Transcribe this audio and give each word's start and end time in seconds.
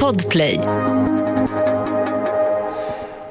Podplay. 0.00 0.58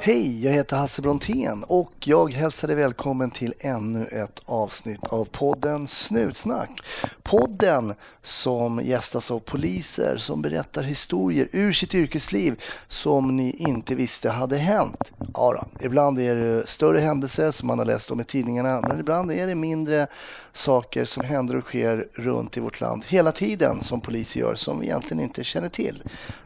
Hej, 0.05 0.45
jag 0.45 0.53
heter 0.53 0.77
Hasse 0.77 1.01
Brontén 1.01 1.63
och 1.63 1.93
jag 1.99 2.33
hälsar 2.33 2.67
dig 2.67 2.77
välkommen 2.77 3.31
till 3.31 3.53
ännu 3.59 4.07
ett 4.07 4.39
avsnitt 4.45 5.03
av 5.03 5.25
podden 5.25 5.87
Snutsnack. 5.87 6.81
Podden 7.23 7.93
som 8.21 8.81
gästas 8.83 9.31
av 9.31 9.39
poliser 9.39 10.17
som 10.17 10.41
berättar 10.41 10.83
historier 10.83 11.47
ur 11.51 11.73
sitt 11.73 11.95
yrkesliv 11.95 12.61
som 12.87 13.35
ni 13.35 13.51
inte 13.51 13.95
visste 13.95 14.29
hade 14.29 14.57
hänt. 14.57 15.11
Ja 15.33 15.53
då, 15.53 15.85
ibland 15.85 16.19
är 16.19 16.35
det 16.35 16.67
större 16.69 16.99
händelser 16.99 17.51
som 17.51 17.67
man 17.67 17.79
har 17.79 17.85
läst 17.85 18.11
om 18.11 18.19
i 18.19 18.23
tidningarna 18.23 18.81
men 18.81 18.99
ibland 18.99 19.31
är 19.31 19.47
det 19.47 19.55
mindre 19.55 20.07
saker 20.51 21.05
som 21.05 21.23
händer 21.23 21.55
och 21.55 21.63
sker 21.63 22.07
runt 22.13 22.57
i 22.57 22.59
vårt 22.59 22.81
land 22.81 23.03
hela 23.07 23.31
tiden 23.31 23.81
som 23.81 24.01
poliser 24.01 24.39
gör 24.39 24.55
som 24.55 24.79
vi 24.79 24.85
egentligen 24.85 25.23
inte 25.23 25.43
känner 25.43 25.69
till. 25.69 26.03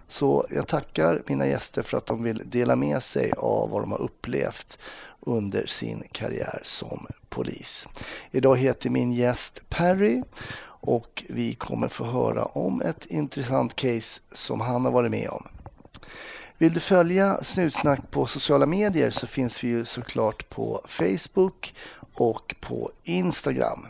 Så 0.07 0.45
jag 0.49 0.67
tackar 0.67 1.23
mina 1.27 1.47
gäster 1.47 1.83
för 1.83 1.97
att 1.97 2.05
de 2.05 2.23
vill 2.23 2.41
dela 2.45 2.75
med 2.75 3.03
sig 3.03 3.31
av 3.37 3.69
vad 3.69 3.81
de 3.81 3.91
har 3.91 4.01
upplevt 4.01 4.77
under 5.19 5.65
sin 5.65 6.03
karriär 6.11 6.59
som 6.63 7.07
polis. 7.29 7.87
Idag 8.31 8.57
heter 8.57 8.89
min 8.89 9.11
gäst 9.11 9.61
Perry 9.69 10.23
och 10.79 11.23
vi 11.29 11.53
kommer 11.55 11.87
få 11.87 12.03
höra 12.03 12.45
om 12.45 12.81
ett 12.81 13.05
intressant 13.05 13.75
case 13.75 14.21
som 14.31 14.61
han 14.61 14.85
har 14.85 14.91
varit 14.91 15.11
med 15.11 15.29
om. 15.29 15.47
Vill 16.57 16.73
du 16.73 16.79
följa 16.79 17.43
Snutsnack 17.43 18.11
på 18.11 18.25
sociala 18.25 18.65
medier 18.65 19.09
så 19.09 19.27
finns 19.27 19.63
vi 19.63 19.67
ju 19.67 19.85
såklart 19.85 20.49
på 20.49 20.85
Facebook 20.87 21.75
och 22.13 22.55
på 22.61 22.91
Instagram. 23.03 23.87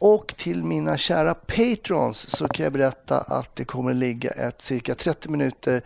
Och 0.00 0.34
till 0.36 0.64
mina 0.64 0.96
kära 0.96 1.34
patrons 1.34 2.36
så 2.36 2.48
kan 2.48 2.64
jag 2.64 2.72
berätta 2.72 3.20
att 3.20 3.56
det 3.56 3.64
kommer 3.64 3.94
ligga 3.94 4.30
ett 4.30 4.62
cirka 4.62 4.94
30 4.94 5.28
minuter 5.28 5.82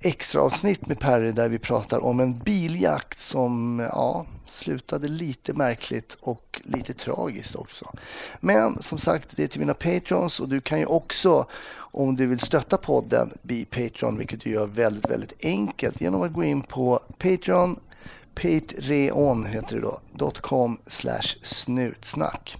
extra 0.00 0.40
avsnitt 0.40 0.86
med 0.86 0.98
Perry 0.98 1.32
där 1.32 1.48
vi 1.48 1.58
pratar 1.58 2.04
om 2.04 2.20
en 2.20 2.38
biljakt 2.38 3.20
som 3.20 3.78
ja, 3.92 4.26
slutade 4.46 5.08
lite 5.08 5.52
märkligt 5.52 6.16
och 6.20 6.60
lite 6.64 6.94
tragiskt 6.94 7.54
också. 7.54 7.92
Men 8.40 8.82
som 8.82 8.98
sagt, 8.98 9.28
det 9.36 9.42
är 9.44 9.48
till 9.48 9.60
mina 9.60 9.74
patrons 9.74 10.40
och 10.40 10.48
du 10.48 10.60
kan 10.60 10.78
ju 10.78 10.86
också 10.86 11.46
om 11.92 12.16
du 12.16 12.26
vill 12.26 12.40
stötta 12.40 12.76
podden 12.76 13.38
bli 13.42 13.64
Patreon, 13.64 14.18
vilket 14.18 14.40
du 14.40 14.50
gör 14.50 14.66
väldigt, 14.66 15.10
väldigt 15.10 15.44
enkelt 15.44 16.00
genom 16.00 16.22
att 16.22 16.32
gå 16.32 16.44
in 16.44 16.62
på 16.62 17.00
Patreon, 17.18 17.80
patreon 18.34 19.46
heter 19.46 19.76
det 19.76 19.82
då, 20.12 20.32
.com 20.40 20.78
slash 20.86 21.36
snutsnack. 21.42 22.58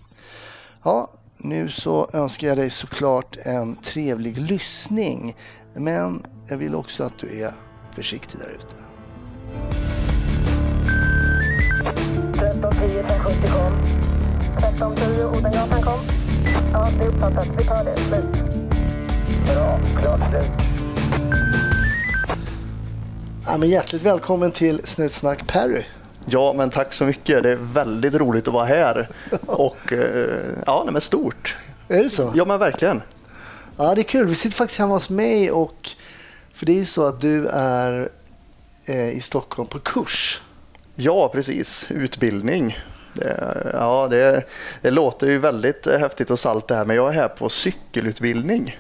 Ja, 0.85 1.11
nu 1.37 1.69
så 1.69 2.11
önskar 2.13 2.49
jag 2.49 2.57
dig 2.57 2.71
såklart 2.71 3.37
en 3.43 3.77
trevlig 3.77 4.39
lyssning. 4.39 5.37
Men 5.75 6.27
jag 6.49 6.57
vill 6.57 6.75
också 6.75 7.05
att 7.05 7.19
du 7.19 7.43
är 7.43 7.55
försiktig 7.93 8.41
där 8.41 8.49
ute. 8.49 8.81
1310 12.41 13.03
570 13.09 13.51
kom. 13.51 13.73
1310 14.57 15.39
Odengatan 15.39 15.83
kom. 15.83 16.01
Ja, 16.73 16.91
det 16.99 17.05
är 17.05 17.09
uppfattat. 17.09 17.49
Vi 17.59 17.65
tar 17.65 17.85
det. 17.85 17.97
Slut. 17.97 18.25
Bra. 19.47 19.81
Klart 20.01 20.31
slut. 20.31 20.51
Ja, 23.47 23.57
men 23.57 23.71
hjärtligt 23.71 24.03
välkommen 24.03 24.51
till 24.51 24.81
Snutsnack 24.85 25.47
Perry. 25.47 25.85
Ja, 26.27 26.53
men 26.53 26.71
tack 26.71 26.93
så 26.93 27.05
mycket. 27.05 27.43
Det 27.43 27.51
är 27.51 27.59
väldigt 27.61 28.15
roligt 28.15 28.49
att 28.49 28.55
vara 28.55 28.65
här. 28.65 29.09
Och 29.47 29.93
eh, 29.93 30.55
ja, 30.67 30.83
nej, 30.85 30.93
men 30.93 31.01
stort. 31.01 31.57
Är 31.89 32.03
det 32.03 32.11
så? 32.11 32.33
Ja, 32.35 32.45
men 32.45 32.59
verkligen. 32.59 33.03
Ja, 33.77 33.95
det 33.95 34.01
är 34.01 34.03
kul. 34.03 34.27
Vi 34.27 34.35
sitter 34.35 34.57
faktiskt 34.57 34.79
hemma 34.79 34.95
hos 34.95 35.11
mig 35.11 35.51
och 35.51 35.91
för 36.55 36.67
det 36.67 36.73
är 36.73 36.77
ju 36.77 36.85
så 36.85 37.07
att 37.07 37.21
du 37.21 37.47
är 37.53 38.09
eh, 38.85 39.11
i 39.11 39.21
Stockholm 39.21 39.69
på 39.69 39.79
kurs. 39.79 40.41
Ja, 40.95 41.29
precis. 41.29 41.87
Utbildning. 41.91 42.79
Det, 43.13 43.71
ja, 43.73 44.09
det, 44.11 44.45
det 44.83 44.91
låter 44.91 45.27
ju 45.27 45.39
väldigt 45.39 45.87
häftigt 45.87 46.31
och 46.31 46.39
salt 46.39 46.69
det 46.69 46.75
här, 46.75 46.85
men 46.85 46.97
jag 46.97 47.09
är 47.09 47.13
här 47.13 47.29
på 47.29 47.49
cykelutbildning. 47.49 48.79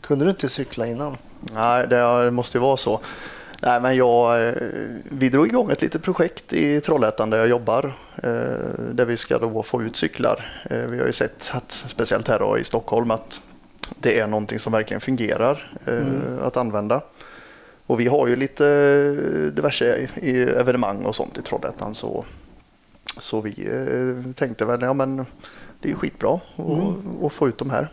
Kunde 0.00 0.24
du 0.24 0.30
inte 0.30 0.48
cykla 0.48 0.86
innan? 0.86 1.16
Nej, 1.40 1.86
det 1.86 2.30
måste 2.30 2.58
ju 2.58 2.62
vara 2.62 2.76
så. 2.76 3.00
Nej, 3.62 3.80
men 3.80 3.96
jag, 3.96 4.48
eh, 4.48 4.54
vi 5.02 5.28
drog 5.28 5.46
igång 5.46 5.70
ett 5.70 5.82
litet 5.82 6.02
projekt 6.02 6.52
i 6.52 6.80
Trollhättan 6.80 7.30
där 7.30 7.38
jag 7.38 7.48
jobbar 7.48 7.92
eh, 8.22 8.30
där 8.92 9.04
vi 9.04 9.16
ska 9.16 9.38
då 9.38 9.62
få 9.62 9.82
ut 9.82 9.96
cyklar. 9.96 10.62
Eh, 10.70 10.78
vi 10.78 10.98
har 10.98 11.06
ju 11.06 11.12
sett, 11.12 11.50
att, 11.52 11.72
speciellt 11.86 12.28
här 12.28 12.58
i 12.58 12.64
Stockholm, 12.64 13.10
att 13.10 13.40
det 14.00 14.18
är 14.18 14.26
någonting 14.26 14.58
som 14.58 14.72
verkligen 14.72 15.00
fungerar 15.00 15.72
mm. 15.86 16.38
att 16.42 16.56
använda. 16.56 17.00
Och 17.86 18.00
vi 18.00 18.06
har 18.06 18.26
ju 18.26 18.36
lite 18.36 18.64
diverse 19.54 20.08
evenemang 20.56 21.04
och 21.04 21.16
sånt 21.16 21.38
i 21.38 21.42
Trollhättan 21.42 21.94
så, 21.94 22.24
så 23.18 23.40
vi 23.40 23.54
tänkte 24.34 24.64
väl, 24.64 24.82
ja 24.82 24.92
men 24.92 25.26
det 25.80 25.90
är 25.90 25.94
skitbra 25.94 26.40
att 26.56 26.58
mm. 26.58 27.30
få 27.30 27.48
ut 27.48 27.58
de 27.58 27.70
här. 27.70 27.88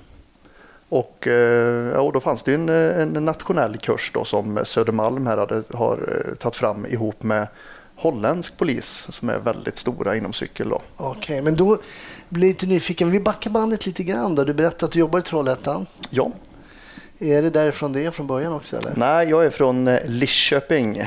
Och, 0.90 1.28
eh, 1.28 1.92
ja, 1.94 2.00
och 2.00 2.14
då 2.14 2.20
fanns 2.20 2.44
det 2.44 2.54
en, 2.54 2.70
en 2.70 3.26
nationell 3.26 3.78
kurs 3.78 4.12
då 4.14 4.26
som 4.26 4.60
Södermalm 4.66 5.28
här 5.28 5.38
hade, 5.38 5.64
har 5.74 6.24
eh, 6.28 6.36
tagit 6.36 6.56
fram 6.56 6.86
ihop 6.86 7.24
med 7.24 7.48
holländsk 7.96 8.58
polis 8.58 9.06
som 9.10 9.30
är 9.30 9.40
väldigt 9.40 9.78
stora 9.78 10.16
inom 10.16 10.34
cykel. 10.34 10.74
Okej, 10.74 10.88
okay, 10.98 11.42
men 11.42 11.56
då 11.56 11.78
blir 12.30 12.48
jag 12.48 12.54
lite 12.54 12.66
nyfiken. 12.66 13.12
Vi 13.12 13.20
backar 13.20 13.50
bandet 13.50 13.86
lite 13.86 14.04
grann. 14.04 14.36
Då. 14.36 14.44
Du 14.44 14.54
berättade 14.54 14.86
att 14.86 14.92
du 14.92 15.00
jobbar 15.00 15.20
i 15.20 15.22
Trollhättan. 15.22 15.86
Ja. 16.10 16.32
Är 17.20 17.42
det 17.42 17.50
därifrån 17.50 17.94
det 17.94 18.06
är 18.06 18.12
från 18.12 18.28
början 18.28 18.54
också? 18.54 18.78
Eller? 18.78 18.94
Nej, 18.96 19.30
jag 19.30 19.46
är 19.46 19.50
från 19.50 19.88
eh, 19.88 20.00
Lidköping. 20.06 21.04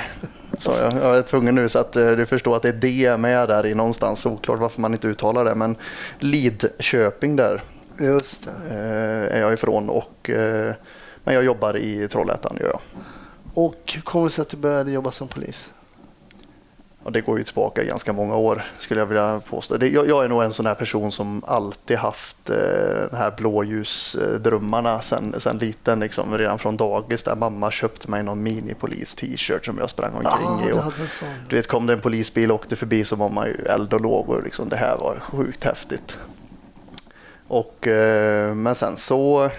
Så 0.59 0.73
jag, 0.81 0.93
jag 0.93 1.19
är 1.19 1.23
tvungen 1.23 1.55
nu 1.55 1.69
så 1.69 1.79
att 1.79 1.93
du 1.93 2.27
förstår 2.27 2.57
att 2.57 2.63
det 2.63 2.69
är 2.69 2.73
D 2.73 3.17
med 3.17 3.49
där 3.49 3.67
i 3.67 3.75
någonstans. 3.75 4.27
Oklart 4.27 4.61
varför 4.61 4.81
man 4.81 4.93
inte 4.93 5.09
uttalar 5.09 5.45
det, 5.45 5.55
men 5.55 5.77
Lidköping 6.19 7.37
där. 7.37 7.63
Just 8.01 8.45
det. 8.45 8.51
Eh, 8.71 9.37
är 9.37 9.41
jag 9.41 9.53
ifrån. 9.53 9.91
Och, 9.91 10.31
eh, 10.31 10.75
men 11.25 11.35
jag 11.35 11.45
jobbar 11.45 11.77
i 11.77 12.09
Trollhättan. 12.09 12.57
Gör 12.61 12.67
jag. 12.67 12.81
Och 13.55 13.99
kommer 14.05 14.25
det 14.25 14.31
sig 14.31 14.43
att 14.43 14.49
du 14.49 14.57
började 14.57 14.91
jobba 14.91 15.11
som 15.11 15.29
polis? 15.29 15.69
Ja, 17.05 17.11
det 17.11 17.21
går 17.21 17.39
ju 17.39 17.45
tillbaka 17.45 17.85
ganska 17.85 18.13
många 18.13 18.37
år 18.37 18.63
skulle 18.79 19.01
jag 19.01 19.07
vilja 19.07 19.41
påstå. 19.49 19.77
Det, 19.77 19.89
jag, 19.89 20.09
jag, 20.09 20.25
är 20.25 20.29
nog 20.29 20.43
en 20.43 20.53
sån 20.53 20.67
här 20.67 20.75
person 20.75 21.13
som 21.13 21.45
alltid 21.47 21.97
haft 21.97 22.51
eh, 22.51 22.57
de 23.11 23.17
här 23.17 23.33
blåljusdrömmarna 23.37 25.03
sen, 25.03 25.35
sen 25.39 25.59
liten. 25.59 26.01
Liksom, 26.01 26.39
redan 26.39 26.59
från 26.59 26.77
dagis 26.77 27.23
där 27.23 27.37
mamma 27.37 27.71
köpte 27.71 28.11
mig 28.11 28.23
någon 28.23 28.43
minipolis-t-shirt 28.43 29.65
som 29.65 29.79
jag 29.79 29.91
sprang 29.91 30.15
omkring 30.15 30.69
i. 30.69 30.73
Och, 30.73 30.93
du 31.49 31.57
vet, 31.57 31.67
kom 31.67 31.87
det 31.87 31.93
en 31.93 32.01
polisbil 32.01 32.51
och 32.51 32.55
åkte 32.55 32.77
förbi 32.77 33.05
så 33.05 33.17
var 33.17 33.29
man 33.29 33.47
ju 33.47 33.55
eld 33.55 33.95
och 33.95 34.01
lågor. 34.01 34.43
Liksom. 34.43 34.69
Det 34.69 34.77
här 34.77 34.97
var 34.97 35.19
sjukt 35.21 35.65
häftigt. 35.65 36.19
Och, 37.51 37.87
eh, 37.89 38.55
men 38.55 38.75
sen 38.75 38.97
så, 38.97 39.51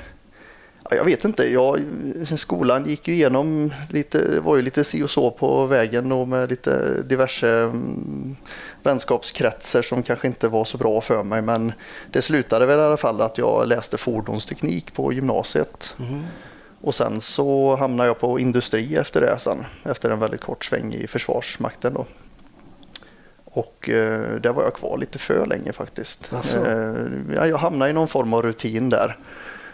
jag 0.90 1.06
vet 1.06 1.26
inte, 1.26 1.52
jag, 1.52 1.80
skolan 2.38 2.90
gick 2.90 3.08
ju 3.08 3.14
igenom 3.14 3.74
lite, 3.90 4.40
var 4.40 4.56
ju 4.56 4.62
lite 4.62 4.84
si 4.84 5.04
och 5.04 5.10
så 5.10 5.32
på 5.32 5.66
vägen 5.66 6.12
och 6.12 6.28
med 6.28 6.50
lite 6.50 7.02
diverse 7.02 7.50
mm, 7.50 8.36
vänskapskretsar 8.84 9.82
som 9.82 10.04
kanske 10.04 10.28
inte 10.28 10.48
var 10.48 10.66
så 10.66 10.78
bra 10.78 11.02
för 11.02 11.24
mig. 11.24 11.42
Men 11.42 11.74
det 12.12 12.22
slutade 12.22 12.66
väl 12.66 12.80
i 12.80 12.82
alla 12.82 12.98
fall 12.98 13.22
att 13.22 13.38
jag 13.38 13.68
läste 13.68 13.98
fordonsteknik 13.98 14.94
på 14.94 15.14
gymnasiet. 15.14 15.96
Mm. 16.00 16.24
Och 16.82 16.96
sen 16.96 17.22
så 17.22 17.76
hamnade 17.76 18.10
jag 18.10 18.20
på 18.20 18.40
industri 18.40 18.96
efter 18.96 19.22
det 19.22 19.40
sen, 19.40 19.66
efter 19.84 20.10
en 20.10 20.20
väldigt 20.20 20.42
kort 20.42 20.66
sväng 20.66 20.94
i 20.94 21.08
Försvarsmakten. 21.08 21.94
Då. 21.94 22.06
Och 23.54 23.90
eh, 23.90 24.36
där 24.36 24.54
var 24.54 24.64
jag 24.64 24.74
kvar 24.74 24.98
lite 24.98 25.20
för 25.20 25.46
länge 25.46 25.74
faktiskt. 25.74 26.34
Alltså. 26.34 26.68
Eh, 26.68 27.48
jag 27.48 27.58
hamnade 27.58 27.92
i 27.92 27.94
någon 27.94 28.08
form 28.08 28.34
av 28.34 28.42
rutin 28.42 28.90
där. 28.90 29.18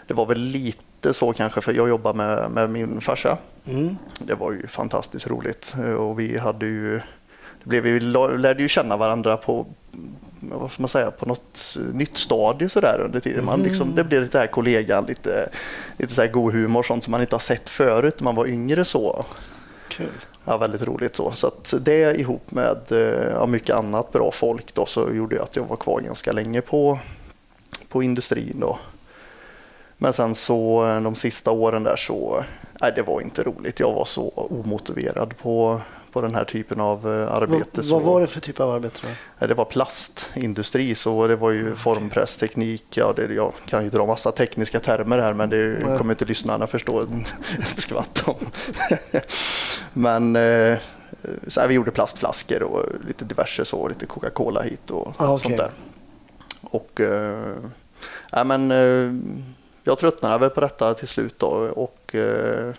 Det 0.06 0.14
var 0.14 0.26
väl 0.26 0.38
lite 0.38 1.14
så 1.14 1.32
kanske 1.32 1.60
för 1.60 1.72
jag 1.72 1.88
jobbade 1.88 2.16
med, 2.16 2.50
med 2.50 2.70
min 2.70 3.00
farsa. 3.00 3.38
Mm. 3.66 3.96
Det 4.18 4.34
var 4.34 4.52
ju 4.52 4.66
fantastiskt 4.66 5.26
roligt 5.26 5.74
eh, 5.78 5.92
och 5.92 6.20
vi 6.20 6.38
hade 6.38 6.66
ju 6.66 7.00
det 7.62 7.68
blev, 7.68 7.82
vi 7.82 8.00
lärde 8.00 8.62
ju 8.62 8.68
känna 8.68 8.96
varandra 8.96 9.36
på 9.36 9.66
vad 10.40 10.70
man 10.78 10.88
säga, 10.88 11.10
på 11.10 11.26
något 11.26 11.76
nytt 11.92 12.16
stadie 12.16 12.68
så 12.68 12.80
där 12.80 13.00
under 13.04 13.20
tiden. 13.20 13.44
Man 13.44 13.62
liksom, 13.62 13.94
det 13.94 14.04
blev 14.04 14.22
lite 14.22 14.38
här 14.38 14.46
kollegan, 14.46 15.04
lite, 15.04 15.48
lite 15.96 16.14
så 16.14 16.22
här 16.22 16.28
god 16.28 16.52
humor, 16.52 16.82
sånt 16.82 17.04
som 17.04 17.10
man 17.10 17.20
inte 17.20 17.34
har 17.34 17.40
sett 17.40 17.68
förut 17.68 18.20
när 18.20 18.24
man 18.24 18.34
var 18.34 18.46
yngre 18.46 18.84
så. 18.84 19.24
Kul 19.88 20.06
ja, 20.48 20.56
väldigt 20.56 20.82
roligt. 20.82 21.16
Så, 21.16 21.32
så 21.32 21.46
att 21.46 21.74
det 21.80 22.20
ihop 22.20 22.50
med 22.50 22.78
eh, 22.90 23.30
ja, 23.32 23.46
mycket 23.46 23.76
annat 23.76 24.12
bra 24.12 24.30
folk 24.32 24.74
då, 24.74 24.86
så 24.86 25.12
gjorde 25.12 25.42
att 25.42 25.56
jag 25.56 25.64
var 25.64 25.76
kvar 25.76 26.00
ganska 26.00 26.32
länge 26.32 26.60
på, 26.60 26.98
på 27.88 28.02
industrin. 28.02 28.56
Då. 28.60 28.78
Men 29.98 30.12
sen 30.12 30.34
så 30.34 30.86
eh, 30.86 31.00
de 31.00 31.14
sista 31.14 31.50
åren 31.50 31.82
där 31.82 31.96
så, 31.96 32.44
nej 32.80 32.92
det 32.96 33.02
var 33.02 33.20
inte 33.20 33.42
roligt. 33.42 33.80
Jag 33.80 33.92
var 33.92 34.04
så 34.04 34.28
omotiverad 34.28 35.38
på, 35.38 35.80
på 36.12 36.20
den 36.20 36.34
här 36.34 36.44
typen 36.44 36.80
av 36.80 36.98
eh, 37.06 37.34
arbete. 37.34 37.66
Vad, 37.72 37.86
vad 37.86 38.02
var 38.02 38.20
det 38.20 38.26
för 38.26 38.40
typ 38.40 38.60
av 38.60 38.70
arbete? 38.70 39.00
Då? 39.38 39.46
Det 39.46 39.54
var 39.54 39.64
plastindustri 39.64 40.94
så 40.94 41.26
det 41.26 41.36
var 41.36 41.50
ju 41.50 41.76
formpressteknik. 41.76 42.96
Ja, 42.96 43.12
det, 43.16 43.34
jag 43.34 43.52
kan 43.66 43.84
ju 43.84 43.90
dra 43.90 44.06
massa 44.06 44.32
tekniska 44.32 44.80
termer 44.80 45.18
här 45.18 45.32
men 45.32 45.50
det 45.50 45.80
kommer 45.98 46.12
inte 46.12 46.24
lyssnarna 46.24 46.66
förstå 46.66 47.00
ett 47.00 47.80
skvatt 47.80 48.24
om. 48.26 48.46
men 49.92 50.36
eh, 50.36 50.78
så 51.48 51.60
här, 51.60 51.68
vi 51.68 51.74
gjorde 51.74 51.90
plastflaskor 51.90 52.62
och 52.62 52.84
lite 53.06 53.24
diverse 53.24 53.64
så, 53.64 53.88
lite 53.88 54.06
Coca-Cola 54.06 54.62
hit 54.62 54.90
och 54.90 55.14
Ah, 55.16 55.32
okej. 55.34 55.42
sånt 55.42 55.56
där. 55.56 55.70
Och 56.62 57.00
eh, 57.00 57.54
ja, 58.32 58.44
men, 58.44 58.70
eh, 58.70 59.12
jag 59.84 59.98
tröttnade 59.98 60.38
väl 60.38 60.50
på 60.50 60.60
detta 60.60 60.94
till 60.94 61.08
slut 61.08 61.38
då 61.38 61.46
och, 61.74 62.14
eh, 62.14 62.72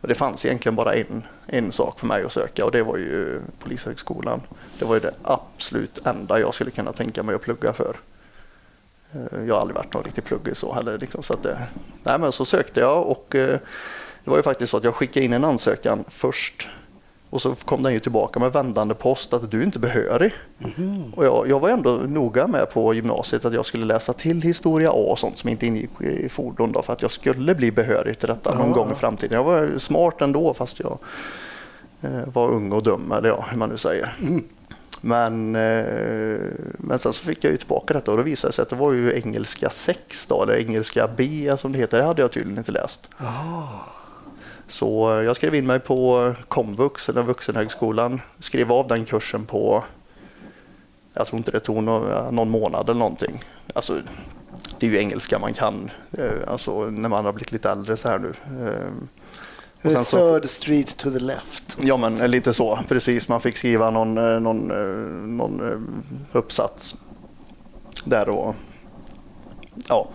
och 0.00 0.08
det 0.08 0.14
fanns 0.14 0.44
egentligen 0.44 0.76
bara 0.76 0.94
en, 0.94 1.22
en 1.46 1.72
sak 1.72 1.98
för 2.00 2.06
mig 2.06 2.24
att 2.24 2.32
söka 2.32 2.64
och 2.64 2.70
det 2.72 2.82
var 2.82 2.96
ju 2.96 3.40
Polishögskolan. 3.58 4.40
Det 4.78 4.84
var 4.84 4.94
ju 4.94 5.00
det 5.00 5.14
absolut 5.22 6.06
enda 6.06 6.40
jag 6.40 6.54
skulle 6.54 6.70
kunna 6.70 6.92
tänka 6.92 7.22
mig 7.22 7.34
att 7.34 7.42
plugga 7.42 7.72
för. 7.72 7.96
Eh, 9.12 9.44
Jag 9.46 9.54
har 9.54 9.60
aldrig 9.60 9.76
varit 9.76 9.94
någon 9.94 10.04
riktig 10.04 10.24
pluggis 10.24 10.58
så 10.58 10.72
heller. 10.74 10.98
Liksom, 10.98 11.22
så, 11.22 11.32
att 11.34 11.42
det, 11.42 11.58
nej, 12.02 12.18
men 12.18 12.32
så 12.32 12.44
sökte 12.44 12.80
jag 12.80 13.06
och 13.06 13.34
eh, 13.34 13.58
det 14.26 14.30
var 14.30 14.36
ju 14.36 14.42
faktiskt 14.42 14.70
så 14.70 14.76
att 14.76 14.84
jag 14.84 14.94
skickade 14.94 15.26
in 15.26 15.32
en 15.32 15.44
ansökan 15.44 16.04
först 16.08 16.68
och 17.30 17.42
så 17.42 17.54
kom 17.54 17.82
den 17.82 17.92
ju 17.92 18.00
tillbaka 18.00 18.40
med 18.40 18.52
vändande 18.52 18.94
post 18.94 19.32
att 19.32 19.50
du 19.50 19.60
är 19.60 19.64
inte 19.64 19.78
behörig. 19.78 20.32
Och 21.14 21.24
jag, 21.24 21.48
jag 21.48 21.60
var 21.60 21.68
ändå 21.68 21.90
noga 21.90 22.46
med 22.46 22.70
på 22.70 22.94
gymnasiet 22.94 23.44
att 23.44 23.52
jag 23.54 23.66
skulle 23.66 23.84
läsa 23.84 24.12
till 24.12 24.42
historia 24.42 24.90
A 24.90 24.92
och 25.10 25.18
sånt 25.18 25.38
som 25.38 25.48
inte 25.50 25.66
ingick 25.66 25.90
i 26.00 26.28
fordon 26.28 26.72
då, 26.72 26.82
för 26.82 26.92
att 26.92 27.02
jag 27.02 27.10
skulle 27.10 27.54
bli 27.54 27.70
behörig 27.70 28.18
till 28.18 28.28
detta 28.28 28.54
någon 28.58 28.70
Ah. 28.72 28.74
gång 28.74 28.92
i 28.92 28.94
framtiden. 28.94 29.36
Jag 29.36 29.44
var 29.44 29.78
smart 29.78 30.20
ändå 30.22 30.54
fast 30.54 30.80
jag 30.80 30.98
eh, 32.02 32.26
var 32.32 32.48
ung 32.48 32.72
och 32.72 32.82
dum 32.82 33.12
eller 33.12 33.28
ja, 33.28 33.44
hur 33.50 33.56
man 33.58 33.68
nu 33.68 33.78
säger. 33.78 34.16
Men, 35.00 35.56
eh, 35.56 36.38
men 36.78 36.98
sen 36.98 37.12
så 37.12 37.24
fick 37.24 37.44
jag 37.44 37.50
ju 37.50 37.56
tillbaka 37.56 37.94
detta 37.94 38.10
och 38.10 38.16
då 38.16 38.22
visade 38.22 38.48
det 38.50 38.54
sig 38.54 38.62
att 38.62 38.70
det 38.70 38.76
var 38.76 38.92
ju 38.92 39.12
engelska 39.14 39.70
6 39.70 40.26
då, 40.26 40.42
eller 40.42 40.54
engelska 40.56 41.08
B 41.16 41.52
som 41.58 41.72
det 41.72 41.78
heter. 41.78 41.98
Det 41.98 42.04
hade 42.04 42.22
jag 42.22 42.32
tydligen 42.32 42.58
inte 42.58 42.72
läst. 42.72 43.08
Så 44.68 45.18
eh, 45.18 45.24
jag 45.24 45.36
skrev 45.36 45.54
in 45.54 45.66
mig 45.66 45.80
på 45.80 46.34
komvux, 46.48 47.08
eller 47.08 47.22
vuxenhögskolan, 47.22 48.20
skrev 48.38 48.72
av 48.72 48.88
den 48.88 49.04
kursen 49.04 49.44
på, 49.46 49.84
jag 51.14 51.26
tror 51.26 51.38
inte 51.38 51.50
det 51.50 51.60
tog 51.60 51.82
någon, 51.82 52.34
någon 52.34 52.50
månad 52.50 52.88
eller 52.88 52.98
någonting. 52.98 53.44
Alltså, 53.74 54.00
det 54.78 54.86
är 54.86 54.90
ju 54.90 54.98
engelska 54.98 55.38
man 55.38 55.54
kan, 55.54 55.90
eh, 56.18 56.30
alltså 56.48 56.84
när 56.90 57.08
man 57.08 57.24
har 57.24 57.32
blivit 57.32 57.52
lite 57.52 57.70
äldre 57.70 57.96
så 57.96 58.08
här 58.08 58.18
nu. 58.18 58.32
Eh, 58.68 58.92
Och 59.82 59.92
sen 59.92 60.04
så, 60.04 60.16
Third 60.40 60.50
street 60.50 60.96
to 60.96 61.10
the 61.10 61.18
left. 61.18 61.76
ja 61.80 61.96
men 61.96 62.20
eh, 62.20 62.28
lite 62.28 62.52
så, 62.54 62.78
precis. 62.88 63.28
Man 63.28 63.40
fick 63.40 63.56
skriva 63.56 63.90
någon, 63.90 64.18
eh, 64.18 64.40
någon, 64.40 64.70
eh, 64.70 64.96
någon 65.26 65.70
eh, 65.72 66.38
uppsats 66.38 66.94
där 68.04 68.28
och 68.28 68.54
ja. 69.88 70.08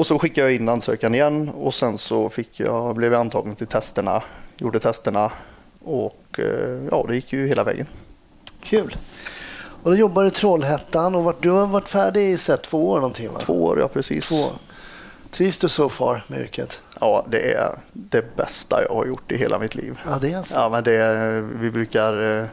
Och 0.00 0.06
så 0.06 0.18
skickade 0.18 0.46
jag 0.46 0.56
in 0.56 0.68
ansökan 0.68 1.14
igen 1.14 1.48
och 1.48 1.74
sen 1.74 1.98
så 1.98 2.28
fick 2.28 2.60
jag, 2.60 2.96
blev 2.96 3.12
jag 3.12 3.20
antagen 3.20 3.56
till 3.56 3.66
testerna, 3.66 4.22
gjorde 4.56 4.80
testerna 4.80 5.32
och 5.84 6.38
eh, 6.38 6.88
ja, 6.90 7.04
det 7.08 7.14
gick 7.14 7.32
ju 7.32 7.46
hela 7.46 7.64
vägen. 7.64 7.86
Kul. 8.62 8.96
Och 9.82 9.90
då 9.90 9.96
jobbar 9.96 10.22
du 10.22 10.28
i 10.28 10.30
Trollhättan 10.30 11.14
och 11.14 11.34
du 11.40 11.50
har 11.50 11.66
varit 11.66 11.88
färdig 11.88 12.30
i 12.30 12.38
så 12.38 12.56
två 12.56 12.90
år 12.90 12.96
någonting 12.96 13.32
va? 13.32 13.38
Två 13.38 13.64
år, 13.64 13.80
ja 13.80 13.88
precis. 13.88 14.28
Två. 14.28 14.50
Trivs 15.30 15.58
du 15.58 15.68
so 15.68 15.88
far 15.88 16.24
med 16.26 16.40
yrket? 16.40 16.80
Ja, 17.00 17.24
det 17.28 17.52
är 17.52 17.78
det 17.92 18.36
bästa 18.36 18.82
jag 18.88 18.94
har 18.94 19.06
gjort 19.06 19.32
i 19.32 19.36
hela 19.36 19.58
mitt 19.58 19.74
liv. 19.74 20.00
Ja, 20.06 20.18
det 20.20 20.32
är 20.32 20.36
alltså. 20.36 20.54
Ja, 20.54 20.68
men 20.68 20.84
det, 20.84 21.40
vi 21.40 21.70
brukar 21.70 22.40
eh, 22.40 22.46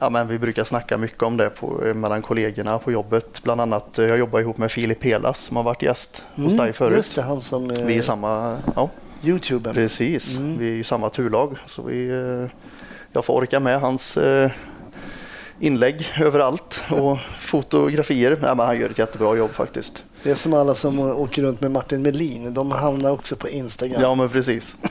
Ja, 0.00 0.10
men 0.10 0.28
vi 0.28 0.38
brukar 0.38 0.64
snacka 0.64 0.98
mycket 0.98 1.22
om 1.22 1.36
det 1.36 1.50
på, 1.50 1.84
eh, 1.86 1.94
mellan 1.94 2.22
kollegorna 2.22 2.78
på 2.78 2.92
jobbet. 2.92 3.42
Bland 3.42 3.60
annat, 3.60 3.98
eh, 3.98 4.04
jag 4.06 4.18
jobbar 4.18 4.40
ihop 4.40 4.58
med 4.58 4.72
Filip 4.72 5.00
Pelas 5.00 5.38
som 5.40 5.56
har 5.56 5.64
varit 5.64 5.82
gäst 5.82 6.24
hos 6.34 6.56
dig 6.56 6.72
förut. 6.72 6.88
Mm, 6.88 6.96
Just 6.98 7.14
det, 7.14 7.22
han 7.22 7.40
som 7.40 7.70
eh, 7.70 7.84
Vi 7.86 7.96
är 7.98 8.02
samma, 8.02 8.58
ja 8.76 8.90
Youtuber. 9.22 9.72
precis, 9.74 10.36
Mm. 10.36 10.58
vi 10.58 10.68
är 10.68 10.76
i 10.76 10.84
samma 10.84 11.10
turlag. 11.10 11.56
Så 11.66 11.82
vi, 11.82 12.08
eh, 12.08 12.50
jag 13.12 13.24
får 13.24 13.34
orka 13.34 13.60
med 13.60 13.80
hans 13.80 14.16
eh, 14.16 14.50
inlägg 15.60 16.08
överallt 16.20 16.84
och 16.90 17.18
fotografier. 17.38 18.30
Nej, 18.42 18.56
men 18.56 18.66
han 18.66 18.78
gör 18.80 18.90
ett 18.90 18.98
jättebra 18.98 19.36
jobb 19.36 19.50
faktiskt. 19.50 20.02
Det 20.22 20.30
är 20.30 20.34
som 20.34 20.54
alla 20.54 20.74
som 20.74 20.98
åker 20.98 21.42
runt 21.42 21.60
med 21.60 21.70
Martin 21.70 22.02
Melin. 22.02 22.54
De 22.54 22.70
hamnar 22.70 23.10
också 23.10 23.36
på 23.36 23.48
Instagram. 23.48 24.02
Ja 24.02 24.14
men 24.14 24.28
precis. 24.28 24.76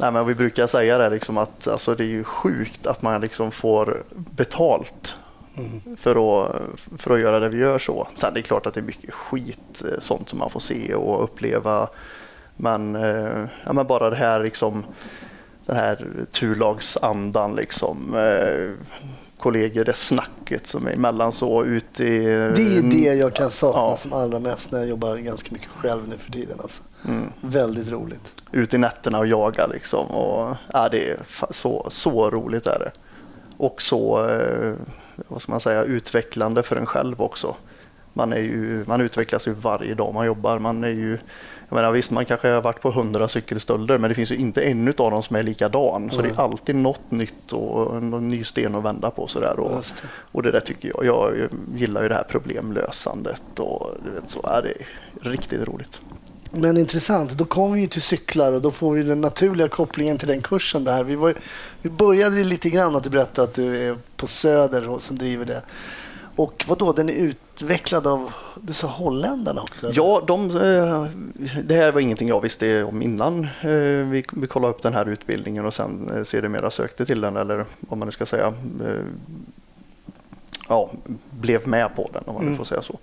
Nej, 0.00 0.12
men 0.12 0.26
vi 0.26 0.34
brukar 0.34 0.66
säga 0.66 0.98
det 0.98 1.10
liksom 1.10 1.38
att 1.38 1.68
alltså, 1.68 1.94
det 1.94 2.04
är 2.04 2.08
ju 2.08 2.24
sjukt 2.24 2.86
att 2.86 3.02
man 3.02 3.20
liksom 3.20 3.50
får 3.50 4.02
betalt 4.14 5.14
för, 5.96 6.10
att, 6.10 6.62
för 6.98 7.10
att 7.14 7.20
göra 7.20 7.40
det 7.40 7.48
vi 7.48 7.58
gör 7.58 7.78
så. 7.78 8.08
Sen 8.14 8.34
det 8.34 8.40
är 8.40 8.42
klart 8.42 8.66
att 8.66 8.74
det 8.74 8.80
är 8.80 8.84
mycket 8.84 9.14
skit, 9.14 9.82
eh, 9.84 10.00
sånt 10.00 10.28
som 10.28 10.38
man 10.38 10.50
får 10.50 10.60
se 10.60 10.94
och 10.94 11.24
uppleva. 11.24 11.88
Men, 12.56 12.96
eh, 12.96 13.44
ja, 13.64 13.72
men 13.72 13.86
bara 13.86 14.10
det 14.10 14.16
här 14.16 14.42
liksom, 14.42 14.84
den 15.66 15.76
här 15.76 16.06
turlagsandan 16.32 17.56
liksom. 17.56 18.14
Kollegor, 19.38 19.84
det 19.84 19.92
snacket 19.94 20.66
som 20.66 20.86
är 20.86 20.90
emellan 20.92 21.32
så 21.32 21.64
ute 21.64 22.04
i... 22.04 22.18
Det 22.24 22.62
är 22.62 22.82
ju 22.82 22.82
det 22.82 23.14
jag 23.14 23.34
kan 23.34 23.50
sakna 23.50 23.80
Ja. 23.80 23.96
som 23.96 24.12
allra 24.12 24.38
mest 24.38 24.72
när 24.72 24.78
jag 24.78 24.88
jobbar 24.88 25.16
ganska 25.16 25.48
mycket 25.52 25.68
själv 25.68 26.08
nu 26.08 26.18
för 26.18 26.32
tiden. 26.32 26.58
Alltså. 26.62 26.82
Mm. 27.08 27.24
Väldigt 27.40 27.88
roligt. 27.88 28.32
ut 28.52 28.74
i 28.74 28.78
nätterna 28.78 29.18
och 29.18 29.26
jaga 29.26 29.66
liksom. 29.66 30.06
Och, 30.06 30.56
ja, 30.72 30.88
det 30.88 31.10
är 31.10 31.18
så, 31.50 31.86
så 31.90 32.30
roligt 32.30 32.66
är 32.66 32.78
det. 32.78 32.90
Och 33.56 33.82
så, 33.82 34.28
eh, 34.28 34.74
vad 35.28 35.42
ska 35.42 35.52
man 35.52 35.60
säga, 35.60 35.82
utvecklande 35.82 36.62
för 36.62 36.76
en 36.76 36.86
själv 36.86 37.22
också. 37.22 37.56
Man, 38.12 38.32
är 38.32 38.40
ju, 38.40 38.84
man 38.86 39.00
utvecklas 39.00 39.48
ju 39.48 39.52
varje 39.52 39.94
dag 39.94 40.14
man 40.14 40.26
jobbar. 40.26 40.58
Man 40.58 40.84
är 40.84 40.88
ju, 40.88 41.18
jag 41.68 41.76
menar, 41.76 41.92
visst, 41.92 42.10
man 42.10 42.24
kanske 42.24 42.48
har 42.48 42.62
varit 42.62 42.80
på 42.80 42.90
hundra 42.90 43.28
cykelstölder 43.28 43.98
men 43.98 44.08
det 44.08 44.14
finns 44.14 44.30
ju 44.30 44.36
inte 44.36 44.62
en 44.62 44.88
av 44.88 45.10
dem 45.10 45.22
som 45.22 45.36
är 45.36 45.42
likadan. 45.42 46.10
Så 46.10 46.22
det 46.22 46.28
är 46.28 46.40
alltid 46.40 46.76
något 46.76 47.10
nytt 47.10 47.52
och 47.52 48.02
någon 48.02 48.28
ny 48.28 48.44
sten 48.44 48.74
att 48.74 48.84
vända 48.84 49.10
på. 49.10 49.26
Sådär. 49.26 49.60
Och, 49.60 49.70
det. 49.70 50.08
och 50.32 50.42
det 50.42 50.50
där 50.50 50.60
tycker 50.60 50.92
jag. 50.94 51.04
Jag 51.06 51.48
gillar 51.74 52.02
ju 52.02 52.08
det 52.08 52.14
här 52.14 52.26
problemlösandet 52.28 53.58
och 53.58 53.90
du 54.04 54.10
vet 54.10 54.30
så. 54.30 54.40
Ja, 54.42 54.60
det 54.60 54.68
är 54.68 54.86
riktigt 55.30 55.62
roligt. 55.62 56.00
Men 56.50 56.76
intressant, 56.76 57.30
då 57.30 57.44
kommer 57.44 57.76
vi 57.76 57.88
till 57.88 58.02
cyklar 58.02 58.52
och 58.52 58.62
då 58.62 58.70
får 58.70 58.94
vi 58.94 59.02
den 59.02 59.20
naturliga 59.20 59.68
kopplingen 59.68 60.18
till 60.18 60.28
den 60.28 60.42
kursen 60.42 60.84
där. 60.84 61.04
Vi, 61.04 61.16
var, 61.16 61.34
vi 61.82 61.90
började 61.90 62.44
lite 62.44 62.70
grann 62.70 62.96
att 62.96 63.04
du 63.04 63.10
berättade 63.10 63.48
att 63.48 63.54
du 63.54 63.88
är 63.88 63.96
på 64.16 64.26
Söder 64.26 64.88
och 64.88 65.02
som 65.02 65.18
driver 65.18 65.44
det. 65.44 65.62
Och 66.38 66.64
vad 66.68 66.78
då 66.78 66.92
den 66.92 67.08
är 67.08 67.12
utvecklad 67.12 68.06
av, 68.06 68.32
du 68.60 68.72
sa 68.72 68.86
holländarna 68.86 69.62
också? 69.62 69.90
Ja, 69.92 70.24
de, 70.26 70.50
eh, 70.50 71.06
det 71.64 71.74
här 71.74 71.92
var 71.92 72.00
ingenting 72.00 72.28
jag 72.28 72.40
visste 72.40 72.84
om 72.84 73.02
innan 73.02 73.44
eh, 73.44 73.70
vi, 74.10 74.24
vi 74.32 74.46
kollade 74.46 74.74
upp 74.74 74.82
den 74.82 74.94
här 74.94 75.08
utbildningen 75.08 75.66
och 75.66 75.74
sen 75.74 76.10
eh, 76.16 76.24
sedermera 76.24 76.70
sökte 76.70 77.06
till 77.06 77.20
den 77.20 77.36
eller 77.36 77.64
vad 77.80 77.98
man 77.98 78.08
nu 78.08 78.12
ska 78.12 78.26
säga. 78.26 78.54
Ja, 80.68 80.90
blev 81.30 81.68
med 81.68 81.96
på 81.96 82.10
den 82.12 82.22
om 82.26 82.34
man 82.34 82.44
nu 82.46 82.56
får 82.56 82.64
säga 82.64 82.82
så. 82.82 82.98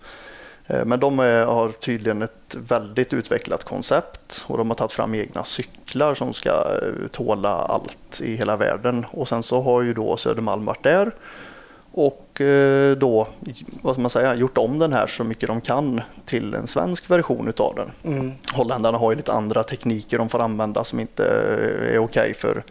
Men 0.85 0.99
de 0.99 1.19
har 1.19 1.71
tydligen 1.71 2.21
ett 2.21 2.55
väldigt 2.55 3.13
utvecklat 3.13 3.63
koncept 3.63 4.45
och 4.47 4.57
de 4.57 4.69
har 4.69 4.75
tagit 4.75 4.91
fram 4.91 5.15
egna 5.15 5.43
cyklar 5.43 6.15
som 6.15 6.33
ska 6.33 6.65
tåla 7.11 7.49
allt 7.49 8.21
i 8.21 8.35
hela 8.35 8.57
världen. 8.57 9.05
Och 9.11 9.27
sen 9.27 9.43
så 9.43 9.61
har 9.61 9.81
ju 9.81 9.93
då 9.93 10.17
Södermalm 10.17 10.65
varit 10.65 10.83
där 10.83 11.11
och 11.91 12.24
eh, 12.41 12.91
då 12.97 13.27
vad 13.81 13.93
ska 13.95 14.01
man 14.01 14.11
säga, 14.11 14.35
gjort 14.35 14.57
om 14.57 14.79
den 14.79 14.93
här 14.93 15.07
så 15.07 15.23
mycket 15.23 15.47
de 15.47 15.61
kan 15.61 16.01
till 16.25 16.53
en 16.53 16.67
svensk 16.67 17.09
version 17.09 17.47
utav 17.47 17.75
den. 17.75 18.13
Mm. 18.13 18.31
Holländarna 18.53 18.97
har 18.97 19.11
ju 19.11 19.17
lite 19.17 19.33
andra 19.33 19.63
tekniker 19.63 20.17
de 20.17 20.29
får 20.29 20.41
använda 20.41 20.83
som 20.83 20.99
inte 20.99 21.25
är 21.93 21.99
okej 21.99 22.33
för, 22.33 22.63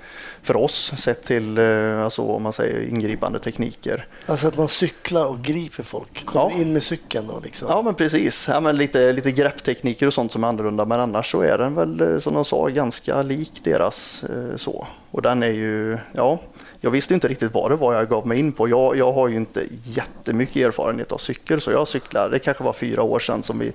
för 0.42 0.56
oss 0.56 0.92
sett 0.96 1.24
till 1.24 1.58
eh, 1.58 2.02
alltså, 2.02 2.22
om 2.22 2.42
man 2.42 2.52
säger 2.52 2.88
ingripande 2.88 3.38
tekniker. 3.38 4.06
Alltså 4.26 4.48
att 4.48 4.56
man 4.56 4.68
cyklar 4.68 5.26
och 5.26 5.42
griper 5.42 5.82
folk. 5.82 6.24
Kommer 6.26 6.50
Ja. 6.54 6.60
in 6.60 6.72
med 6.72 6.82
cykeln 6.82 7.26
då 7.26 7.40
liksom. 7.44 7.68
Ja 7.70 7.82
men 7.82 7.94
precis, 7.94 8.48
ja, 8.48 8.60
men 8.60 8.76
lite, 8.76 9.12
lite 9.12 9.32
grepptekniker 9.32 10.06
och 10.06 10.14
sånt 10.14 10.32
som 10.32 10.44
är 10.44 10.48
annorlunda 10.48 10.84
men 10.84 11.00
annars 11.00 11.30
så 11.30 11.40
är 11.40 11.58
den 11.58 11.74
väl 11.74 12.00
eh, 12.00 12.18
som 12.18 12.34
de 12.34 12.44
sa 12.44 12.66
ganska 12.68 13.22
lik 13.22 13.52
deras 13.64 14.24
eh, 14.24 14.56
så. 14.56 14.86
Och 15.10 15.22
den 15.22 15.42
är 15.42 15.50
ju, 15.50 15.98
ja, 16.12 16.38
jag 16.84 16.90
visste 16.90 17.14
inte 17.14 17.28
riktigt 17.28 17.54
vad 17.54 17.70
det 17.70 17.76
var 17.76 17.94
jag 17.94 18.08
gav 18.08 18.26
mig 18.26 18.38
in 18.38 18.52
på. 18.52 18.68
Jag, 18.68 18.96
jag 18.96 19.12
har 19.12 19.28
ju 19.28 19.36
inte 19.36 19.64
jättemycket 19.84 20.56
erfarenhet 20.56 21.12
av 21.12 21.18
cykel 21.18 21.60
så 21.60 21.70
jag 21.70 21.88
cyklar, 21.88 22.30
det 22.30 22.38
kanske 22.38 22.64
var 22.64 22.72
fyra 22.72 23.02
år 23.02 23.18
sedan 23.18 23.42
som 23.42 23.58
vi, 23.58 23.72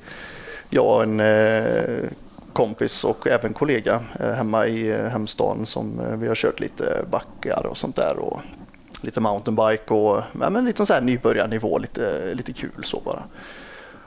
jag 0.70 0.86
och 0.86 1.04
en 1.04 1.20
eh, 1.20 2.10
kompis 2.54 3.04
och 3.04 3.28
även 3.28 3.54
kollega 3.54 4.04
eh, 4.20 4.32
hemma 4.32 4.68
i 4.68 4.90
eh, 4.90 5.06
hemstaden 5.06 5.66
som 5.66 6.00
eh, 6.00 6.18
vi 6.18 6.28
har 6.28 6.36
kört 6.36 6.60
lite 6.60 7.06
backar 7.12 7.66
och 7.66 7.78
sånt 7.78 7.96
där 7.96 8.18
och 8.18 8.42
lite 9.02 9.20
mountainbike 9.20 9.94
och 9.94 10.24
ja, 10.40 10.50
men 10.50 10.66
lite 10.66 10.86
så 10.86 10.94
här 10.94 11.02
nybörjarnivå, 11.02 11.78
lite, 11.78 12.34
lite 12.34 12.54
kul 12.54 12.84
så 12.84 13.02
bara. 13.06 13.24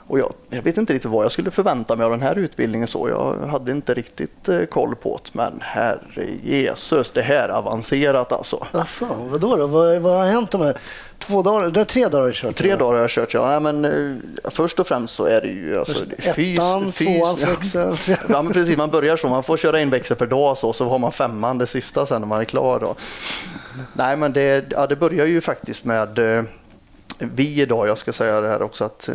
Och 0.07 0.19
jag, 0.19 0.33
jag 0.51 0.63
vet 0.63 0.77
inte 0.77 0.93
riktigt 0.95 1.11
vad 1.11 1.25
jag 1.25 1.33
skulle 1.33 1.51
förvänta 1.51 1.97
mig 1.97 2.05
av 2.05 2.11
den 2.11 2.23
här 2.23 2.39
utbildningen. 2.39 2.89
så. 2.89 3.09
Jag 3.09 3.47
hade 3.49 3.71
inte 3.73 3.95
riktigt 3.95 4.49
eh, 4.49 4.63
koll 4.65 4.95
på 4.97 5.21
det. 5.25 5.31
Men 5.39 5.59
herre 5.61 6.27
Jesus, 6.43 7.13
det 7.13 7.23
här 7.23 7.49
är 7.49 7.53
avancerat 7.53 8.33
alltså. 8.33 8.67
Alltså, 8.73 9.07
vadå 9.19 9.57
då? 9.57 9.67
Vad, 9.67 9.97
vad 10.01 10.13
har 10.17 10.25
hänt 10.27 10.51
de 10.51 10.61
här 10.61 10.77
två 11.19 11.43
dagar? 11.43 11.71
Det 11.71 11.81
är 11.81 11.85
tre 11.85 12.09
dagar 12.09 12.21
har 12.21 12.29
du 12.29 12.35
kört? 12.35 12.57
Tre 12.57 12.69
eller? 12.69 12.79
dagar 12.79 12.93
har 12.95 13.01
jag 13.01 13.11
kört, 13.11 13.35
ja. 13.35 13.49
Nej, 13.61 13.73
men, 13.73 13.85
eh, 13.85 14.51
först 14.51 14.81
och 14.81 14.87
främst 14.87 15.15
så 15.15 15.25
är 15.25 15.41
det 15.41 15.49
ju... 15.49 15.79
Alltså, 15.79 16.05
fys- 16.19 16.55
Ettan, 16.55 16.93
fys- 16.93 17.19
tvåans 17.19 17.43
växel. 17.43 17.97
Ja, 18.29 18.43
men 18.43 18.53
precis. 18.53 18.77
Man 18.77 18.91
börjar 18.91 19.17
så. 19.17 19.29
Man 19.29 19.43
får 19.43 19.57
köra 19.57 19.81
en 19.81 19.91
växel 19.91 20.17
per 20.17 20.27
dag 20.27 20.59
så, 20.59 20.73
så 20.73 20.89
har 20.89 20.99
man 20.99 21.13
femman 21.13 21.59
det 21.59 21.67
sista 21.67 22.07
sen 22.07 22.21
när 22.21 22.29
man 22.29 22.41
är 22.41 22.45
klar. 22.45 22.81
Då. 22.81 22.95
Nej, 23.93 24.17
men 24.17 24.33
det, 24.33 24.65
ja, 24.71 24.87
det 24.87 24.97
börjar 24.97 25.27
ju 25.27 25.41
faktiskt 25.41 25.85
med 25.85 26.19
eh, 26.39 26.45
vi 27.35 27.63
idag, 27.63 27.89
jag 27.89 27.99
ska 27.99 28.13
säga 28.13 28.41
det 28.41 28.49
här 28.49 28.63
också, 28.63 28.85
att 28.85 29.09
eh, 29.09 29.15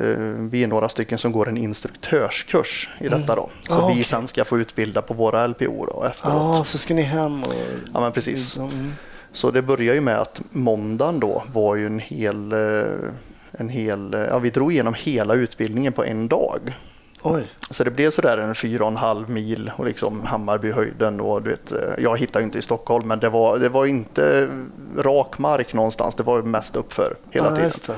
vi 0.52 0.64
är 0.64 0.68
några 0.68 0.90
stycken 0.90 1.18
som 1.18 1.32
går 1.32 1.50
en 1.50 1.58
instruktörskurs 1.58 2.90
i 3.00 3.10
detta 3.10 3.36
då. 3.36 3.50
Så 3.68 3.74
Ah, 3.74 3.88
vi 3.88 4.04
sen 4.04 4.28
ska 4.28 4.46
få 4.46 4.60
utbilda 4.60 5.02
på 5.02 5.14
våra 5.14 5.48
LPO 5.48 5.86
då 5.86 6.04
efteråt. 6.04 6.58
Ja, 6.58 6.64
så 6.64 6.78
ska 6.78 6.94
ni 6.94 7.02
hem 7.02 7.44
och... 7.44 7.54
Ja, 7.94 8.00
men 8.00 8.12
precis. 8.12 8.58
Mm. 8.58 8.94
Så 9.32 9.52
det 9.52 9.62
börjar 9.62 9.94
ju 9.94 10.02
med 10.02 10.20
att 10.20 10.42
måndagen 10.52 11.20
då 11.20 11.44
var 11.54 11.76
ju 11.76 11.86
en 11.86 12.00
hel, 12.00 12.52
eh, 12.52 13.10
en 13.52 13.70
hel, 13.70 14.14
eh, 14.14 14.20
ja 14.20 14.40
vi 14.40 14.50
drog 14.50 14.72
igenom 14.74 14.94
hela 14.94 15.34
utbildningen 15.34 15.94
på 15.94 16.04
en 16.04 16.28
dag. 16.28 16.76
Oj. 17.22 17.48
Så 17.70 17.84
det 17.84 17.92
blev 17.92 18.12
sådär 18.12 18.38
en 18.38 18.56
fyra 18.56 18.84
och 18.84 18.92
en 18.92 18.98
halv 18.98 19.30
mil 19.30 19.72
och 19.76 19.86
liksom 19.86 20.26
Hammarbyhöjden 20.26 21.22
och 21.22 21.42
du 21.42 21.50
vet, 21.50 21.72
eh, 21.72 21.80
jag 21.98 22.18
hittade 22.18 22.46
inte 22.46 22.58
i 22.58 22.62
Stockholm 22.62 23.08
men 23.08 23.20
det 23.20 23.30
var, 23.30 23.60
det 23.60 23.70
var 23.70 23.86
inte 23.86 24.50
rak 24.98 25.38
mark 25.38 25.74
någonstans, 25.74 26.16
det 26.16 26.24
var 26.24 26.42
mest 26.42 26.76
uppför 26.76 27.16
hela 27.32 27.50
ja, 27.50 27.56
tiden. 27.56 27.72
det. 27.88 27.94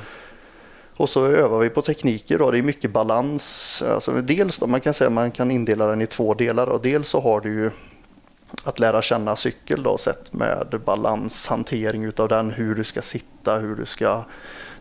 Och 0.98 1.10
så 1.10 1.26
övar 1.26 1.60
vi 1.60 1.70
på 1.70 1.82
tekniker 1.82 2.38
då, 2.38 2.52
det 2.52 2.58
är 2.58 2.62
mycket 2.62 2.92
balans. 2.92 3.84
Alltså 3.88 4.12
dels 4.12 4.60
då, 4.60 4.68
man 4.68 4.82
kan 4.82 4.94
säga 4.94 5.10
man 5.10 5.32
kan 5.32 5.52
indela 5.52 5.88
den 5.88 6.02
i 6.02 6.06
två 6.06 6.34
delar 6.34 6.68
och 6.68 6.82
dels 6.82 7.10
så 7.10 7.22
har 7.22 7.42
du 7.42 7.54
ju 7.54 7.72
att 8.64 8.80
lära 8.80 9.02
känna 9.02 9.36
cykel 9.36 9.84
då 9.84 9.98
sett 9.98 10.34
med 10.34 10.82
balanshantering 10.86 12.04
utav 12.04 12.28
den, 12.28 12.52
hur 12.52 12.76
du 12.76 12.84
ska 12.84 13.02
sitta, 13.02 13.60
hur 13.60 13.76
du 13.76 13.86
ska 13.86 14.24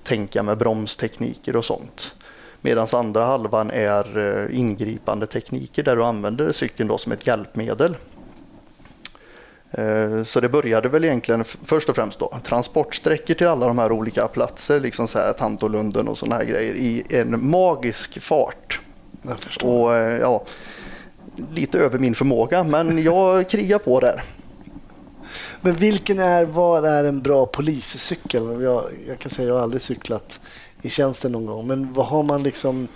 tänka 0.02 0.42
med 0.42 0.58
bromstekniker 0.58 1.56
och 1.56 1.64
sånt. 1.64 2.14
Medan 2.60 2.86
andra 2.92 3.24
halvan 3.24 3.70
är 3.70 4.18
eh, 4.18 4.58
ingripande 4.58 5.26
tekniker 5.26 5.82
där 5.82 5.96
du 5.96 6.04
använder 6.04 6.52
cykeln 6.52 6.88
då 6.88 6.98
som 6.98 7.12
ett 7.12 7.26
hjälpmedel. 7.26 7.96
Eh, 9.70 10.24
Så 10.24 10.40
det 10.40 10.48
började 10.48 10.88
väl 10.88 11.04
egentligen 11.04 11.44
först 11.44 11.88
och 11.88 11.94
främst 11.96 12.18
då 12.18 12.38
transportsträckor 12.44 13.34
till 13.34 13.46
alla 13.46 13.66
de 13.66 13.78
här 13.78 13.92
olika 13.92 14.28
platser, 14.28 14.80
liksom 14.80 15.08
så 15.08 15.18
här 15.18 15.32
Tantolunden 15.32 16.08
och 16.08 16.18
sådana 16.18 16.34
här 16.36 16.44
grejer 16.44 16.74
i 16.74 17.04
en 17.10 17.50
magisk 17.50 18.20
fart. 18.22 18.80
Och 19.62 19.94
eh, 19.96 20.18
ja, 20.20 20.44
lite 21.54 21.78
över 21.78 21.98
min 21.98 22.14
förmåga, 22.14 22.64
men 22.64 23.02
jag 23.02 23.48
krigar 23.50 23.78
på 23.78 24.00
där. 24.00 24.24
Men 25.60 25.74
vilken 25.74 26.18
är, 26.18 26.44
vad 26.44 26.84
är 26.84 27.04
en 27.04 27.20
bra 27.20 27.46
poliscykel? 27.46 28.62
Jag, 28.62 28.84
jag 29.08 29.18
kan 29.18 29.30
säga 29.30 29.48
jag 29.48 29.54
har 29.54 29.62
aldrig 29.62 29.82
cyklat 29.82 30.40
i 30.82 30.90
tjänsten 30.90 31.32
någon 31.32 31.46
gång, 31.46 31.66
men 31.66 31.92
vad 31.92 32.06
har 32.06 32.22
man 32.22 32.42
liksom 32.42 32.88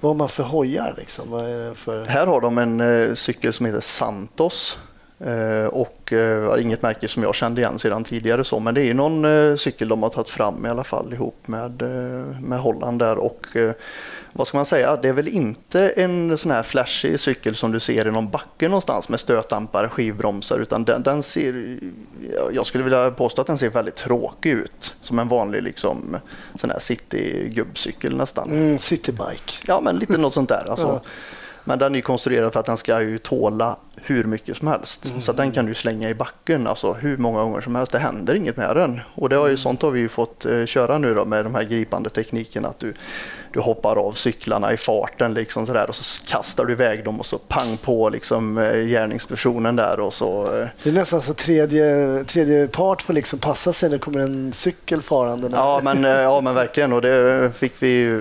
vad 0.00 0.10
har 0.10 0.16
man 0.16 0.28
för 0.28 0.42
hojar 0.42 0.94
liksom? 0.98 1.30
Vad 1.30 1.50
är 1.50 1.68
det 1.68 1.74
för... 1.74 2.04
Här 2.04 2.26
har 2.26 2.40
de 2.40 2.58
en 2.58 2.80
eh, 2.80 3.14
cykel 3.14 3.52
som 3.52 3.66
heter 3.66 3.80
Santos. 3.80 4.78
Eh, 5.20 5.66
och 5.66 6.12
eh, 6.12 6.62
inget 6.62 6.82
märke 6.82 7.08
som 7.08 7.22
jag 7.22 7.34
kände 7.34 7.60
igen 7.60 7.78
sedan 7.78 8.04
tidigare 8.04 8.44
så, 8.44 8.60
men 8.60 8.74
det 8.74 8.82
är 8.82 8.94
någon 8.94 9.24
eh, 9.24 9.56
cykel 9.56 9.88
de 9.88 10.02
har 10.02 10.10
tagit 10.10 10.28
fram 10.28 10.66
i 10.66 10.68
alla 10.68 10.84
fall 10.84 11.12
ihop 11.12 11.48
med, 11.48 11.82
eh, 11.82 12.40
med 12.40 12.60
Holland 12.60 12.98
där 12.98 13.18
och 13.18 13.56
eh, 13.56 13.72
vad 14.32 14.46
ska 14.46 14.58
man 14.58 14.64
säga, 14.64 14.96
det 14.96 15.08
är 15.08 15.12
väl 15.12 15.28
inte 15.28 15.88
en 15.88 16.38
sån 16.38 16.50
här 16.50 16.62
flashig 16.62 17.20
cykel 17.20 17.54
som 17.54 17.72
du 17.72 17.80
ser 17.80 18.08
i 18.08 18.10
någon 18.10 18.30
backe 18.30 18.68
någonstans 18.68 19.08
med 19.08 19.20
stötdämpare, 19.20 19.88
skivbromsar 19.88 20.58
utan 20.58 20.84
den, 20.84 21.02
den 21.02 21.22
ser, 21.22 21.78
ja, 22.34 22.50
jag 22.52 22.66
skulle 22.66 22.84
vilja 22.84 23.10
påstå 23.10 23.40
att 23.40 23.46
den 23.46 23.58
ser 23.58 23.70
väldigt 23.70 23.96
tråkig 23.96 24.50
ut. 24.50 24.94
Som 25.02 25.18
en 25.18 25.28
vanlig 25.28 25.62
liksom 25.62 26.16
sån 26.54 26.70
här 26.70 26.78
city-gubbcykel 26.78 28.16
nästan. 28.16 28.50
Mm, 28.50 28.78
citybike. 28.78 29.52
Ja, 29.66 29.80
men 29.80 29.96
lite 29.96 30.18
något 30.18 30.34
sånt 30.34 30.48
där. 30.48 30.70
Alltså. 30.70 30.86
Ja. 30.86 31.10
Men 31.68 31.78
den 31.78 31.94
är 31.94 32.00
konstruerad 32.00 32.52
för 32.52 32.60
att 32.60 32.66
den 32.66 32.76
ska 32.76 33.02
ju 33.02 33.18
tåla 33.18 33.76
hur 33.96 34.24
mycket 34.24 34.56
som 34.56 34.68
helst. 34.68 35.12
Så 35.20 35.30
att 35.30 35.36
den 35.36 35.52
kan 35.52 35.66
du 35.66 35.74
slänga 35.74 36.08
i 36.08 36.14
backen 36.14 36.66
alltså, 36.66 36.92
hur 36.92 37.16
många 37.16 37.42
gånger 37.42 37.60
som 37.60 37.74
helst. 37.74 37.92
Det 37.92 37.98
händer 37.98 38.34
inget 38.34 38.56
med 38.56 38.76
den. 38.76 39.00
Och 39.14 39.28
det 39.28 39.36
har 39.36 39.48
ju, 39.48 39.56
sånt 39.56 39.82
har 39.82 39.90
vi 39.90 40.00
ju 40.00 40.08
fått 40.08 40.46
eh, 40.46 40.64
köra 40.66 40.98
nu 40.98 41.14
då 41.14 41.24
med 41.24 41.44
de 41.44 41.54
här 41.54 41.62
gripande 41.62 42.10
teknikerna. 42.10 42.68
Att 42.68 42.78
du, 42.78 42.94
du 43.58 43.62
hoppar 43.62 43.96
av 43.96 44.12
cyklarna 44.12 44.72
i 44.72 44.76
farten 44.76 45.34
liksom 45.34 45.66
sådär 45.66 45.88
och 45.88 45.94
så 45.94 46.26
kastar 46.26 46.64
du 46.64 46.72
iväg 46.72 47.04
dem 47.04 47.20
och 47.20 47.26
så 47.26 47.38
pang 47.38 47.76
på 47.76 48.08
liksom 48.08 48.58
eh, 48.58 48.72
gärningspersonen 48.72 49.76
där 49.76 50.00
och 50.00 50.14
så 50.14 50.46
eh, 50.46 50.68
Det 50.82 50.90
är 50.90 50.92
nästan 50.92 51.22
så 51.22 51.34
tredje, 51.34 52.24
tredje 52.24 52.68
part 52.68 53.02
får 53.02 53.12
liksom 53.12 53.38
passa 53.38 53.72
sig 53.72 53.88
när 53.88 53.96
det 53.96 54.02
kommer 54.02 54.20
en 54.20 54.52
cykel 54.52 55.02
farande. 55.02 55.50
Ja 55.52 55.80
men, 55.84 56.04
eh, 56.04 56.10
ja 56.10 56.40
men 56.40 56.54
verkligen 56.54 56.92
och 56.92 57.02
det 57.02 57.52
fick 57.56 57.72
vi 57.78 58.20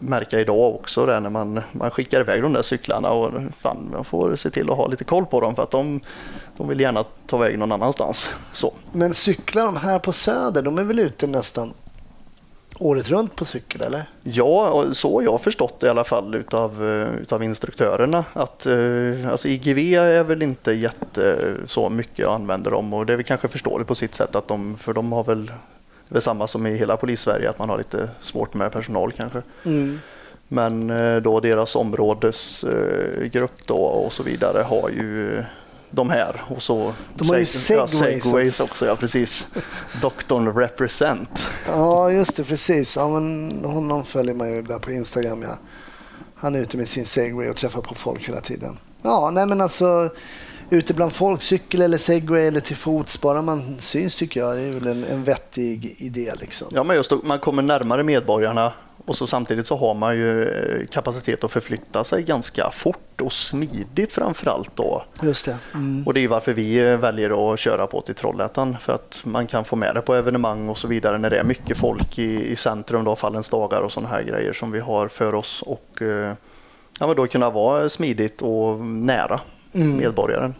märka 0.00 0.40
idag 0.40 0.74
också 0.74 1.06
där 1.06 1.20
när 1.20 1.30
man, 1.30 1.60
man 1.72 1.90
skickar 1.90 2.20
iväg 2.20 2.42
de 2.42 2.52
där 2.52 2.62
cyklarna 2.62 3.10
och 3.10 3.32
fan, 3.60 3.88
man 3.92 4.04
får 4.04 4.36
se 4.36 4.50
till 4.50 4.70
att 4.70 4.76
ha 4.76 4.86
lite 4.86 5.04
koll 5.04 5.26
på 5.26 5.40
dem 5.40 5.54
för 5.54 5.62
att 5.62 5.70
de, 5.70 6.00
de 6.56 6.68
vill 6.68 6.80
gärna 6.80 7.04
ta 7.26 7.36
väg 7.36 7.58
någon 7.58 7.72
annanstans. 7.72 8.30
Så. 8.52 8.72
Men 8.92 9.14
cyklar 9.14 9.64
de 9.64 9.76
här 9.76 9.98
på 9.98 10.12
Söder, 10.12 10.62
de 10.62 10.78
är 10.78 10.84
väl 10.84 10.98
ute 10.98 11.26
nästan 11.26 11.72
året 12.78 13.08
runt 13.08 13.36
på 13.36 13.44
cykel 13.44 13.82
eller? 13.82 14.04
Ja, 14.22 14.84
så 14.92 15.16
har 15.16 15.22
jag 15.22 15.40
förstått 15.40 15.80
det 15.80 15.86
i 15.86 15.90
alla 15.90 16.04
fall 16.04 16.34
utav, 16.34 16.88
eh, 16.88 17.20
utav 17.22 17.42
instruktörerna. 17.42 18.24
Att, 18.32 18.66
eh, 18.66 19.30
alltså 19.30 19.48
IGV 19.48 19.78
är 19.94 20.22
väl 20.22 20.42
inte 20.42 20.72
jätte 20.72 21.54
så 21.66 21.88
mycket 21.88 22.18
jag 22.18 22.34
använder 22.34 22.70
dem 22.70 22.92
och 22.92 23.06
det 23.06 23.12
är 23.12 23.16
väl 23.16 23.24
kanske 23.24 23.48
förståeligt 23.48 23.88
på 23.88 23.94
sitt 23.94 24.14
sätt 24.14 24.34
att 24.34 24.48
de, 24.48 24.76
för 24.76 24.92
de 24.92 25.12
har 25.12 25.24
väl, 25.24 25.52
det 26.08 26.16
är 26.16 26.20
samma 26.20 26.46
som 26.46 26.66
i 26.66 26.76
hela 26.76 26.96
polissverige 26.96 27.50
att 27.50 27.58
man 27.58 27.68
har 27.68 27.78
lite 27.78 28.08
svårt 28.20 28.54
med 28.54 28.72
personal 28.72 29.12
kanske. 29.12 29.42
Mm. 29.64 30.00
Men 30.48 30.90
eh, 30.90 31.16
då 31.16 31.40
deras 31.40 31.76
områdesgrupp 31.76 33.66
då 33.66 33.76
och 33.76 34.12
så 34.12 34.22
vidare 34.22 34.62
har 34.62 34.88
ju 34.88 35.44
de 35.94 36.10
här 36.10 36.42
och 36.48 36.62
så 36.62 36.92
De 37.14 37.28
har 37.28 37.36
ju 37.36 37.44
seg- 37.44 37.74
ja, 37.76 37.86
segways 37.86 38.22
segways 38.24 38.60
också. 38.60 38.86
Ja, 38.86 38.96
precis. 38.96 39.46
Doktorn 40.02 40.48
represent. 40.54 41.50
Ja, 41.66 42.10
just 42.10 42.36
det, 42.36 42.44
precis. 42.44 42.96
Ja, 42.96 43.08
men 43.08 43.60
honom 43.64 44.04
följer 44.04 44.34
man 44.34 44.52
ju 44.52 44.62
där 44.62 44.78
på 44.78 44.92
Instagram. 44.92 45.42
Ja. 45.42 45.58
Han 46.34 46.54
är 46.54 46.58
ute 46.58 46.76
med 46.76 46.88
sin 46.88 47.06
segway 47.06 47.48
och 47.48 47.56
träffar 47.56 47.80
på 47.80 47.94
folk 47.94 48.28
hela 48.28 48.40
tiden. 48.40 48.78
Ja, 49.02 49.30
nej 49.30 49.46
men 49.46 49.60
alltså 49.60 50.10
ute 50.70 50.94
bland 50.94 51.12
folk, 51.12 51.42
cykel 51.42 51.82
eller 51.82 51.98
segway 51.98 52.46
eller 52.46 52.60
till 52.60 52.76
fots, 52.76 53.20
bara 53.20 53.42
man 53.42 53.76
syns 53.78 54.16
tycker 54.16 54.40
jag, 54.40 54.56
det 54.56 54.62
är 54.62 54.72
väl 54.72 54.86
en, 54.86 55.04
en 55.04 55.24
vettig 55.24 55.94
idé 55.98 56.32
liksom. 56.40 56.68
Ja, 56.70 56.82
men 56.84 56.96
just 56.96 57.10
då, 57.10 57.20
man 57.24 57.38
kommer 57.38 57.62
närmare 57.62 58.02
medborgarna 58.02 58.72
och 59.06 59.16
så 59.16 59.26
samtidigt 59.26 59.66
så 59.66 59.76
har 59.76 59.94
man 59.94 60.16
ju 60.16 60.48
eh, 60.48 60.86
kapacitet 60.86 61.44
att 61.44 61.52
förflytta 61.52 62.04
sig 62.04 62.22
ganska 62.22 62.70
fort 62.70 63.20
och 63.20 63.32
smidigt 63.32 64.12
framför 64.12 64.50
allt 64.50 64.76
då. 64.76 65.04
Just 65.22 65.44
det. 65.44 65.58
Mm. 65.74 66.06
Och 66.06 66.14
det 66.14 66.20
är 66.20 66.28
varför 66.28 66.52
vi 66.52 66.78
eh, 66.78 66.96
väljer 66.96 67.52
att 67.52 67.60
köra 67.60 67.86
på 67.86 68.00
till 68.00 68.14
Trollhättan 68.14 68.76
för 68.80 68.92
att 68.92 69.20
man 69.24 69.46
kan 69.46 69.64
få 69.64 69.76
med 69.76 69.94
det 69.94 70.00
på 70.00 70.14
evenemang 70.14 70.68
och 70.68 70.78
så 70.78 70.88
vidare 70.88 71.18
när 71.18 71.30
det 71.30 71.38
är 71.38 71.44
mycket 71.44 71.76
folk 71.76 72.18
i, 72.18 72.52
i 72.52 72.56
centrum 72.56 73.04
då, 73.04 73.16
fallens 73.16 73.50
dagar 73.50 73.80
och 73.80 73.92
sådana 73.92 74.08
här 74.08 74.22
grejer 74.22 74.52
som 74.52 74.70
vi 74.70 74.80
har 74.80 75.08
för 75.08 75.34
oss 75.34 75.62
och 75.62 76.02
eh, 76.02 76.32
ja, 77.00 77.06
men 77.06 77.16
då 77.16 77.26
kunna 77.26 77.50
vara 77.50 77.88
smidigt 77.88 78.42
och 78.42 78.80
nära 78.80 79.40
Mm. 79.74 79.96
medborgaren. 79.96 80.54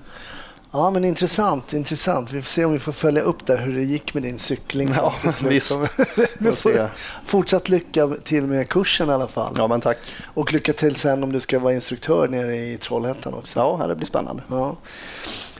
Ja, 0.76 0.90
men 0.90 1.04
intressant, 1.04 1.73
intressant. 1.73 2.33
Vi 2.33 2.43
får 2.43 2.49
se 2.49 2.64
om 2.64 2.73
vi 2.73 2.78
får 2.78 2.93
följa 2.93 3.23
upp 3.23 3.47
där 3.47 3.59
hur 3.59 3.75
det 3.75 3.83
gick 3.83 4.14
med 4.14 4.23
din 4.23 4.38
cykling. 4.38 4.88
Ja, 4.97 5.14
visst. 5.49 5.73
Vi 6.38 6.57
får 6.57 6.90
fortsatt 7.25 7.69
lycka 7.69 8.09
till 8.25 8.47
med 8.47 8.69
kursen 8.69 9.09
i 9.09 9.12
alla 9.12 9.28
fall. 9.28 9.54
Ja 9.59 9.69
men 9.69 9.81
tack. 9.81 9.99
Och 10.35 10.52
lycka 10.52 10.73
till 10.73 10.97
sen 10.97 11.23
om 11.23 11.33
du 11.33 11.40
ska 11.40 11.59
vara 11.59 11.75
instruktör 11.75 12.28
nere 12.28 12.57
i 12.57 12.76
Trollhättan 12.76 13.35
också. 13.35 13.59
Ja, 13.59 13.87
det 13.87 13.95
blir 13.95 14.07
spännande. 14.07 14.43
Ja. 14.50 14.76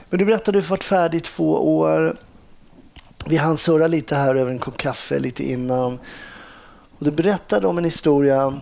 Men 0.09 0.19
du 0.19 0.25
berättade 0.25 0.57
att 0.57 0.63
du 0.63 0.69
varit 0.69 0.83
färdig 0.83 1.17
i 1.17 1.21
två 1.21 1.77
år. 1.77 2.17
Vi 3.25 3.37
hann 3.37 3.57
surra 3.57 3.87
lite 3.87 4.15
här 4.15 4.35
över 4.35 4.51
en 4.51 4.59
kopp 4.59 4.77
kaffe 4.77 5.19
lite 5.19 5.51
innan. 5.51 5.99
Och 6.97 7.05
du 7.05 7.11
berättade 7.11 7.67
om 7.67 7.77
en 7.77 7.83
historia 7.83 8.53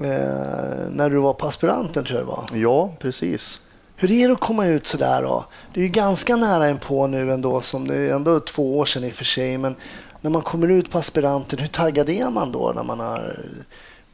eh, 0.00 0.88
när 0.90 1.10
du 1.10 1.16
var 1.16 1.34
på 1.34 1.46
aspiranten 1.46 2.04
tror 2.04 2.18
jag 2.18 2.26
det 2.26 2.30
var. 2.30 2.46
Ja, 2.52 2.92
precis. 2.98 3.60
Hur 3.96 4.12
är 4.12 4.28
det 4.28 4.34
att 4.34 4.40
komma 4.40 4.66
ut 4.66 4.86
sådär 4.86 5.22
då? 5.22 5.44
Det 5.74 5.80
är 5.80 5.84
ju 5.84 5.88
ganska 5.88 6.36
nära 6.36 6.66
en 6.66 6.78
på 6.78 7.06
nu 7.06 7.32
ändå, 7.32 7.60
som 7.60 7.88
det 7.88 7.94
är 7.94 8.14
ändå 8.14 8.40
två 8.40 8.78
år 8.78 8.84
sedan 8.84 9.04
i 9.04 9.10
och 9.10 9.14
för 9.14 9.24
sig. 9.24 9.58
Men 9.58 9.74
när 10.20 10.30
man 10.30 10.42
kommer 10.42 10.68
ut 10.68 10.90
på 10.90 10.98
aspiranten, 10.98 11.58
hur 11.58 11.66
taggad 11.66 12.08
är 12.08 12.30
man 12.30 12.52
då 12.52 12.72
när 12.76 12.82
man 12.82 13.00
har 13.00 13.44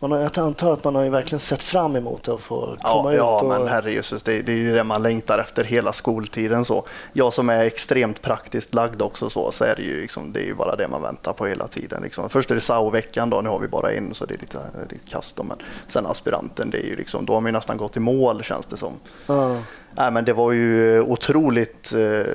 man 0.03 0.13
har, 0.13 0.19
jag 0.19 0.39
antar 0.39 0.73
att 0.73 0.85
man 0.85 0.95
har 0.95 1.03
ju 1.03 1.11
verkligen 1.11 1.41
sett 1.41 1.63
fram 1.63 1.97
emot 1.97 2.29
att 2.29 2.41
få 2.41 2.61
komma 2.61 2.79
Ja, 2.83 3.13
ut. 3.13 3.17
ja 3.19 3.41
och, 3.41 3.49
men 3.49 3.69
herrejösses, 3.69 4.23
det, 4.23 4.43
det 4.43 4.53
är 4.53 4.57
ju 4.57 4.75
det 4.75 4.85
man 4.85 5.03
längtar 5.03 5.39
efter 5.39 5.65
hela 5.65 5.93
skoltiden. 5.93 6.65
Så. 6.65 6.85
Jag 7.13 7.33
som 7.33 7.49
är 7.49 7.61
extremt 7.65 8.23
praktiskt 8.23 8.75
lagd 8.75 9.03
också 9.03 9.31
så, 9.31 9.53
så 9.53 9.65
är 9.65 9.77
det 9.77 9.83
ju 9.83 10.01
liksom, 10.01 10.33
det 10.33 10.41
är 10.41 10.45
ju 10.45 10.55
bara 10.55 10.77
det 10.77 10.89
man 10.89 11.03
väntar 11.03 11.33
på 11.33 11.47
hela 11.47 11.69
tiden. 11.69 12.03
Liksom. 12.03 12.29
Först 12.29 12.51
är 12.51 12.55
det 12.55 12.61
SAO-veckan 12.61 13.31
då, 13.31 13.41
nu 13.41 13.49
har 13.49 13.59
vi 13.59 13.69
bara 13.69 13.93
en 13.93 14.15
så 14.15 14.25
det 14.27 14.35
är 14.35 14.39
lite, 14.39 14.59
lite 14.91 15.09
kast 15.11 15.39
men 15.39 15.57
sen 15.87 16.07
aspiranten, 16.07 16.71
det 16.71 16.79
är 16.79 16.87
ju 16.87 16.97
liksom, 16.97 17.27
då 17.27 17.33
har 17.33 17.41
man 17.41 17.49
ju 17.49 17.53
nästan 17.53 17.77
gått 17.77 17.97
i 17.97 18.01
mål 18.01 18.43
känns 18.45 18.67
det 18.67 18.77
som. 18.77 18.93
ja. 19.27 19.57
Nej, 19.97 20.11
men 20.11 20.25
det 20.25 20.33
var 20.33 20.53
ju 20.53 21.01
otroligt, 21.01 21.93
eh, 21.93 22.27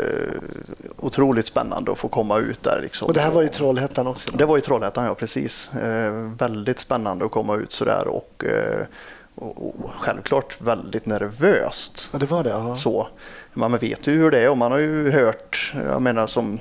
otroligt 0.99 1.45
spännande 1.45 1.91
att 1.91 1.97
få 1.97 2.07
komma 2.07 2.37
ut 2.37 2.63
där. 2.63 2.81
Liksom. 2.81 3.07
Och 3.07 3.13
det 3.13 3.21
här 3.21 3.31
var 3.31 3.43
i 3.43 3.47
Trollhättan 3.47 4.07
också? 4.07 4.31
Då? 4.31 4.37
Det 4.37 4.45
var 4.45 4.57
i 4.57 4.61
Trollhättan, 4.61 5.05
ja 5.05 5.15
precis. 5.15 5.69
Eh, 5.73 6.11
väldigt 6.37 6.79
spännande 6.79 7.25
att 7.25 7.31
komma 7.31 7.55
ut 7.55 7.71
sådär 7.71 8.07
och, 8.07 8.45
eh, 8.45 8.85
och, 9.35 9.65
och 9.65 9.91
självklart 9.99 10.61
väldigt 10.61 11.05
nervöst. 11.05 12.09
Ja, 12.11 12.19
det 12.19 12.25
var 12.25 12.43
det? 12.43 12.49
Ja. 12.49 12.75
Så. 12.75 13.07
Man 13.53 13.77
vet 13.77 14.07
ju 14.07 14.11
hur 14.17 14.31
det 14.31 14.39
är 14.39 14.49
och 14.49 14.57
man 14.57 14.71
har 14.71 14.79
ju 14.79 15.11
hört, 15.11 15.73
jag 15.85 16.01
menar 16.01 16.27
som 16.27 16.59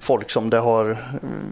folk 0.00 0.30
som 0.30 0.50
det 0.50 0.58
har 0.58 0.90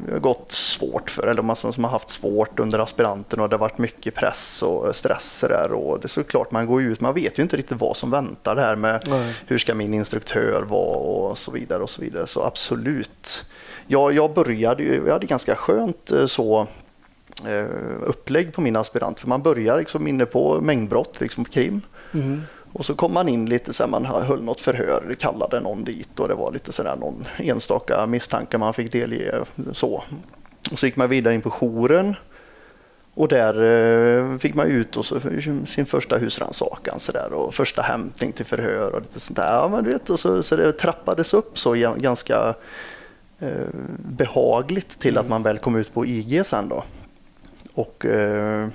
eh, 0.09 0.19
gått 0.19 0.53
svårt 0.53 1.11
för 1.11 1.27
eller 1.27 1.43
man 1.43 1.57
som, 1.57 1.85
har 1.85 1.91
haft 1.91 2.11
svårt 2.11 2.59
under 2.59 2.79
aspiranten 2.79 3.41
och 3.41 3.49
det 3.49 3.57
har 3.57 3.61
varit 3.61 3.79
mycket 3.79 4.15
press 4.15 4.63
och 4.63 4.97
stress 4.97 5.45
där 5.49 5.73
och 5.73 6.01
det 6.01 6.07
är 6.07 6.09
såklart 6.09 6.51
man 6.51 6.67
går 6.67 6.83
ut, 6.83 7.01
man 7.01 7.15
vet 7.15 7.39
ju 7.39 7.43
inte 7.43 7.57
riktigt 7.57 7.81
vad 7.81 7.97
som 7.97 8.11
väntar 8.11 8.55
det 8.55 8.63
här 8.63 8.77
med 8.77 9.05
Nej. 9.09 9.35
hur 9.47 9.59
ska 9.59 9.75
min 9.75 9.95
instruktör 9.95 10.63
vara 10.63 10.99
och 10.99 11.39
så 11.39 11.51
vidare 11.51 11.83
och 11.83 11.91
så 11.91 12.01
vidare. 12.01 12.27
Så 12.27 12.43
absolut. 12.43 13.45
Jag, 13.87 14.13
jag 14.13 14.35
började 14.35 14.83
ju, 14.83 15.03
jag 15.07 15.13
hade 15.13 15.27
ganska 15.27 15.55
skönt 15.55 16.11
eh, 16.11 16.27
så 16.27 16.67
eh, 17.47 17.67
upplägg 18.03 18.53
på 18.53 18.61
min 18.61 18.77
aspirant 18.77 19.21
för 19.21 19.29
man 19.29 19.43
börjar 19.43 19.79
liksom 19.79 20.07
inne 20.07 20.27
på 20.27 20.61
mängdbrott, 20.61 21.21
liksom 21.21 21.45
krim. 21.45 21.81
Mm. 22.13 22.43
Och 22.73 22.85
så 22.85 22.95
kom 22.95 23.13
man 23.13 23.29
in 23.29 23.47
lite 23.47 23.73
så 23.73 23.83
här, 23.83 23.91
man 23.91 24.05
höll 24.05 24.43
något 24.43 24.61
förhör, 24.61 25.17
kallade 25.19 25.61
någon 25.61 25.85
dit 25.85 26.21
och 26.21 26.29
det 26.29 26.35
var 26.35 26.53
lite 26.53 26.73
sådär 26.73 26.97
någon 26.97 27.25
enstaka 27.39 28.07
misstanke 28.07 28.59
man 28.59 28.75
fick 28.75 28.93
delge. 28.93 29.35
Så. 29.73 30.03
Och 30.73 30.79
så 30.79 30.87
gick 30.87 30.97
man 30.97 31.09
vidare 31.09 31.35
in 31.35 31.43
på 31.43 31.51
jouren 31.51 32.17
och 33.15 33.29
där 33.29 33.55
eh, 33.63 34.39
fick 34.39 34.55
man 34.55 34.67
ut 34.67 34.97
och 34.97 35.07
så 35.07 35.21
sin 35.67 35.87
första 35.87 36.17
husrannsakan 36.17 37.01
så 37.01 37.13
där, 37.13 37.33
och 37.33 37.55
första 37.55 37.83
hämtning 37.83 38.33
till 38.33 38.47
förhör 38.47 38.95
och 38.95 39.01
lite 39.01 39.21
sånt 39.21 39.37
där. 39.37 39.55
Ja, 39.55 39.69
men 39.69 39.85
du 39.85 39.91
vet, 39.91 40.11
och 40.11 40.21
så, 40.21 40.43
så 40.43 40.57
det 40.57 40.73
trappades 40.73 41.35
upp 41.35 41.59
så 41.59 41.75
ga- 41.75 41.99
ganska 42.01 42.55
eh, 43.39 43.69
behagligt 43.99 44.99
till 44.99 45.19
att 45.19 45.29
man 45.29 45.43
väl 45.43 45.59
kom 45.59 45.77
ut 45.77 45.95
på 45.95 46.07
IG 46.07 46.47
sen 46.47 46.69
då. 46.69 46.85
Och 47.75 48.07
eh, 48.07 48.69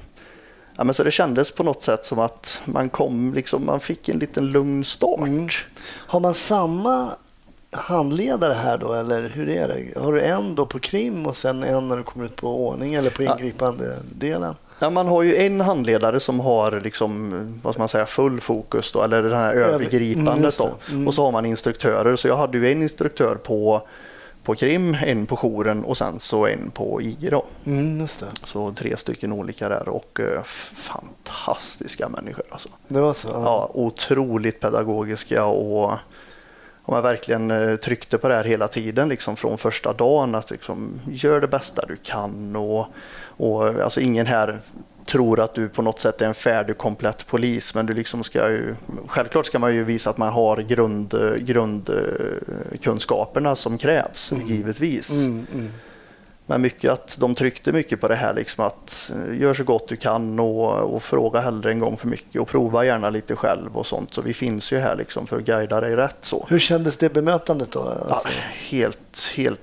Ja, 0.78 0.84
men 0.84 0.94
så 0.94 1.04
det 1.04 1.12
kändes 1.12 1.52
på 1.52 1.64
något 1.64 1.82
sätt 1.84 2.06
som 2.06 2.20
att 2.20 2.62
man 2.66 2.90
kom, 2.90 3.34
liksom, 3.34 3.66
man 3.66 3.80
fick 3.80 4.10
en 4.10 4.20
liten 4.20 4.46
lugn 4.50 4.84
start. 4.84 5.20
Mm. 5.28 5.48
Har 5.86 6.20
man 6.20 6.34
samma 6.34 7.10
handledare 7.72 8.54
här 8.54 8.78
då 8.78 8.94
eller 8.94 9.30
hur 9.30 9.50
är 9.50 9.68
det? 9.68 10.00
Har 10.02 10.14
du 10.14 10.22
en 10.22 10.56
då 10.56 10.66
på 10.66 10.80
krim 10.80 11.26
och 11.26 11.38
sen 11.38 11.64
en 11.64 11.88
när 11.88 11.98
du 11.98 12.04
kommer 12.04 12.26
ut 12.26 12.36
på 12.36 12.68
ordning 12.68 12.94
eller 12.94 13.10
på 13.10 13.24
Ja. 13.24 13.32
ingripande 13.40 13.98
delen? 14.16 14.56
Ja, 14.80 14.90
man 14.90 15.08
har 15.08 15.22
ju 15.22 15.36
en 15.36 15.62
handledare 15.62 16.20
som 16.20 16.40
har 16.40 16.82
liksom, 16.84 17.32
vad 17.64 17.80
man 17.80 17.90
säga, 17.90 18.06
full 18.06 18.42
fokus 18.42 18.92
då, 18.92 19.02
eller 19.04 19.24
det 19.24 19.36
här 19.36 19.54
Mm, 19.54 19.64
övergripande. 19.70 20.52
då. 20.58 20.70
Mm. 20.90 21.08
Och 21.08 21.14
så 21.14 21.24
har 21.24 21.32
man 21.32 21.46
instruktörer. 21.46 22.16
Så 22.16 22.28
jag 22.28 22.38
hade 22.38 22.58
ju 22.58 22.72
en 22.72 22.82
instruktör 22.82 23.36
på, 23.36 23.88
på 24.44 24.56
krim, 24.56 24.98
en 25.02 25.26
på 25.26 25.36
jouren 25.38 25.86
och 25.86 25.98
sen 25.98 26.20
så 26.20 26.48
en 26.48 26.72
på 26.72 27.02
IG. 27.02 27.32
Då. 27.32 27.46
Mm. 27.66 28.08
Så 28.44 28.74
tre 28.74 28.98
stycken 28.98 29.34
olika 29.34 29.70
där 29.70 29.90
och 29.90 30.20
eh, 30.20 30.44
fantastiska 30.74 32.10
människor. 32.10 32.46
Alltså. 32.50 32.70
Det 32.88 33.00
var 33.00 33.14
så? 33.14 33.28
Ja, 33.28 33.72
otroligt 33.74 34.60
pedagogiska 34.60 35.46
och, 35.46 35.92
och 36.84 36.94
man 36.94 37.04
verkligen 37.04 37.52
eh, 37.52 37.76
tryckte 37.76 38.18
på 38.18 38.28
det 38.28 38.36
här 38.36 38.44
hela 38.44 38.68
tiden 38.68 39.10
liksom 39.10 39.36
från 39.36 39.58
första 39.58 39.94
dagen 39.94 40.36
att 40.36 40.52
liksom, 40.52 41.02
gör 41.08 41.42
det 41.42 41.48
bästa 41.48 41.86
du 41.88 41.96
kan 41.96 42.56
och, 42.56 42.88
och 43.38 43.68
alltså 43.68 44.00
ingen 44.00 44.26
här 44.26 44.62
tror 45.06 45.40
att 45.40 45.56
du 45.56 45.70
på 45.70 45.82
något 45.82 46.00
sätt 46.00 46.22
är 46.22 46.26
en 46.26 46.36
färdig 46.36 46.78
komplett 46.78 47.28
polis 47.28 47.76
men 47.76 47.86
du 47.86 47.94
liksom 47.94 48.24
ska 48.24 48.50
ju, 48.50 48.76
självklart 49.08 49.46
ska 49.46 49.60
man 49.60 49.76
ju 49.76 49.84
visa 49.84 50.10
att 50.10 50.18
man 50.18 50.34
har 50.34 50.58
grund, 50.58 51.14
grundkunskaperna 51.40 53.56
som 53.56 53.78
krävs 53.78 54.32
givetvis. 54.48 55.12
Mm, 55.12 55.48
mm. 55.54 55.72
Men 56.46 56.62
mycket 56.62 56.92
att 56.92 57.18
de 57.20 57.36
tryckte 57.36 57.72
mycket 57.72 58.02
på 58.02 58.08
det 58.08 58.16
här 58.16 58.34
liksom 58.34 58.66
att 58.66 59.12
eh, 59.14 59.42
gör 59.42 59.54
så 59.54 59.64
gott 59.64 59.88
du 59.88 59.96
kan 59.96 60.40
och, 60.40 60.96
och 60.96 61.04
fråga 61.04 61.40
hellre 61.40 61.72
en 61.72 61.80
gång 61.80 61.98
för 61.98 62.08
mycket 62.08 62.42
och 62.42 62.48
prova 62.48 62.86
gärna 62.86 63.10
lite 63.10 63.36
själv 63.36 63.78
och 63.78 63.86
sånt. 63.86 64.14
Så 64.14 64.22
vi 64.22 64.34
finns 64.34 64.72
ju 64.72 64.78
här 64.78 64.96
liksom 64.96 65.28
för 65.28 65.38
att 65.38 65.44
guida 65.44 65.82
dig 65.82 65.96
rätt 65.96 66.18
så. 66.22 66.46
Hur 66.50 66.60
kändes 66.60 66.98
det 66.98 67.14
bemötandet 67.14 67.72
då? 67.72 67.80
Ja, 67.80 68.16
Alltså, 68.16 68.30
helt, 68.54 69.32
helt 69.36 69.62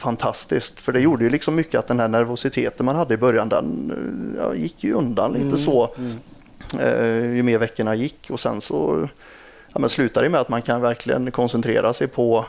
fantastiskt. 0.00 0.80
För 0.80 0.92
det 0.92 1.00
gjorde 1.00 1.24
ju 1.24 1.30
liksom 1.30 1.54
mycket 1.54 1.78
att 1.78 1.86
den 1.86 2.00
här 2.00 2.08
nervositeten 2.08 2.86
man 2.86 2.96
hade 2.96 3.14
i 3.14 3.16
början 3.16 3.48
den 3.48 3.90
eh, 4.38 4.42
ja, 4.44 4.54
gick 4.54 4.84
ju 4.84 4.92
undan 4.92 5.32
lite 5.32 5.58
så 5.58 5.90
eh, 6.78 7.34
ju 7.34 7.42
mer 7.42 7.58
veckorna 7.58 7.94
gick 7.94 8.30
och 8.30 8.40
sen 8.40 8.60
så 8.60 9.08
ja, 9.72 9.78
men 9.78 9.90
slutade 9.90 10.26
det 10.26 10.30
med 10.30 10.40
att 10.40 10.48
man 10.48 10.62
kan 10.62 10.80
verkligen 10.80 11.30
koncentrera 11.30 11.92
sig 11.92 12.06
på 12.06 12.44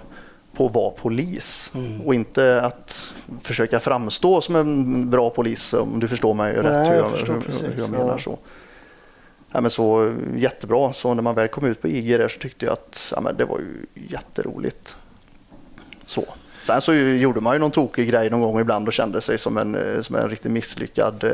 på 0.53 0.65
att 0.65 0.73
vara 0.73 0.89
polis 0.89 1.71
och 2.05 2.15
inte 2.15 2.61
att 2.61 3.13
försöka 3.41 3.79
framstå 3.79 4.41
som 4.41 4.55
en 4.55 5.09
bra 5.09 5.29
polis 5.29 5.73
om 5.73 5.99
du 5.99 6.07
förstår 6.07 6.33
mig 6.33 6.53
rätt 6.53 6.63
Nej, 6.63 6.89
hur 6.89 6.97
jag 6.97 7.09
hur, 7.09 7.41
precis, 7.41 7.63
hur 7.63 7.81
jag 7.81 7.91
menar 7.91 8.07
ja. 8.07 8.19
så. 8.19 8.39
Ja, 9.51 9.61
men 9.61 9.71
så 9.71 10.15
jättebra. 10.35 10.93
Så 10.93 11.13
när 11.13 11.21
man 11.21 11.35
väl 11.35 11.47
kom 11.47 11.65
ut 11.65 11.81
på 11.81 11.87
IG 11.87 12.19
där 12.19 12.27
så 12.27 12.39
tyckte 12.39 12.65
jag 12.65 12.73
att 12.73 13.13
ja, 13.15 13.21
men 13.21 13.37
det 13.37 13.45
var 13.45 13.59
ju 13.59 13.85
jätteroligt. 13.93 14.95
Så. 16.05 16.25
Sen 16.63 16.81
så 16.81 16.93
gjorde 16.93 17.41
man 17.41 17.55
ju 17.55 17.59
någon 17.59 17.71
tokig 17.71 18.09
grej 18.09 18.29
någon 18.29 18.41
gång 18.41 18.59
ibland 18.59 18.87
och 18.87 18.93
kände 18.93 19.21
sig 19.21 19.37
som 19.37 19.57
en, 19.57 19.75
eh, 19.75 20.01
som 20.01 20.15
en 20.15 20.29
riktigt 20.29 20.51
misslyckad 20.51 21.23
äh, 21.23 21.29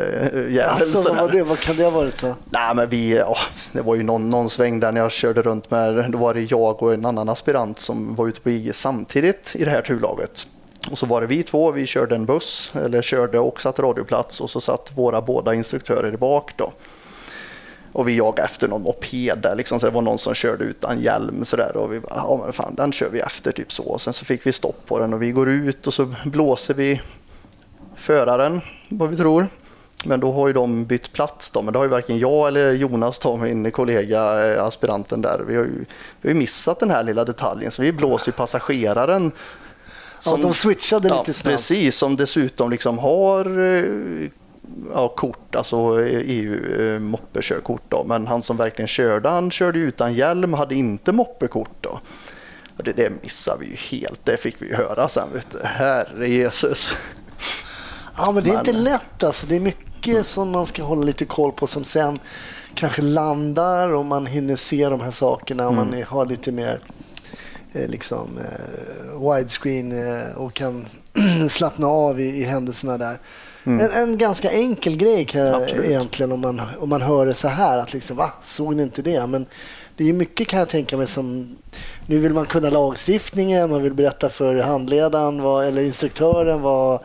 jävel. 0.54 0.70
alltså 0.70 1.14
vad, 1.14 1.32
det, 1.32 1.44
vad 1.44 1.60
kan 1.60 1.76
det 1.76 1.84
ha 1.84 1.90
varit 1.90 2.22
då? 2.22 2.36
Nej, 2.50 2.76
men 2.76 2.90
vi, 2.90 3.18
ja, 3.18 3.38
det 3.72 3.82
var 3.82 3.96
ju 3.96 4.04
någon, 4.04 4.30
någon 4.30 4.50
sväng 4.50 4.80
där 4.80 4.92
när 4.92 5.02
jag 5.02 5.12
körde 5.12 5.42
runt 5.42 5.72
med, 5.72 6.12
då 6.12 6.18
var 6.18 6.34
det 6.34 6.42
jag 6.42 6.84
och 6.84 6.94
en 6.94 7.06
annan 7.06 7.30
aspirant 7.30 7.80
som 7.80 8.16
var 8.16 8.28
ute 8.28 8.42
på 8.42 8.50
IG 8.50 8.76
samtidigt 8.76 9.56
i 9.56 9.66
det 9.66 9.72
här 9.72 9.82
turlaget. 9.82 10.48
Och 10.92 10.98
så 10.98 11.06
var 11.06 11.22
det 11.22 11.28
vi 11.28 11.44
två, 11.44 11.72
vi 11.72 11.86
körde 11.86 12.16
en 12.16 12.26
buss, 12.26 12.72
eller 12.86 13.02
körde 13.02 13.40
och 13.40 13.62
satt 13.62 13.80
radioplats 13.80 14.42
och 14.42 14.50
så 14.50 14.62
satt 14.62 14.92
våra 14.96 15.22
båda 15.22 15.54
instruktörer 15.54 16.18
bak 16.18 16.52
då. 16.56 16.72
Och 17.98 18.08
vi 18.08 18.16
jagade 18.16 18.42
efter 18.42 18.68
någon 18.68 18.82
moped 18.82 19.38
där, 19.38 19.56
liksom, 19.56 19.80
så 19.80 19.86
det 19.86 19.92
var 19.92 20.02
någon 20.02 20.18
som 20.18 20.34
körde 20.34 20.64
utan 20.64 21.02
hjälm 21.02 21.46
sådär 21.46 21.78
och 21.78 21.94
vi 21.94 22.00
bara, 22.00 22.16
ja 22.16 22.42
men 22.44 22.54
fan 22.54 22.76
den 22.76 22.92
kör 22.92 23.10
vi 23.10 23.20
efter 23.20 23.52
typ 23.52 23.74
så. 23.74 23.84
Och 23.84 24.02
sen 24.02 24.14
så 24.14 24.26
fick 24.26 24.46
vi 24.46 24.52
stopp 24.54 24.86
på 24.86 25.00
den 25.00 25.14
och 25.14 25.22
vi 25.22 25.32
går 25.32 25.50
ut 25.50 25.88
och 25.88 25.94
så 25.94 26.14
blåser 26.26 26.74
vi 26.74 27.02
föraren, 27.96 28.62
vad 28.90 29.10
vi 29.10 29.18
tror. 29.18 29.48
Men 30.04 30.20
då 30.20 30.32
har 30.32 30.48
ju 30.48 30.54
de 30.54 30.86
bytt 30.86 31.14
plats 31.14 31.52
då, 31.52 31.62
men 31.62 31.74
det 31.74 31.80
har 31.80 31.84
ju 31.86 31.90
varken 31.90 32.20
jag 32.20 32.48
eller 32.48 32.74
Jonas, 32.74 33.20
då, 33.20 33.38
min 33.38 33.72
kollega, 33.72 34.54
eh, 34.54 34.64
aspiranten 34.64 35.22
där, 35.22 35.44
vi 35.48 35.56
har 35.56 35.64
ju, 35.64 35.86
vi 36.22 36.30
har 36.30 36.36
missat 36.36 36.80
den 36.80 36.92
här 36.92 37.04
lilla 37.04 37.26
detaljen 37.26 37.72
så 37.72 37.82
vi 37.82 37.92
blåser 37.92 38.28
ju 38.28 38.32
passageraren. 38.32 39.32
Ja, 40.26 40.38
de 40.38 40.54
switchade 40.54 41.10
lite 41.10 41.34
snabbt. 41.34 41.56
Precis, 41.56 41.98
som 41.98 42.16
dessutom 42.16 42.70
liksom 42.70 43.00
har 43.00 43.60
eh, 43.60 44.30
ja, 44.94 45.08
kort, 45.08 45.56
alltså 45.56 45.78
EU-moppekörkort 46.68 47.82
då, 47.90 48.04
men 48.04 48.28
han 48.28 48.42
som 48.42 48.58
verkligen 48.58 48.88
körde, 48.88 49.30
han 49.30 49.52
körde 49.52 49.80
utan 49.80 50.14
hjälm, 50.14 50.54
hade 50.54 50.76
inte 50.76 51.12
moppekort 51.12 51.72
då. 51.82 52.00
Och 52.78 52.84
det, 52.84 52.92
det 52.92 53.12
missade 53.24 53.60
vi 53.60 53.66
ju 53.66 53.76
helt, 53.76 54.26
det 54.26 54.38
fick 54.38 54.62
vi 54.62 54.68
ju 54.68 54.76
höra 54.76 55.10
sen. 55.10 55.28
Vet 55.34 55.52
du. 55.52 55.60
Herre 55.64 56.30
Jesus. 56.30 56.92
Ja, 58.18 58.32
men 58.32 58.44
det 58.44 58.50
är 58.50 58.54
Men- 58.54 58.60
inte 58.68 58.74
lätt 58.80 59.24
alltså. 59.24 59.46
Det 59.48 59.56
är 59.56 59.60
mycket 59.60 60.26
som 60.28 60.50
man 60.50 60.66
ska 60.66 60.84
hålla 60.84 61.04
lite 61.04 61.26
koll 61.26 61.52
på 61.52 61.68
som 61.68 61.84
sen 61.84 62.20
kanske 62.74 63.02
landar 63.02 63.90
och 63.90 64.06
man 64.06 64.26
hinner 64.26 64.56
se 64.56 64.90
de 64.90 65.02
här 65.02 65.12
sakerna 65.12 65.68
och 65.68 65.74
man 65.74 65.94
är- 65.94 66.06
har 66.06 66.26
lite 66.26 66.52
mer 66.52 66.80
eh, 67.74 67.88
liksom 67.90 68.28
eh, 68.38 69.32
widescreen 69.36 69.92
eh, 70.18 70.32
och 70.38 70.54
kan 70.54 70.86
slappna 71.50 71.88
av 71.88 72.20
i, 72.20 72.24
i 72.24 72.44
händelserna 72.44 72.98
där. 72.98 73.18
En, 73.64 73.92
en 73.92 74.18
ganska 74.18 74.52
enkel 74.52 74.98
grej 74.98 75.28
jag, 75.34 75.70
egentligen 75.70 76.32
om 76.32 76.40
man, 76.40 76.62
om 76.80 76.90
man 76.90 77.02
hör 77.02 77.26
det 77.26 77.34
så 77.34 77.48
här. 77.48 77.78
Att 77.78 77.94
liksom, 77.94 78.18
va, 78.18 78.34
såg 78.42 78.76
ni 78.76 78.84
inte 78.84 79.02
det? 79.02 79.28
Men 79.28 79.46
det 79.96 80.10
är 80.10 80.14
mycket 80.14 80.48
kan 80.48 80.60
jag 80.60 80.70
tänka 80.70 80.98
mig 80.98 81.08
som... 81.08 81.58
Nu 82.06 82.20
vill 82.20 82.34
man 82.34 82.46
kunna 82.46 82.70
lagstiftningen, 82.70 83.70
man 83.70 83.84
vill 83.84 83.94
berätta 83.94 84.30
för 84.30 84.56
handledaren 84.56 85.42
vad, 85.42 85.66
eller 85.66 85.82
instruktören 85.82 86.62
vad, 86.62 87.00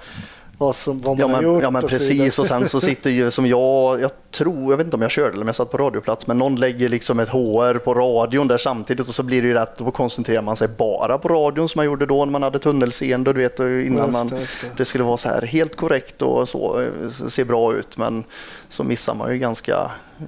vad, 0.62 0.76
som, 0.76 1.00
vad 1.00 1.08
man 1.08 1.18
Ja 1.18 1.26
har 1.26 1.42
men, 1.42 1.52
gjort 1.52 1.62
ja, 1.62 1.70
men 1.70 1.84
och 1.84 1.90
precis 1.90 2.38
och 2.38 2.46
sen 2.46 2.68
så 2.68 2.80
sitter 2.80 3.10
ju 3.10 3.30
som 3.30 3.46
jag, 3.46 4.00
jag 4.00 4.10
tror, 4.30 4.70
jag 4.72 4.76
vet 4.76 4.84
inte 4.84 4.96
om 4.96 5.02
jag 5.02 5.10
körde 5.10 5.28
eller 5.28 5.40
om 5.40 5.46
jag 5.48 5.56
satt 5.56 5.70
på 5.70 5.78
radioplats, 5.78 6.26
men 6.26 6.38
någon 6.38 6.56
lägger 6.56 6.88
liksom 6.88 7.20
ett 7.20 7.28
HR 7.28 7.78
på 7.78 7.94
radion 7.94 8.48
där 8.48 8.58
samtidigt 8.58 9.08
och 9.08 9.14
så 9.14 9.22
blir 9.22 9.42
det 9.42 9.48
ju 9.48 9.54
rätt, 9.54 9.78
då 9.78 9.90
koncentrerar 9.90 10.42
man 10.42 10.56
sig 10.56 10.68
bara 10.68 11.18
på 11.18 11.28
radion 11.28 11.68
som 11.68 11.78
man 11.78 11.86
gjorde 11.86 12.06
då 12.06 12.24
när 12.24 12.32
man 12.32 12.42
hade 12.42 12.58
tunnelseende, 12.58 13.32
du 13.32 13.40
vet, 13.40 13.60
innan 13.60 14.06
Just 14.06 14.12
man, 14.12 14.28
det, 14.28 14.40
just 14.40 14.60
det. 14.60 14.66
det 14.76 14.84
skulle 14.84 15.04
vara 15.04 15.16
så 15.16 15.28
här 15.28 15.42
helt 15.42 15.76
korrekt 15.76 16.22
och 16.22 16.48
så, 16.48 16.80
eh, 16.80 17.28
se 17.28 17.44
bra 17.44 17.74
ut, 17.74 17.96
men 17.96 18.24
så 18.68 18.84
missar 18.84 19.14
man 19.14 19.32
ju 19.32 19.38
ganska 19.38 19.90
eh, 20.18 20.26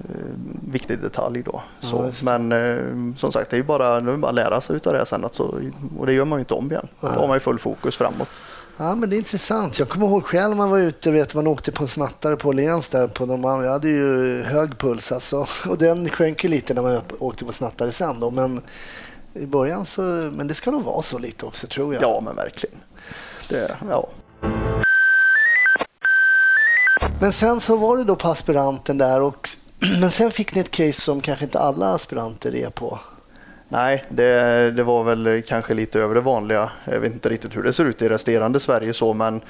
viktig 0.71 0.99
detalj 0.99 1.43
då. 1.43 1.61
Ja, 1.81 1.87
Så, 1.89 2.01
det. 2.01 2.23
men 2.23 2.51
eh, 2.51 3.17
som 3.17 3.31
sagt, 3.31 3.49
det 3.49 3.55
är 3.55 3.57
ju 3.57 3.63
bara, 3.63 3.99
nu 3.99 4.07
är 4.09 4.11
det 4.11 4.17
bara 4.17 4.29
att 4.29 4.35
lära 4.35 4.61
sig 4.61 4.75
utav 4.75 4.93
det 4.93 5.05
sen, 5.05 5.25
att 5.25 5.33
så, 5.33 5.55
och 5.99 6.05
det 6.05 6.13
gör 6.13 6.25
man 6.25 6.39
ju 6.39 6.41
inte 6.41 6.53
om 6.53 6.71
igen. 6.71 6.87
Då 7.01 7.07
har 7.07 7.27
man 7.27 7.35
ju 7.35 7.39
full 7.39 7.59
fokus 7.59 7.95
framåt. 7.95 8.29
Ja, 8.77 8.95
men 8.95 9.09
det 9.09 9.15
är 9.15 9.17
intressant. 9.17 9.79
Jag 9.79 9.89
kommer 9.89 10.07
ihåg 10.07 10.25
själv 10.25 10.49
när 10.49 10.57
man 10.57 10.69
var 10.69 10.79
ute, 10.79 11.11
vet, 11.11 11.35
man 11.35 11.47
åkte 11.47 11.71
på 11.71 11.83
en 11.83 11.87
snattare 11.87 12.35
på 12.35 12.49
Åhléns 12.49 12.87
där. 12.87 13.07
På 13.07 13.25
de, 13.25 13.43
jag 13.43 13.71
hade 13.71 13.87
ju 13.87 14.43
hög 14.43 14.77
puls 14.77 15.11
alltså. 15.11 15.47
Och 15.69 15.77
den 15.77 16.09
sjönk 16.09 16.43
ju 16.43 16.49
lite 16.49 16.73
när 16.73 16.81
man 16.81 17.01
åkte 17.19 17.45
på 17.45 17.51
snattare 17.51 17.91
sen 17.91 18.19
då. 18.19 18.31
Men 18.31 18.61
i 19.33 19.45
början 19.45 19.85
så, 19.85 20.01
men 20.01 20.47
det 20.47 20.53
ska 20.53 20.71
nog 20.71 20.83
vara 20.83 21.01
så 21.01 21.17
lite 21.17 21.45
också 21.45 21.67
tror 21.67 21.93
jag. 21.93 22.03
Ja, 22.03 22.21
men 22.25 22.35
verkligen. 22.35 22.77
Det, 23.49 23.77
ja. 23.89 24.07
Men 27.21 27.31
sen 27.31 27.61
så 27.61 27.75
var 27.75 27.97
det 27.97 28.03
då 28.03 28.15
på 28.15 28.27
aspiranten 28.27 28.97
där 28.97 29.21
och 29.21 29.49
men 30.01 30.11
sen 30.11 30.31
fick 30.31 30.55
ni 30.55 30.61
ett 30.61 30.71
case 30.71 31.01
som 31.01 31.21
kanske 31.21 31.45
inte 31.45 31.59
alla 31.59 31.93
aspiranter 31.93 32.55
är 32.55 32.69
på. 32.69 32.99
Nej, 33.69 34.05
det, 34.09 34.71
det 34.71 34.83
var 34.83 35.03
väl 35.03 35.43
kanske 35.47 35.73
lite 35.73 35.99
över 35.99 36.15
det 36.15 36.21
vanliga. 36.21 36.71
Jag 36.85 36.99
vet 36.99 37.13
inte 37.13 37.29
riktigt 37.29 37.55
hur 37.55 37.63
det 37.63 37.73
ser 37.73 37.85
ut 37.85 38.01
i 38.01 38.09
resterande 38.09 38.59
Sverige 38.59 38.93
så, 38.93 39.13
men 39.13 39.41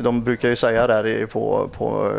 de 0.00 0.24
brukar 0.24 0.48
ju 0.48 0.56
säga 0.56 0.86
där 0.86 1.26
på, 1.26 1.68
på, 1.72 2.12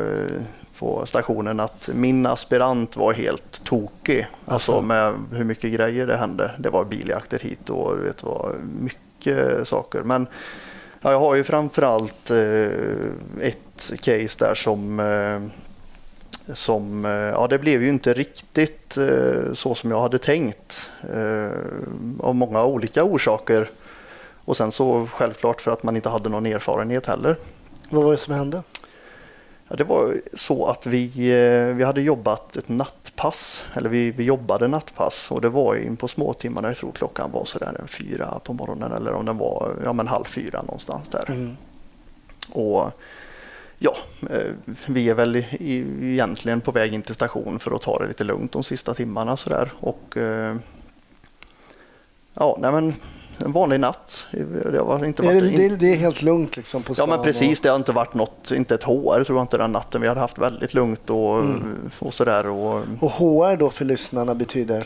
på 0.80 1.06
stationen 1.06 1.60
att 1.60 1.90
min 1.94 2.26
aspirant 2.26 2.98
var 2.98 3.14
helt 3.14 3.64
tokig. 3.64 4.28
Alltså 4.46 4.82
med 4.82 5.14
hur 5.32 5.44
mycket 5.44 5.74
grejer 5.74 6.08
det 6.08 6.18
hände. 6.18 6.52
Det 6.58 6.70
var 6.70 6.86
biljakter 6.86 7.40
hit 7.40 7.70
och 7.70 8.06
vet, 8.06 8.18
det 8.18 8.26
var 8.28 8.56
mycket 8.80 9.68
saker. 9.68 10.04
Men 10.04 10.28
ja, 11.02 11.12
jag 11.12 11.20
har 11.20 11.36
ju 11.36 11.44
framförallt 11.44 12.32
eh, 12.32 12.68
ett 13.42 13.92
case 14.02 14.46
där 14.46 14.56
som 14.56 15.00
eh, 15.00 15.65
som, 16.54 17.06
eh, 17.06 17.12
ja 17.12 17.48
det 17.48 17.60
blev 17.60 17.84
ju 17.84 17.90
inte 17.90 18.14
riktigt 18.14 18.98
eh, 18.98 19.54
så 19.54 19.76
som 19.76 19.92
jag 19.92 20.02
hade 20.02 20.18
tänkt 20.18 20.92
eh, 21.14 21.50
av 22.20 22.36
många 22.36 22.66
olika 22.66 23.04
orsaker. 23.04 23.70
Och 24.46 24.58
sen 24.58 24.72
så 24.72 25.08
självklart 25.08 25.62
för 25.62 25.72
att 25.72 25.84
man 25.84 25.96
inte 25.96 26.10
hade 26.10 26.30
någon 26.30 26.46
erfarenhet 26.46 27.06
heller. 27.06 27.36
Vad 27.90 28.04
var 28.04 28.12
det 28.12 28.18
som 28.18 28.34
hände? 28.34 28.64
Ja, 29.68 29.76
det 29.76 29.84
var 29.84 30.16
så 30.34 30.66
att 30.66 30.86
vi, 30.86 31.08
vi 31.76 31.84
hade 31.84 32.02
jobbat 32.02 32.58
ett 32.58 32.70
nattpass, 32.70 33.64
eller 33.74 33.90
vi, 33.90 34.12
vi 34.12 34.24
jobbade 34.24 34.68
nattpass 34.68 35.32
och 35.32 35.42
det 35.42 35.50
var 35.50 35.76
in 35.76 35.98
på 35.98 36.08
småtimmarna, 36.08 36.68
jag 36.68 36.78
tror 36.78 36.92
klockan 36.92 37.32
var 37.32 37.46
sådär 37.46 37.78
en 37.80 37.88
fyra 37.88 38.40
på 38.44 38.54
morgonen 38.54 38.92
eller 38.92 39.14
om 39.14 39.26
den 39.26 39.38
var 39.38 39.76
ja, 39.84 39.94
men 39.94 40.08
halv 40.08 40.24
fyra 40.24 40.62
någonstans 40.62 41.10
där. 41.10 41.30
Mm. 41.30 41.58
Och 42.50 42.92
ja, 43.80 43.96
eh, 44.30 44.40
vi 44.86 45.10
är 45.10 45.14
väl 45.14 45.46
egentligen 45.60 46.62
på 46.62 46.72
väg 46.72 46.94
in 46.94 47.02
till 47.02 47.16
station 47.16 47.60
för 47.60 47.72
att 47.76 47.82
ta 47.82 48.00
det 48.00 48.08
lite 48.08 48.24
lugnt 48.24 48.52
de 48.52 48.64
sista 48.64 48.94
timmarna 48.94 49.38
sådär. 49.38 49.72
Och 49.80 50.18
eh, 50.18 50.56
ja, 52.34 52.58
nej 52.62 52.72
men 52.72 52.94
en 53.38 53.52
vanlig 53.52 53.80
natt. 53.80 54.28
Det 54.32 54.80
har 54.80 55.06
inte 55.06 55.22
varit, 55.22 55.44
det, 55.44 55.68
det, 55.70 55.76
det 55.76 55.94
är 55.94 55.96
helt 55.98 56.22
lugnt 56.22 56.58
liksom 56.58 56.84
på 56.84 56.92
Ja 56.92 56.94
stan 56.94 57.10
men 57.10 57.24
precis, 57.24 57.60
och- 57.60 57.64
det 57.64 57.70
har 57.70 57.76
inte 57.76 57.92
varit 57.92 58.14
något, 58.14 58.52
inte 58.52 58.76
ett 58.76 58.84
HR 58.84 59.24
tror 59.24 59.38
jag 59.38 59.44
inte 59.44 59.58
den 59.58 59.72
natten. 59.72 60.02
Vi 60.02 60.08
hade 60.08 60.20
haft 60.20 60.38
väldigt 60.38 60.74
lugnt 60.74 61.10
och, 61.10 61.40
Mm. 61.40 61.92
och 62.00 62.14
sådär. 62.14 62.48
Och, 62.48 62.82
Och 63.00 63.12
HR 63.12 63.58
då 63.58 63.70
för 63.70 63.86
lyssnarna 63.86 64.36
betyder? 64.36 64.84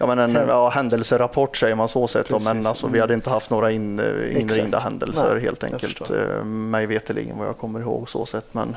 Ja, 0.00 0.06
men 0.06 0.18
en 0.18 0.48
ja, 0.48 0.68
händelserapport 0.68 1.56
säger 1.56 1.74
man 1.74 1.88
så 1.88 2.08
sett, 2.08 2.28
då, 2.28 2.38
men 2.38 2.56
Precis, 2.56 2.66
alltså, 2.66 2.86
vi 2.86 2.90
mm. 2.90 3.00
hade 3.00 3.14
inte 3.14 3.30
haft 3.30 3.50
några 3.50 3.70
in, 3.70 4.00
inringda 4.32 4.78
händelser 4.78 5.34
Nej, 5.34 5.42
helt 5.42 5.64
enkelt. 5.64 6.10
Eh, 6.10 6.44
Mig 6.44 6.86
veterligen 6.86 7.38
vad 7.38 7.48
jag 7.48 7.58
kommer 7.58 7.80
ihåg 7.80 8.08
så 8.08 8.26
sett. 8.26 8.54
Men, 8.54 8.76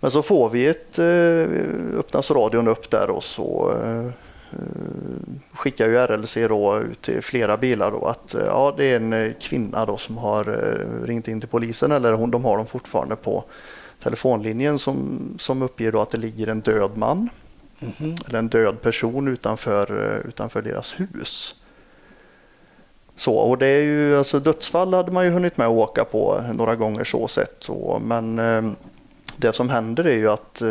men 0.00 0.10
så 0.10 0.22
får 0.22 0.48
vi 0.48 0.66
ett, 0.66 0.98
eh, 0.98 1.98
öppnas 1.98 2.30
radion 2.30 2.68
upp 2.68 2.90
där 2.90 3.10
och 3.10 3.24
så 3.24 3.74
eh, 3.84 4.12
skickar 5.52 5.88
ju 5.88 5.96
RLC 5.96 6.34
då 6.48 6.78
ut 6.78 7.02
till 7.02 7.22
flera 7.22 7.56
bilar 7.56 7.90
då 7.90 8.06
att 8.06 8.34
ja, 8.46 8.74
det 8.76 8.84
är 8.84 8.96
en 8.96 9.34
kvinna 9.40 9.86
då 9.86 9.96
som 9.96 10.18
har 10.18 10.44
ringt 11.06 11.28
in 11.28 11.40
till 11.40 11.48
polisen 11.48 11.92
eller 11.92 12.12
hon, 12.12 12.30
de 12.30 12.44
har 12.44 12.56
dem 12.56 12.66
fortfarande 12.66 13.16
på 13.16 13.44
telefonlinjen 14.02 14.78
som, 14.78 15.20
som 15.38 15.62
uppger 15.62 15.92
då 15.92 16.00
att 16.00 16.10
det 16.10 16.18
ligger 16.18 16.46
en 16.46 16.60
död 16.60 16.90
man 16.96 17.28
Mhm. 17.80 18.16
eller 18.26 18.38
en 18.38 18.48
död 18.48 18.82
person 18.82 19.28
utanför, 19.28 20.14
eh, 20.14 20.28
utanför 20.28 20.62
deras 20.62 20.94
hus. 21.00 21.54
Så, 23.16 23.34
och 23.34 23.58
det 23.58 23.66
är 23.66 23.82
ju, 23.82 24.16
alltså 24.18 24.40
dödsfall 24.40 24.94
hade 24.94 25.12
man 25.12 25.24
ju 25.24 25.30
hunnit 25.30 25.56
med 25.56 25.66
att 25.66 25.72
åka 25.72 26.04
på 26.04 26.44
några 26.54 26.76
gånger 26.76 27.04
så 27.04 27.28
sett. 27.28 27.56
Så, 27.58 28.00
men 28.04 28.38
eh, 28.38 28.72
det 29.36 29.52
som 29.52 29.68
händer 29.68 30.04
är 30.04 30.16
ju 30.16 30.30
att 30.30 30.62
eh, 30.62 30.68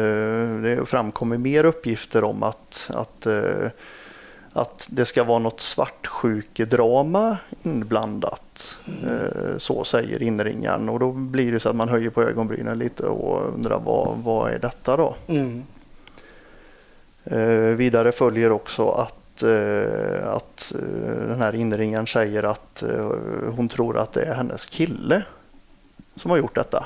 det 0.62 0.84
framkommer 0.86 1.38
mer 1.38 1.66
uppgifter 1.66 2.24
om 2.24 2.44
att, 2.44 2.92
att, 2.94 3.26
eh, 3.26 3.68
att 4.54 4.88
det 4.92 5.06
ska 5.06 5.24
vara 5.24 5.40
något 5.40 5.60
svartsjukedrama 5.60 7.38
inblandat. 7.64 8.78
Eh, 9.04 9.58
så 9.58 9.84
säger 9.84 10.24
inringaren 10.24 10.90
och 10.90 11.00
då 11.00 11.12
blir 11.12 11.52
det 11.52 11.60
så 11.60 11.70
att 11.70 11.76
man 11.76 11.90
höjer 11.90 12.10
på 12.10 12.24
ögonbrynen 12.24 12.80
lite 12.80 13.04
och 13.04 13.54
undrar 13.54 13.80
vad, 13.80 14.18
vad 14.18 14.52
är 14.52 14.60
detta 14.60 14.98
då? 14.98 15.16
Mm. 15.28 15.64
Eh, 17.24 17.76
vidare 17.76 18.12
följer 18.12 18.52
också 18.52 18.90
att, 18.90 19.44
eh, 19.44 20.30
att 20.30 20.74
eh, 20.76 21.28
den 21.28 21.42
här 21.42 21.56
inringaren 21.56 22.08
säger 22.08 22.44
att 22.44 22.84
hon 23.56 23.70
tror 23.70 23.98
att 23.98 24.14
det 24.14 24.22
är 24.22 24.34
hennes 24.34 24.66
kille 24.66 25.24
som 26.16 26.32
har 26.32 26.38
gjort 26.38 26.56
detta. 26.56 26.86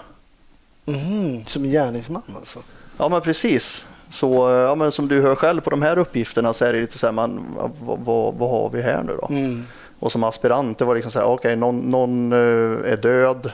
Mhm. 0.86 1.46
Som 1.46 1.64
gärningsman 1.64 2.22
alltså? 2.36 2.60
Ja 2.98 3.10
men 3.10 3.22
precis. 3.22 3.86
Så 4.10 4.50
ja, 4.50 4.76
men 4.76 4.92
som 4.92 5.08
du 5.08 5.22
hör 5.22 5.36
själv 5.36 5.62
på 5.62 5.70
de 5.70 5.82
här 5.82 5.98
uppgifterna 5.98 6.54
så 6.54 6.66
är 6.66 6.74
det 6.74 6.82
lite 6.82 6.98
så 6.98 7.08
här, 7.08 7.12
man, 7.12 7.46
vad, 7.82 8.00
vad, 8.00 8.34
vad 8.34 8.50
har 8.50 8.70
vi 8.70 8.82
här 8.82 9.04
nu 9.04 9.18
då? 9.22 9.28
Mm. 9.30 9.66
Och 10.00 10.12
som 10.12 10.24
aspirant 10.24 10.78
det 10.78 10.86
var 10.86 10.96
liksom 10.96 11.12
så 11.12 11.20
här, 11.20 11.28
okej 11.28 11.56
någon, 11.56 11.80
någon 11.80 12.34
eh, 12.34 12.92
är 12.92 12.98
död, 12.98 13.52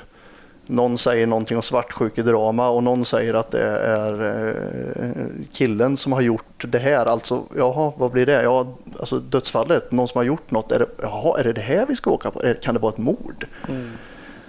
någon 0.70 0.98
säger 0.98 1.28
någonting 1.28 1.58
om 1.58 1.64
svartsjukedrama 1.64 2.70
och 2.70 2.84
någon 2.84 3.06
säger 3.06 3.34
att 3.34 3.52
det 3.52 3.64
är 3.78 4.14
eh, 4.24 5.26
killen 5.54 5.98
som 5.98 6.14
har 6.14 6.22
gjort 6.22 6.66
det 6.68 6.80
här. 6.80 7.06
Alltså, 7.06 7.44
jaha, 7.58 7.94
vad 7.98 8.12
blir 8.12 8.26
det? 8.26 8.44
Ja, 8.44 8.68
alltså 9.00 9.20
dödsfallet, 9.20 9.92
någon 9.92 10.08
som 10.08 10.18
har 10.18 10.24
gjort 10.24 10.52
något. 10.52 10.72
Är 10.72 10.80
det, 10.80 10.86
jaha, 11.02 11.40
är 11.40 11.44
det 11.44 11.54
det 11.54 11.62
här 11.62 11.86
vi 11.86 11.96
ska 11.96 12.12
åka 12.12 12.32
på? 12.32 12.54
Kan 12.62 12.74
det 12.74 12.80
vara 12.80 12.94
ett 12.94 12.98
mord? 12.98 13.46
Mm. 13.70 13.92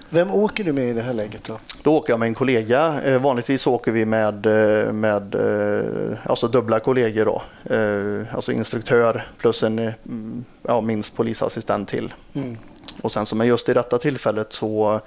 Vem 0.09 0.30
åker 0.30 0.64
du 0.64 0.72
med 0.72 0.88
i 0.88 0.92
det 0.92 1.02
här 1.02 1.12
läget 1.12 1.44
då? 1.44 1.59
Då 1.83 1.96
åker 1.96 2.12
jag 2.12 2.20
med 2.20 2.26
en 2.26 2.35
kollega. 2.35 3.02
Eh, 3.02 3.20
vanligtvis 3.20 3.66
åker 3.66 3.92
vi 3.92 4.06
med, 4.06 4.46
eh, 4.46 4.92
med 4.92 5.37
alltså 6.24 6.48
dubbla 6.48 6.80
kollegor 6.80 7.24
då. 7.24 7.42
Alltså 8.33 8.52
instruktör 8.52 9.26
plus 9.38 9.62
en 9.62 9.78
mm, 9.78 10.44
ja, 10.62 10.80
minst 10.80 11.16
polisassistent 11.16 11.88
till. 11.88 12.14
Mm. 12.33 12.56
Och 13.02 13.12
sen 13.12 13.26
som 13.26 13.40
är 13.40 13.44
just 13.44 13.68
i 13.68 13.74
detta 13.74 13.98
tillfället 13.98 14.52
så 14.52 15.00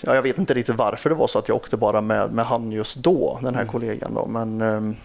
ja, 0.00 0.14
jag 0.14 0.22
vet 0.22 0.38
inte 0.38 0.54
riktigt 0.54 0.76
varför 0.76 1.10
det 1.10 1.16
var 1.16 1.26
så 1.26 1.38
att 1.38 1.48
jag 1.48 1.56
åkte 1.56 1.76
bara 1.76 2.00
med, 2.00 2.32
med 2.32 2.46
han 2.46 2.72
just 2.72 2.96
då, 2.96 3.38
den 3.42 3.54
här 3.54 3.64
kollegan 3.64 4.14
då. 4.14 4.26
Men 4.26 4.60
ehm, 4.60 4.96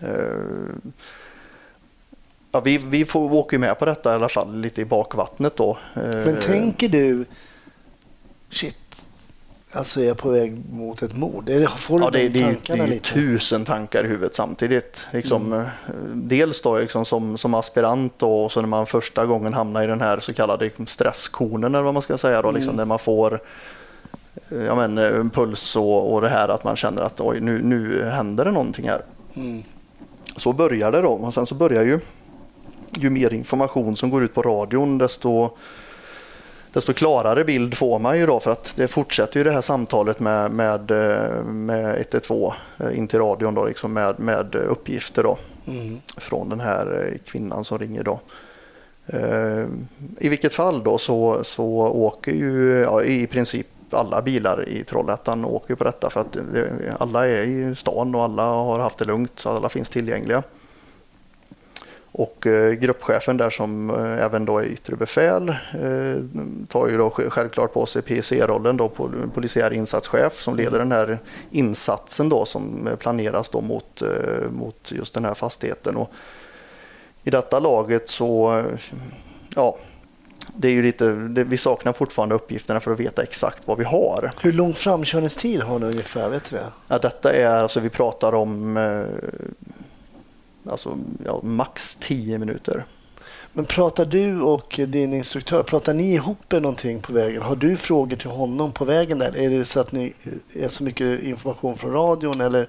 eh, 0.00 0.92
ja, 2.52 2.60
vi, 2.60 2.78
vi 2.78 3.04
får 3.04 3.32
åka 3.32 3.56
ju 3.56 3.60
med 3.60 3.78
på 3.78 3.84
detta 3.84 4.12
i 4.12 4.14
alla 4.14 4.28
fall 4.28 4.56
lite 4.56 4.80
i 4.80 4.84
bakvattnet 4.84 5.56
då. 5.56 5.78
Eh, 5.94 6.02
Men 6.02 6.40
tänker 6.40 6.88
du, 6.88 7.24
shit, 8.50 8.76
alltså 9.72 10.00
är 10.00 10.04
jag 10.04 10.16
på 10.18 10.28
väg 10.30 10.62
mot 10.72 11.02
ett 11.02 11.16
mord? 11.16 11.50
Får 11.78 11.98
du 11.98 12.04
Ja, 12.04 12.10
det, 12.10 12.28
de 12.28 12.40
det, 12.42 12.56
det 12.66 12.72
är 12.72 12.76
ju 12.76 12.86
lite? 12.86 13.08
tusen 13.14 13.64
tankar 13.64 14.04
i 14.04 14.08
huvudet 14.08 14.34
samtidigt. 14.34 15.06
Liksom, 15.12 15.52
Mm. 15.52 15.60
eh, 15.64 15.70
Dels 16.14 16.62
då 16.62 16.78
liksom 16.78 17.04
som, 17.04 17.38
som 17.38 17.54
aspirant 17.54 18.12
då, 18.18 18.44
och 18.44 18.52
så 18.52 18.60
när 18.60 18.68
man 18.68 18.86
första 18.86 19.26
gången 19.26 19.54
hamnar 19.54 19.82
i 19.84 19.86
den 19.86 20.00
här 20.00 20.20
så 20.20 20.32
kallade 20.32 20.70
stresskonen 20.86 21.74
eller 21.74 21.84
vad 21.84 21.94
man 21.94 22.02
ska 22.02 22.18
säga 22.18 22.42
då, 22.42 22.50
liksom, 22.50 22.68
Mm. 22.70 22.76
där 22.76 22.84
man 22.84 22.98
får 22.98 23.40
eh, 24.50 24.62
ja, 24.62 24.74
men, 24.74 24.98
eh, 24.98 25.04
en 25.20 25.30
puls 25.30 25.76
och, 25.76 26.12
och 26.14 26.20
det 26.20 26.28
här 26.28 26.48
att 26.48 26.64
man 26.64 26.76
känner 26.76 27.02
att 27.02 27.20
oj, 27.20 27.40
nu, 27.40 27.62
nu 27.62 28.04
händer 28.10 28.44
det 28.44 28.50
någonting 28.50 28.88
här. 28.88 29.02
Mm. 29.34 29.62
Så 30.36 30.52
börjar 30.52 30.92
det 30.92 31.00
då. 31.00 31.08
Och 31.08 31.34
sen 31.34 31.46
så 31.46 31.54
börjar 31.54 31.82
ju, 31.82 31.98
ju 32.98 33.10
mer 33.10 33.32
information 33.34 33.96
som 33.96 34.10
går 34.10 34.24
ut 34.24 34.34
på 34.34 34.42
radion 34.42 34.98
desto, 34.98 35.50
desto 36.72 36.92
klarare 36.92 37.44
bild 37.44 37.74
får 37.74 37.98
man 37.98 38.18
ju 38.18 38.26
då 38.26 38.40
för 38.40 38.50
att 38.50 38.72
det 38.76 38.88
fortsätter 38.88 39.40
ju 39.40 39.44
det 39.44 39.50
här 39.50 39.60
samtalet 39.60 40.20
med, 40.20 40.50
med, 40.50 40.90
eh, 40.90 41.44
med 41.44 41.96
112 42.00 42.52
eh, 42.78 42.98
in 42.98 43.08
till 43.08 43.18
radion 43.18 43.54
då 43.54 43.64
liksom 43.64 43.92
med, 43.92 44.20
med 44.20 44.54
uppgifter 44.54 45.22
då 45.22 45.38
Mm. 45.66 46.00
från 46.16 46.48
den 46.48 46.60
här 46.60 47.08
eh, 47.12 47.18
kvinnan 47.30 47.64
som 47.64 47.78
ringer 47.78 48.02
då. 48.02 48.20
I 50.18 50.28
vilket 50.28 50.54
fall 50.54 50.82
då 50.82 50.98
så, 50.98 51.44
så 51.44 51.64
åker 51.88 52.32
ju 52.32 52.80
ja, 52.80 53.02
i 53.02 53.26
princip 53.26 53.66
alla 53.90 54.22
bilar 54.22 54.68
i 54.68 54.84
Trollhättan 54.84 55.44
åker 55.44 55.74
på 55.74 55.84
detta 55.84 56.10
för 56.10 56.20
att 56.20 56.36
alla 56.98 57.28
är 57.28 57.42
i 57.42 57.74
stan 57.76 58.14
och 58.14 58.22
alla 58.22 58.42
har 58.42 58.78
haft 58.78 58.98
det 58.98 59.04
lugnt 59.04 59.32
så 59.34 59.50
alla 59.50 59.68
finns 59.68 59.90
tillgängliga. 59.90 60.42
Och 62.14 62.46
eh, 62.46 62.72
gruppchefen 62.72 63.36
där 63.36 63.50
som 63.50 63.90
eh, 63.90 64.24
även 64.24 64.44
då 64.44 64.58
är 64.58 64.64
yttre 64.64 64.96
befäl 64.96 65.48
eh, 65.48 66.22
tar 66.68 66.88
ju 66.88 66.98
då 66.98 67.10
självklart 67.10 67.72
på 67.72 67.86
sig 67.86 68.02
PIC-rollen 68.02 68.76
då 68.76 68.88
polisiär 69.34 69.72
insatschef 69.72 70.42
som 70.42 70.56
leder 70.56 70.78
den 70.78 70.92
här 70.92 71.18
insatsen 71.50 72.28
då 72.28 72.44
som 72.44 72.88
planeras 72.98 73.48
då 73.48 73.60
mot, 73.60 74.02
mot 74.50 74.92
just 74.92 75.14
den 75.14 75.24
här 75.24 75.34
fastigheten. 75.34 75.96
Och 75.96 76.10
I 77.24 77.30
detta 77.30 77.58
laget 77.58 78.08
så, 78.08 78.62
ja, 79.54 79.76
det 80.56 80.68
är 80.68 80.72
ju 80.72 80.82
lite, 80.82 81.12
det, 81.12 81.44
vi 81.44 81.56
saknar 81.56 81.92
fortfarande 81.92 82.34
uppgifterna 82.34 82.80
för 82.80 82.90
att 82.90 83.00
veta 83.00 83.22
exakt 83.22 83.66
vad 83.66 83.78
vi 83.78 83.84
har. 83.84 84.32
Hur 84.40 84.52
lång 84.52 84.74
framkörningstid 84.74 85.62
har 85.62 85.78
ni 85.78 85.86
ungefär? 85.86 86.28
Vet 86.28 86.50
du 86.50 86.56
det? 86.56 86.66
Ja, 86.88 86.98
detta 86.98 87.32
är, 87.32 87.46
alltså 87.46 87.80
vi 87.80 87.88
pratar 87.88 88.34
om 88.34 88.76
alltså, 90.70 90.98
ja, 91.24 91.40
max 91.42 91.96
10 92.00 92.38
minuter. 92.38 92.84
Men 93.52 93.64
pratar 93.64 94.04
du 94.04 94.40
och 94.40 94.80
din 94.88 95.14
instruktör, 95.14 95.62
pratar 95.62 95.94
ni 95.94 96.12
ihop 96.12 96.52
er 96.52 96.60
någonting 96.60 97.00
på 97.00 97.12
vägen? 97.12 97.42
Har 97.42 97.56
du 97.56 97.76
frågor 97.76 98.16
till 98.16 98.30
honom 98.30 98.72
på 98.72 98.84
vägen 98.84 99.18
där? 99.18 99.36
Är 99.36 99.50
det 99.50 99.64
så 99.64 99.80
att 99.80 99.92
ni 99.92 100.12
är 100.52 100.68
så 100.68 100.84
mycket 100.84 101.22
information 101.22 101.76
från 101.76 101.92
radion 101.92 102.40
eller 102.40 102.68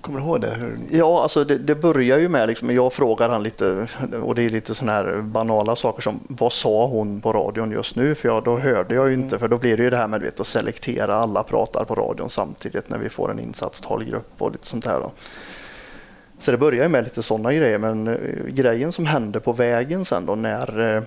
Kommer 0.00 0.20
du 0.20 0.26
ihåg 0.26 0.40
det? 0.40 0.50
Hur... 0.50 0.78
Ja, 0.90 1.22
alltså 1.22 1.44
det, 1.44 1.58
det, 1.58 1.74
börjar 1.74 2.18
ju 2.18 2.28
med 2.28 2.48
liksom, 2.48 2.74
jag 2.74 2.92
frågar 2.92 3.28
han 3.28 3.42
lite 3.42 3.86
och 4.22 4.34
det 4.34 4.42
är 4.42 4.50
lite 4.50 4.74
sådana 4.74 4.92
här 4.92 5.22
banala 5.22 5.76
saker 5.76 6.02
som 6.02 6.20
vad 6.28 6.52
sa 6.52 6.86
hon 6.86 7.20
på 7.20 7.32
radion 7.32 7.72
just 7.72 7.96
nu? 7.96 8.14
För 8.14 8.28
jag, 8.28 8.44
då 8.44 8.58
hörde 8.58 8.94
jag 8.94 9.08
ju 9.08 9.14
inte, 9.14 9.36
mm. 9.36 9.38
för 9.38 9.48
då 9.48 9.58
blir 9.58 9.76
det 9.76 9.82
ju 9.82 9.90
det 9.90 9.96
här 9.96 10.08
med 10.08 10.20
vet, 10.20 10.40
att 10.40 10.46
selektera, 10.46 11.14
alla 11.14 11.42
pratar 11.42 11.84
på 11.84 11.94
radion 11.94 12.30
samtidigt 12.30 12.88
när 12.88 12.98
vi 12.98 13.08
får 13.08 13.30
en 13.30 13.38
insatstalgrupp 13.38 14.32
och 14.38 14.52
lite 14.52 14.66
sånt 14.66 14.86
här. 14.86 15.00
Då. 15.00 15.12
Så 16.40 16.50
det 16.50 16.58
börjar 16.58 16.82
ju 16.82 16.88
med 16.88 17.04
lite 17.04 17.22
sådana 17.22 17.52
grejer, 17.52 17.78
men 17.78 18.08
uh, 18.08 18.46
grejen 18.48 18.92
som 18.92 19.06
hände 19.06 19.40
på 19.40 19.52
vägen 19.52 20.04
sen 20.04 20.26
då 20.26 20.34
när 20.34 20.80
uh, 20.80 21.02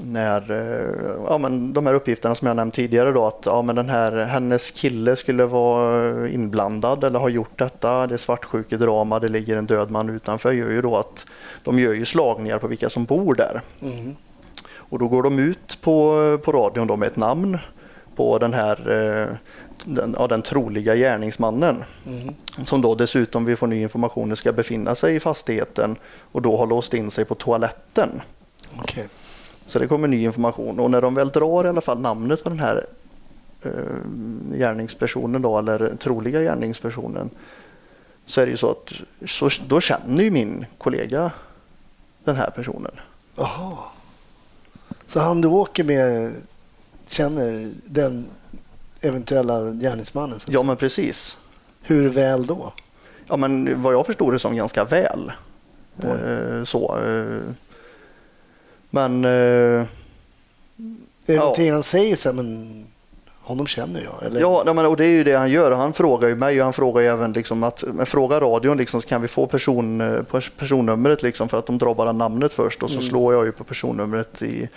när 0.00 0.50
uh, 0.50 1.16
ja, 1.28 1.38
men 1.38 1.72
de 1.72 1.86
här 1.86 1.94
uppgifterna 1.94 2.34
som 2.34 2.46
jag 2.46 2.56
nämnt 2.56 2.74
tidigare 2.74 3.12
då 3.12 3.26
att 3.26 3.42
ja, 3.46 3.62
men 3.62 3.76
den 3.76 3.88
här, 3.88 4.12
hennes 4.12 4.70
kille 4.70 5.16
skulle 5.16 5.44
vara 5.44 6.28
inblandad 6.28 7.04
eller 7.04 7.18
ha 7.18 7.28
gjort 7.28 7.58
detta. 7.58 8.06
Det 8.06 8.14
är 8.14 8.18
svartsjukedrama, 8.18 9.18
det 9.18 9.28
ligger 9.28 9.56
en 9.56 9.66
död 9.66 9.90
man 9.90 10.10
utanför 10.10 10.52
gör 10.52 10.70
ju 10.70 10.82
då 10.82 10.96
att 10.96 11.26
de 11.62 11.78
gör 11.78 11.92
ju 11.92 12.04
slagningar 12.04 12.58
på 12.58 12.66
vilka 12.66 12.88
som 12.88 13.04
bor 13.04 13.34
där. 13.34 13.60
Mm. 13.82 14.16
Och 14.76 14.98
då 14.98 15.08
går 15.08 15.22
de 15.22 15.38
ut 15.38 15.78
på, 15.82 16.38
på 16.44 16.52
radion 16.52 16.86
då 16.86 16.96
med 16.96 17.08
ett 17.08 17.16
namn 17.16 17.58
på 18.16 18.38
den 18.38 18.54
här 18.54 19.38
den, 19.84 20.16
ja, 20.18 20.26
den 20.26 20.42
troliga 20.42 20.94
gärningsmannen. 20.94 21.84
Mm. 22.06 22.34
Som 22.64 22.80
då 22.80 22.94
dessutom, 22.94 23.44
vi 23.44 23.56
får 23.56 23.66
ny 23.66 23.82
information, 23.82 24.36
ska 24.36 24.52
befinna 24.52 24.94
sig 24.94 25.16
i 25.16 25.20
fastigheten 25.20 25.96
och 26.32 26.42
då 26.42 26.56
har 26.56 26.66
låst 26.66 26.94
in 26.94 27.10
sig 27.10 27.24
på 27.24 27.34
toaletten. 27.34 28.22
Okay. 28.82 29.04
Så 29.66 29.78
det 29.78 29.86
kommer 29.86 30.08
ny 30.08 30.24
information 30.24 30.80
och 30.80 30.90
när 30.90 31.02
de 31.02 31.14
väl 31.14 31.28
drar 31.28 31.64
i 31.64 31.68
alla 31.68 31.80
fall 31.80 32.00
namnet 32.00 32.44
på 32.44 32.50
den 32.50 32.58
här 32.58 32.86
eh, 33.62 33.70
gärningspersonen 34.58 35.42
då, 35.42 35.58
eller 35.58 35.96
troliga 35.96 36.40
gärningspersonen 36.40 37.30
så 38.26 38.40
är 38.40 38.46
det 38.46 38.50
ju 38.50 38.56
så 38.56 38.70
att 38.70 38.92
så, 39.26 39.50
då 39.66 39.80
känner 39.80 40.22
ju 40.22 40.30
min 40.30 40.66
kollega 40.78 41.30
den 42.24 42.36
här 42.36 42.50
personen. 42.50 42.92
Jaha. 43.36 43.76
Så 45.06 45.20
han 45.20 45.40
du 45.40 45.48
åker 45.48 45.84
med 45.84 46.32
känner 47.08 47.70
den 47.84 48.26
eventuella 49.04 49.70
gärningsmannen? 49.70 50.38
Ja, 50.46 50.62
men 50.62 50.76
precis. 50.76 51.36
Hur 51.82 52.08
väl 52.08 52.46
då? 52.46 52.72
Ja, 53.28 53.36
men 53.36 53.82
vad 53.82 53.94
jag 53.94 54.06
förstår 54.06 54.32
det 54.32 54.38
som 54.38 54.56
ganska 54.56 54.84
väl. 54.84 55.32
Eh, 56.02 56.64
så. 56.64 56.98
Eh. 56.98 57.54
Men... 58.90 59.24
Eh, 59.24 59.30
är 59.30 59.86
det 61.26 61.34
ja. 61.34 61.40
någonting 61.40 61.72
han 61.72 61.82
säger 61.82 62.16
så 62.16 62.28
här, 62.28 62.36
men 62.36 62.86
honom 63.44 63.66
känner 63.66 64.02
jag? 64.02 64.26
Eller? 64.26 64.40
Ja, 64.40 64.72
men, 64.74 64.86
och 64.86 64.96
det 64.96 65.06
är 65.06 65.10
ju 65.10 65.24
det 65.24 65.34
han 65.34 65.50
gör. 65.50 65.70
Han 65.70 65.92
frågar 65.92 66.28
ju 66.28 66.34
mig 66.34 66.60
och 66.60 66.64
han 66.64 66.72
frågar 66.72 67.02
ju 67.02 67.08
även 67.08 67.32
liksom 67.32 67.62
att, 67.62 67.84
men 67.86 68.06
fråga 68.06 68.40
radion 68.40 68.76
liksom, 68.76 69.02
så 69.02 69.08
kan 69.08 69.22
vi 69.22 69.28
få 69.28 69.46
person, 69.46 70.00
eh, 70.00 70.22
personnumret 70.58 71.22
liksom, 71.22 71.48
för 71.48 71.58
att 71.58 71.66
de 71.66 71.78
drar 71.78 71.94
bara 71.94 72.12
namnet 72.12 72.52
först 72.52 72.82
och 72.82 72.90
så 72.90 72.96
mm. 72.96 73.08
slår 73.08 73.34
jag 73.34 73.44
ju 73.44 73.52
på 73.52 73.64
personnumret 73.64 74.42
i, 74.42 74.68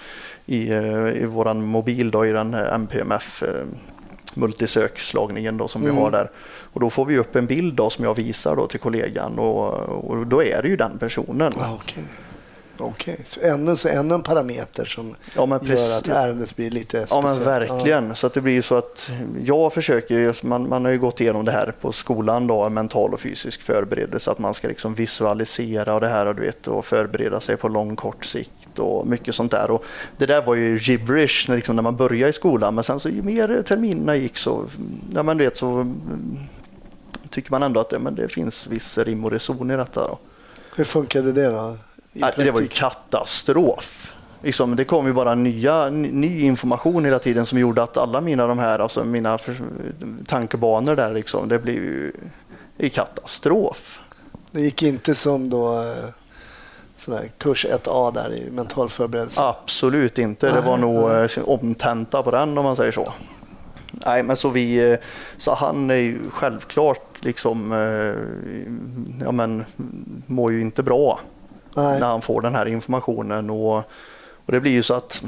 i, 0.46 0.70
eh, 0.70 1.08
i 1.08 1.26
våran 1.26 1.66
mobil 1.66 2.12
då, 2.12 2.26
i 2.26 2.32
den 2.32 2.54
MPMF 2.54 3.44
multisökslagningen 4.34 5.58
då 5.58 5.68
som 5.68 5.82
mm. 5.82 5.96
vi 5.96 6.02
har 6.02 6.12
där. 6.12 6.30
Och 6.74 6.80
då 6.80 6.90
får 6.90 7.06
vi 7.06 7.18
upp 7.18 7.36
en 7.36 7.46
bild 7.46 7.74
då 7.74 7.90
som 7.90 8.06
jag 8.06 8.16
visar 8.16 8.56
då 8.56 8.68
till 8.68 8.80
kollegan 8.80 9.40
och, 9.40 9.74
och 10.10 10.28
då 10.28 10.44
är 10.44 10.62
det 10.62 10.68
ju 10.68 10.76
den 10.76 10.98
personen. 10.98 11.54
Ah, 11.60 11.74
okay. 11.74 12.04
Okej, 12.80 13.18
okay. 13.38 13.50
ännu, 13.50 13.76
ännu 13.90 14.16
en 14.16 14.24
parameter 14.24 14.86
som 14.86 15.16
ja, 15.36 15.60
gör 15.64 15.98
att 15.98 16.08
ärendet 16.08 16.56
blir 16.56 16.72
lite 16.72 17.08
speciellt. 17.08 17.12
Ja, 17.12 17.22
men 17.22 17.44
verkligen. 17.44 18.08
Ja. 18.08 18.16
Så 18.16 18.28
att 18.28 18.34
det 18.34 18.42
blir 18.42 18.62
så 18.62 18.76
att 18.76 19.12
jag 19.44 19.74
försöker, 19.74 20.46
man, 20.46 20.70
man 20.70 20.86
har 20.86 20.92
ju 20.92 21.00
gått 21.00 21.22
igenom 21.22 21.46
det 21.46 21.52
här 21.52 21.74
på 21.82 21.92
skolan, 21.92 22.48
då, 22.48 22.70
mental 22.70 23.14
och 23.14 23.20
fysisk 23.20 23.62
förberedelse, 23.62 24.32
att 24.32 24.40
man 24.40 24.54
ska 24.54 24.68
liksom 24.68 24.96
visualisera 24.96 25.94
och 25.94 26.02
det 26.02 26.08
här 26.08 26.26
och, 26.26 26.36
du 26.36 26.42
vet, 26.42 26.68
och 26.68 26.86
förbereda 26.86 27.40
sig 27.40 27.58
på 27.58 27.68
lång 27.68 27.96
kort 27.96 28.26
sikt 28.26 28.52
och 28.80 29.08
mycket 29.08 29.36
sånt 29.36 29.52
där. 29.52 29.72
Och 29.72 29.86
det 30.18 30.26
där 30.26 30.42
var 30.42 30.56
ju 30.56 30.78
gibberish 30.78 31.50
när, 31.50 31.56
liksom, 31.56 31.76
när 31.76 31.84
man 31.84 31.96
började 31.96 32.30
i 32.30 32.34
skolan, 32.34 32.76
men 32.76 32.84
sen 32.84 33.00
så 33.00 33.10
ju 33.10 33.22
mer 33.22 33.64
terminerna 33.68 34.16
gick 34.16 34.38
så, 34.38 34.66
ja, 35.14 35.24
man 35.24 35.38
vet, 35.38 35.58
så 35.58 35.68
mm, 35.68 36.38
tycker 37.30 37.52
man 37.52 37.64
ändå 37.64 37.80
att 37.80 37.90
det, 37.90 38.00
men 38.00 38.16
det 38.16 38.28
finns 38.28 38.68
viss 38.68 38.98
rim 38.98 39.26
och 39.26 39.32
reson 39.32 39.72
i 39.72 39.78
detta. 39.78 40.08
Då. 40.08 40.18
Hur 40.76 40.84
funkade 40.84 41.32
det 41.32 41.48
då? 41.48 41.78
det 42.14 42.52
var 42.52 42.62
ju 42.62 42.68
katastrof. 42.68 44.14
Liksom, 44.42 44.76
det 44.76 44.84
kom 44.84 45.08
ju 45.08 45.14
bara 45.14 45.36
nya, 45.36 45.90
ny 45.90 46.42
information 46.42 47.06
hela 47.06 47.20
tiden 47.20 47.46
som 47.46 47.60
gjorde 47.60 47.84
att 47.84 47.98
alla 47.98 48.22
mina, 48.22 48.48
de 48.48 48.60
här, 48.60 48.80
alltså 48.80 49.04
mina 49.04 49.40
tankebanor 50.28 50.96
där, 50.96 51.14
liksom, 51.14 51.48
det 51.48 51.60
blev 51.60 51.76
ju 51.76 52.12
i 52.78 52.90
katastrof. 52.90 54.00
Det 54.52 54.62
gick 54.62 54.84
inte 54.84 55.16
som 55.16 55.50
då 55.50 55.84
eh, 57.14 57.20
sån 57.20 57.30
kurs 57.38 57.66
1A 57.66 58.14
där 58.14 58.34
i 58.34 58.52
mental 58.52 58.90
förberedelse? 58.90 59.42
Absolut 59.42 60.20
inte. 60.20 60.52
Det 60.52 60.62
var 60.62 60.78
nog. 60.78 61.12
Eh, 61.12 61.30
omtenta 61.46 62.24
på 62.24 62.32
den 62.32 62.58
om 62.58 62.64
man 62.64 62.76
säger 62.76 62.92
så. 62.92 63.14
Nej, 63.92 64.24
men 64.24 64.38
så 64.38 64.50
vi, 64.50 64.92
eh, 64.92 65.00
så 65.38 65.54
han 65.54 65.90
är 65.90 65.96
ju 65.96 66.20
självklart 66.30 67.04
liksom, 67.20 67.72
ja 69.22 69.32
men 69.32 69.66
mår 70.26 70.52
ju 70.52 70.62
inte 70.62 70.84
bra 70.84 71.20
Nej. 71.76 72.00
när 72.00 72.08
han 72.08 72.22
får 72.22 72.42
den 72.42 72.56
här 72.56 72.66
informationen. 72.66 73.50
Och, 73.50 73.78
och 74.46 74.52
det 74.52 74.60
blir 74.60 74.72
ju 74.72 74.84
så 74.84 74.94
att 74.94 75.24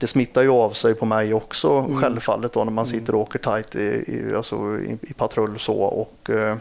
det 0.00 0.06
smittar 0.06 0.42
ju 0.42 0.50
av 0.50 0.70
sig 0.70 0.94
på 0.94 1.04
mig 1.06 1.34
också 1.34 1.72
mm. 1.72 2.00
självfallet 2.00 2.52
då 2.52 2.64
när 2.64 2.72
man 2.72 2.86
sitter 2.86 3.14
och 3.14 3.20
åker 3.20 3.38
tajt 3.38 3.74
i, 3.74 3.80
i, 3.80 4.34
alltså 4.36 4.56
i, 4.56 4.98
i 5.02 5.12
patrull 5.12 5.58
så. 5.58 5.76
Och, 5.76 6.30
eh, 6.30 6.56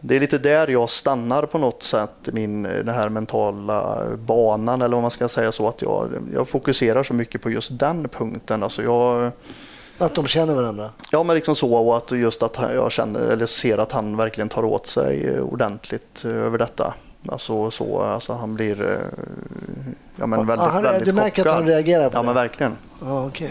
det 0.00 0.16
är 0.16 0.20
lite 0.20 0.38
där 0.38 0.68
jag 0.68 0.90
stannar 0.90 1.42
på 1.42 1.58
något 1.58 1.82
sätt, 1.82 2.10
min, 2.24 2.62
den 2.62 2.88
här 2.88 3.08
mentala 3.08 4.04
banan 4.16 4.82
eller 4.82 4.96
om 4.96 5.02
man 5.02 5.10
ska 5.10 5.28
säga 5.28 5.52
så. 5.52 5.68
att 5.68 5.82
Jag, 5.82 6.08
jag 6.34 6.48
fokuserar 6.48 7.02
så 7.02 7.14
mycket 7.14 7.42
på 7.42 7.50
just 7.50 7.78
den 7.78 8.08
punkten. 8.08 8.62
Alltså 8.62 8.82
jag, 8.82 9.30
att 9.98 10.14
de 10.14 10.26
känner 10.26 10.54
varandra? 10.54 10.90
Ja, 11.12 11.22
men 11.22 11.36
liksom 11.36 11.54
så 11.56 11.74
och 11.74 11.96
att 11.96 12.10
just 12.10 12.42
att 12.42 12.58
jag 12.74 12.92
känner, 12.92 13.20
eller 13.20 13.46
ser 13.46 13.78
att 13.78 13.92
han 13.92 14.16
verkligen 14.16 14.48
tar 14.48 14.64
åt 14.64 14.86
sig 14.86 15.40
ordentligt 15.40 16.24
över 16.24 16.58
detta. 16.58 16.94
Alltså, 17.28 17.70
så, 17.70 18.02
alltså 18.02 18.32
han 18.32 18.54
blir 18.54 18.82
eh, 18.82 18.96
ja, 20.16 20.26
men 20.26 20.46
väldigt, 20.46 20.66
han, 20.68 20.82
väldigt 20.82 21.04
Du 21.04 21.12
märker 21.12 21.42
chockad. 21.42 21.46
att 21.46 21.58
han 21.58 21.66
reagerar 21.66 22.10
på 22.10 22.16
ja, 22.16 22.20
det? 22.20 22.26
men 22.26 22.34
verkligen. 22.34 22.76
Ah, 23.02 23.24
okay. 23.26 23.50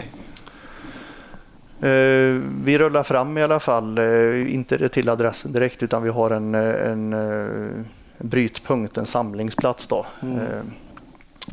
Eh, 1.82 2.40
vi 2.64 2.78
rullar 2.78 3.02
fram 3.02 3.38
i 3.38 3.42
alla 3.42 3.60
fall, 3.60 3.98
eh, 3.98 4.54
inte 4.54 4.88
till 4.88 5.08
adressen 5.08 5.52
direkt 5.52 5.82
utan 5.82 6.02
vi 6.02 6.08
har 6.08 6.30
en, 6.30 6.54
en, 6.54 7.12
en 7.12 7.86
brytpunkt, 8.18 8.96
en 8.96 9.06
samlingsplats. 9.06 9.86
Då. 9.86 10.06
Mm. 10.22 10.40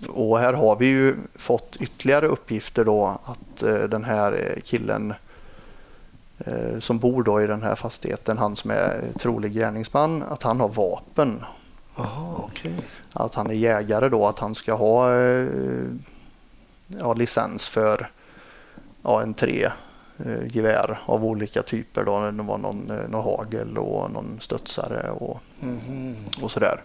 Och 0.07 0.39
här 0.39 0.53
har 0.53 0.75
vi 0.75 0.85
ju 0.85 1.15
fått 1.35 1.75
ytterligare 1.79 2.27
uppgifter 2.27 2.85
då 2.85 3.19
att 3.23 3.63
den 3.89 4.03
här 4.03 4.59
killen 4.63 5.13
som 6.79 6.99
bor 6.99 7.23
då 7.23 7.41
i 7.41 7.47
den 7.47 7.63
här 7.63 7.75
fastigheten, 7.75 8.38
han 8.38 8.55
som 8.55 8.71
är 8.71 9.01
trolig 9.19 9.53
gärningsman, 9.53 10.23
att 10.23 10.43
han 10.43 10.59
har 10.59 10.69
vapen 10.69 11.43
Aha, 11.97 12.49
okay. 12.51 12.73
Att 13.13 13.35
han 13.35 13.49
är 13.49 13.53
jägare 13.53 14.09
då, 14.09 14.27
att 14.27 14.39
han 14.39 14.55
ska 14.55 14.73
ha 14.73 15.15
eh, 15.15 15.47
ja, 16.88 17.13
licens 17.13 17.67
för 17.67 18.09
ja, 19.03 19.21
en 19.21 19.33
tre 19.33 19.71
eh, 20.25 20.56
gevär 20.56 20.99
av 21.06 21.25
olika 21.25 21.62
typer. 21.62 22.04
Då. 22.04 22.32
Det 22.32 22.43
var 22.43 22.58
någon, 22.58 22.91
eh, 22.91 23.10
någon 23.10 23.23
hagel 23.23 23.78
och 23.78 24.12
någon 24.12 24.39
studsare 24.41 25.10
och, 25.12 25.39
mm. 25.62 26.15
och 26.41 26.51
sådär. 26.51 26.82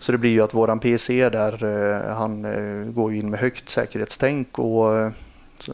Så 0.00 0.12
det 0.12 0.18
blir 0.18 0.30
ju 0.30 0.42
att 0.42 0.54
våran 0.54 0.78
PC 0.78 1.28
där, 1.28 1.58
han 2.08 2.42
går 2.94 3.14
in 3.14 3.30
med 3.30 3.40
högt 3.40 3.68
säkerhetstänk 3.68 4.58
och 4.58 5.12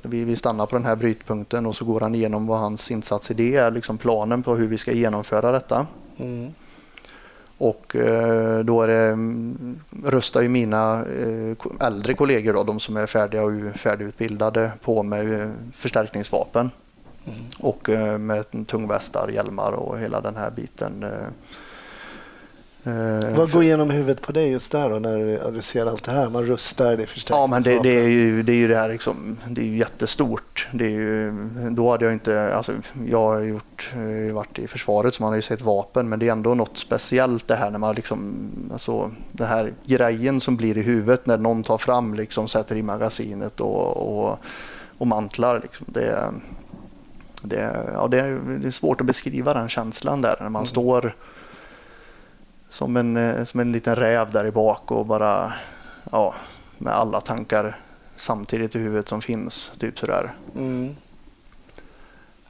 vi, 0.02 0.24
vi 0.24 0.36
stannar 0.36 0.66
på 0.66 0.76
den 0.76 0.84
här 0.84 0.96
brytpunkten 0.96 1.66
och 1.66 1.76
så 1.76 1.84
går 1.84 2.00
han 2.00 2.14
igenom 2.14 2.46
vad 2.46 2.58
hans 2.58 2.90
insatsidé 2.90 3.56
är, 3.56 3.70
liksom 3.70 3.98
planen 3.98 4.42
på 4.42 4.54
hur 4.54 4.66
vi 4.66 4.78
ska 4.78 4.92
genomföra 4.92 5.52
detta. 5.52 5.86
Mm. 6.16 6.52
Och 7.62 7.96
eh, 7.96 8.58
då 8.58 8.82
är 8.82 8.88
det, 8.88 9.06
mm, 9.06 9.80
röstar 10.04 10.40
ju 10.40 10.48
mina 10.48 11.04
eh, 11.06 11.86
äldre 11.86 12.14
kollegor, 12.14 12.52
då, 12.52 12.64
de 12.64 12.80
som 12.80 12.96
är 12.96 13.06
färdiga 13.06 13.42
och 13.42 13.52
färdigutbildade, 13.76 14.72
på 14.84 15.02
med 15.02 15.40
eh, 15.40 15.50
förstärkningsvapen. 15.74 16.70
Och 17.58 17.88
eh, 17.88 18.18
med 18.18 18.66
tungvästar, 18.66 19.28
hjälmar 19.28 19.72
och 19.72 19.98
hela 19.98 20.20
den 20.20 20.36
här 20.36 20.50
biten. 20.50 21.04
Eh. 22.84 23.18
Eh, 23.18 23.36
Vad 23.36 23.52
går 23.52 23.62
igenom 23.62 23.90
huvudet 23.90 24.20
på 24.22 24.32
dig 24.32 24.50
just 24.50 24.72
där 24.72 24.90
då 24.90 24.98
när 24.98 25.52
du- 25.52 25.62
ser 25.62 25.86
allt 25.86 26.04
det 26.04 26.12
här? 26.12 26.30
Man 26.30 26.44
rustar, 26.44 26.96
det 26.96 27.02
är 27.02 27.08
Ja, 27.28 27.46
men 27.46 27.62
det, 27.62 27.82
det, 27.82 27.88
är 28.00 28.08
ju, 28.08 28.42
det 28.42 28.52
är 28.52 28.56
ju 28.56 28.68
det 28.68 28.76
här 28.76 28.88
liksom, 28.88 29.38
det 29.48 29.60
är 29.60 29.64
ju 29.64 29.76
jättestort. 29.78 30.68
Det 30.72 30.84
är 30.84 30.90
ju, 30.90 31.32
då 31.70 31.90
hade 31.90 32.04
jag 32.04 32.12
inte, 32.14 32.54
alltså 32.54 32.72
jag 33.06 33.26
har 33.26 33.40
gjort, 33.40 33.92
ju 33.96 34.30
varit 34.30 34.58
i 34.58 34.66
försvaret 34.66 35.14
så 35.14 35.22
man 35.22 35.28
har 35.32 35.36
ju 35.36 35.42
sett 35.42 35.60
vapen 35.62 36.08
men 36.08 36.18
det 36.18 36.28
är 36.28 36.32
ändå 36.32 36.54
något 36.54 36.76
speciellt 36.78 37.48
det 37.48 37.54
här 37.56 37.70
när 37.70 37.78
man 37.78 37.94
liksom, 37.94 38.48
alltså 38.72 39.10
den 39.32 39.46
här 39.48 39.72
grejen 39.86 40.40
som 40.40 40.56
blir 40.56 40.78
i 40.78 40.82
huvudet 40.82 41.26
när 41.26 41.38
någon 41.38 41.62
tar 41.62 41.78
fram 41.78 42.14
liksom, 42.14 42.48
sätter 42.48 42.76
i 42.76 42.82
magasinet 42.82 43.60
och, 43.60 43.96
och, 43.96 44.38
och 44.98 45.06
mantlar 45.06 45.60
liksom. 45.60 45.86
Det, 45.88 46.32
det, 47.42 47.86
ja, 47.94 48.08
det, 48.08 48.20
är, 48.20 48.40
det 48.60 48.66
är 48.66 48.70
svårt 48.70 49.00
att 49.00 49.06
beskriva 49.06 49.54
den 49.54 49.68
känslan 49.68 50.20
där 50.20 50.36
när 50.40 50.48
man 50.48 50.66
står 50.66 51.14
som 52.72 52.96
en, 52.96 53.16
eh, 53.16 53.44
som 53.44 53.60
en 53.60 53.72
liten 53.72 53.96
räv 53.96 54.32
där 54.32 54.46
i 54.46 54.50
bak 54.50 54.90
och 54.90 55.06
bara 55.06 55.52
ja, 56.12 56.34
med 56.78 56.92
alla 56.92 57.20
tankar 57.20 57.76
samtidigt 58.16 58.74
i 58.74 58.78
huvudet 58.78 59.08
som 59.08 59.22
finns. 59.22 59.72
Typ 59.78 59.98
sådär. 59.98 60.32
Mm. 60.56 60.96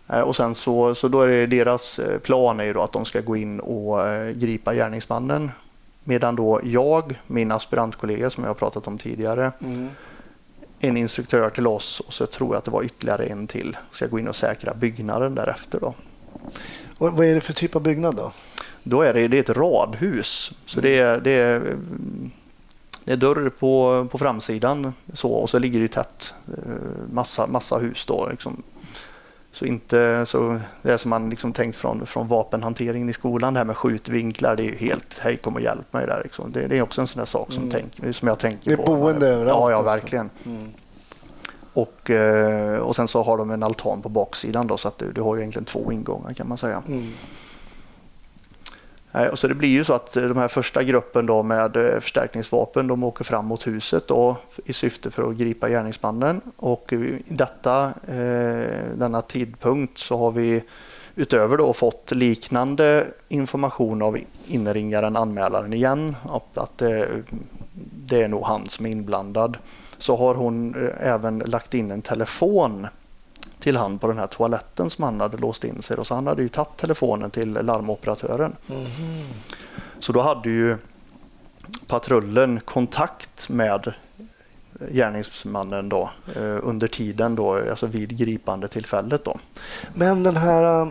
Eh, 0.08 0.20
Och 0.20 0.36
sen 0.36 0.54
så, 0.54 0.94
så 0.94 1.08
då 1.08 1.20
är 1.20 1.28
det 1.28 1.46
deras 1.46 1.98
eh, 1.98 2.18
plan 2.18 2.60
är 2.60 2.64
ju 2.64 2.72
då 2.72 2.82
att 2.82 2.92
de 2.92 3.04
ska 3.04 3.20
gå 3.20 3.36
in 3.36 3.60
och 3.60 3.98
gripa 4.34 4.74
gärningsmannen. 4.74 5.50
Medan 6.04 6.36
då 6.36 6.60
jag, 6.64 7.20
min 7.26 7.52
aspirantkollega 7.52 8.30
som 8.30 8.44
jag 8.44 8.50
har 8.50 8.54
pratat 8.54 8.86
om 8.86 8.98
tidigare, 8.98 9.52
Mm. 9.60 9.88
en 10.80 10.96
instruktör 10.96 11.50
till 11.50 11.66
oss 11.66 12.00
och 12.00 12.12
så 12.12 12.26
tror 12.26 12.48
jag 12.50 12.58
att 12.58 12.64
det 12.64 12.70
var 12.70 12.82
ytterligare 12.82 13.24
en 13.26 13.46
till. 13.46 13.76
Ska 13.90 14.06
gå 14.06 14.18
in 14.18 14.28
och 14.28 14.36
säkra 14.36 14.74
byggnaden 14.74 15.34
därefter 15.34 15.80
då. 15.80 15.94
Och 16.98 17.12
vad 17.12 17.26
är 17.26 17.34
det 17.34 17.40
för 17.40 17.52
typ 17.52 17.76
av 17.76 17.82
byggnad 17.82 18.16
då? 18.16 18.32
Då 18.82 19.02
är 19.02 19.14
det, 19.14 19.28
det 19.28 19.36
är 19.36 19.40
ett 19.40 19.56
radhus. 19.56 20.52
Så 20.66 20.80
det 20.80 20.98
är, 20.98 21.20
det 21.20 21.30
är, 21.30 21.76
det 23.04 23.12
är 23.12 23.16
dörr 23.16 23.50
på, 23.58 24.06
på 24.10 24.18
framsidan 24.18 24.92
så, 25.12 25.30
och 25.32 25.50
så 25.50 25.58
ligger 25.58 25.80
det 25.80 25.88
tätt. 25.88 26.34
eh, 26.48 27.12
Massa, 27.12 27.46
massa 27.46 27.78
hus 27.78 28.06
då. 28.06 28.28
Liksom. 28.30 28.62
Så 29.52 29.64
inte 29.64 30.24
så 30.26 30.60
det 30.82 30.92
är 30.92 30.96
som 30.96 31.10
man 31.10 31.30
liksom 31.30 31.52
tänkt 31.52 31.76
från, 31.76 32.06
från 32.06 32.28
vapenhanteringen 32.28 33.08
i 33.08 33.12
skolan, 33.12 33.54
det 33.54 33.60
här 33.60 33.64
med 33.64 33.76
skjutvinklar, 33.76 34.56
det 34.56 34.62
är 34.62 34.64
ju 34.64 34.76
helt 34.76 35.18
hej 35.18 35.36
kom 35.36 35.54
och 35.54 35.60
hjälp 35.60 35.92
mig 35.92 36.06
där. 36.06 36.20
Liksom. 36.24 36.52
Det, 36.52 36.66
det 36.68 36.78
är 36.78 36.82
också 36.82 37.00
en 37.00 37.06
sån 37.06 37.18
där 37.18 37.26
sak 37.26 37.52
som, 37.52 37.62
Mm. 37.70 37.70
tänk, 38.00 38.16
som 38.16 38.28
jag 38.28 38.38
tänker 38.38 38.70
Det 38.76 38.82
är 38.82 38.86
på. 38.86 38.96
boende 38.96 39.28
överallt 39.28 39.60
Ja, 39.60 39.70
ja 39.70 39.82
verkligen. 39.82 40.30
Mm. 40.46 40.68
Och, 41.74 42.10
eh, 42.10 42.78
och 42.78 42.96
sen 42.96 43.08
så 43.08 43.22
har 43.22 43.38
de 43.38 43.50
en 43.50 43.62
altan 43.62 44.02
på 44.02 44.08
baksidan 44.08 44.66
då, 44.66 44.76
så 44.76 44.88
att 44.88 44.98
du, 44.98 45.12
du 45.12 45.20
har 45.20 45.34
ju 45.34 45.40
egentligen 45.40 45.64
två 45.64 45.92
ingångar 45.92 46.32
kan 46.34 46.48
man 46.48 46.58
säga. 46.58 46.82
Mm. 46.88 47.12
Och 49.12 49.38
så 49.38 49.48
det 49.48 49.54
blir 49.54 49.68
ju 49.68 49.84
så 49.84 49.92
att 49.92 50.16
eh, 50.16 50.22
de 50.22 50.36
här 50.36 50.48
första 50.48 50.82
gruppen 50.82 51.26
då 51.26 51.42
med 51.42 51.76
eh, 51.76 52.00
förstärkningsvapen 52.00 52.86
de 52.86 53.02
åker 53.02 53.24
fram 53.24 53.46
mot 53.46 53.66
huset 53.66 54.08
då, 54.08 54.36
i 54.64 54.72
syfte 54.72 55.10
för 55.10 55.30
att 55.30 55.36
gripa 55.36 55.68
gärningsmannen. 55.68 56.40
Och 56.56 56.92
i 56.92 57.22
detta, 57.28 57.92
eh, 58.08 58.94
denna 58.94 59.22
tidpunkt 59.22 59.98
så 59.98 60.18
har 60.18 60.30
vi 60.30 60.62
utöver 61.14 61.56
då 61.56 61.72
fått 61.72 62.10
liknande 62.10 63.06
information 63.28 64.02
av 64.02 64.18
inringaren, 64.46 65.16
anmälaren 65.16 65.72
igen, 65.72 66.16
att, 66.54 66.78
det, 66.78 67.08
det 68.06 68.22
är 68.22 68.28
nog 68.28 68.44
han 68.44 68.68
som 68.68 68.86
är 68.86 68.90
inblandad. 68.90 69.58
Så 69.98 70.16
har 70.16 70.34
hon 70.34 70.90
även 71.00 71.38
lagt 71.38 71.74
in 71.74 71.90
en 71.90 72.02
telefon 72.02 72.86
till 73.62 73.76
han 73.76 73.98
på 73.98 74.06
den 74.06 74.18
här 74.18 74.26
toaletten 74.26 74.90
som 74.90 75.04
han 75.04 75.20
hade 75.20 75.36
låst 75.36 75.64
in 75.64 75.82
sig. 75.82 75.96
Och 75.96 76.06
så 76.06 76.14
han 76.14 76.26
hade 76.26 76.42
ju 76.42 76.48
tagit 76.48 76.76
telefonen 76.76 77.30
till 77.30 77.52
larmoperatören. 77.52 78.56
Mhm. 78.66 79.26
Så 80.00 80.12
då 80.12 80.20
hade 80.20 80.50
ju 80.50 80.76
patrullen 81.86 82.60
kontakt 82.64 83.48
med 83.48 83.92
gärningsmannen 84.90 85.88
då 85.88 86.10
eh, 86.36 86.58
under 86.62 86.88
tiden 86.88 87.34
då, 87.34 87.70
alltså 87.70 87.86
vid 87.86 88.18
gripande 88.18 88.68
tillfället 88.68 89.24
då. 89.24 89.38
Men 89.94 90.22
den 90.22 90.36
här, 90.36 90.82
äh, 90.82 90.88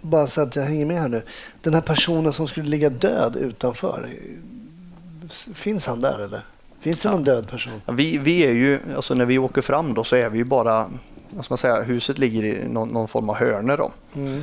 bara 0.00 0.26
så 0.26 0.40
att 0.40 0.56
jag 0.56 0.62
hänger 0.62 0.86
med 0.86 1.00
här 1.00 1.08
nu. 1.08 1.22
Den 1.62 1.74
här 1.74 1.80
personen 1.80 2.32
som 2.32 2.48
skulle 2.48 2.68
ligga 2.68 2.90
död 2.90 3.36
utanför. 3.36 4.08
Finns 5.54 5.86
han 5.86 6.00
där 6.00 6.18
eller? 6.18 6.44
Finns 6.80 7.02
det 7.02 7.10
någon 7.10 7.24
död 7.24 7.50
person? 7.50 7.82
Vi, 7.86 8.18
vi 8.18 8.46
är 8.46 8.52
ju, 8.52 8.80
alltså 8.96 9.14
när 9.14 9.24
vi 9.24 9.38
åker 9.38 9.62
fram 9.62 9.94
då 9.94 10.04
så 10.04 10.16
är 10.16 10.30
vi 10.30 10.38
ju 10.38 10.44
bara, 10.44 10.86
vad 11.30 11.44
ska 11.44 11.52
man 11.52 11.58
säga, 11.58 11.82
huset 11.82 12.18
ligger 12.18 12.44
i 12.44 12.68
någon, 12.68 12.88
någon 12.88 13.08
form 13.08 13.30
av 13.30 13.36
hörne 13.36 13.76
då. 13.76 13.92
Mm. 14.16 14.42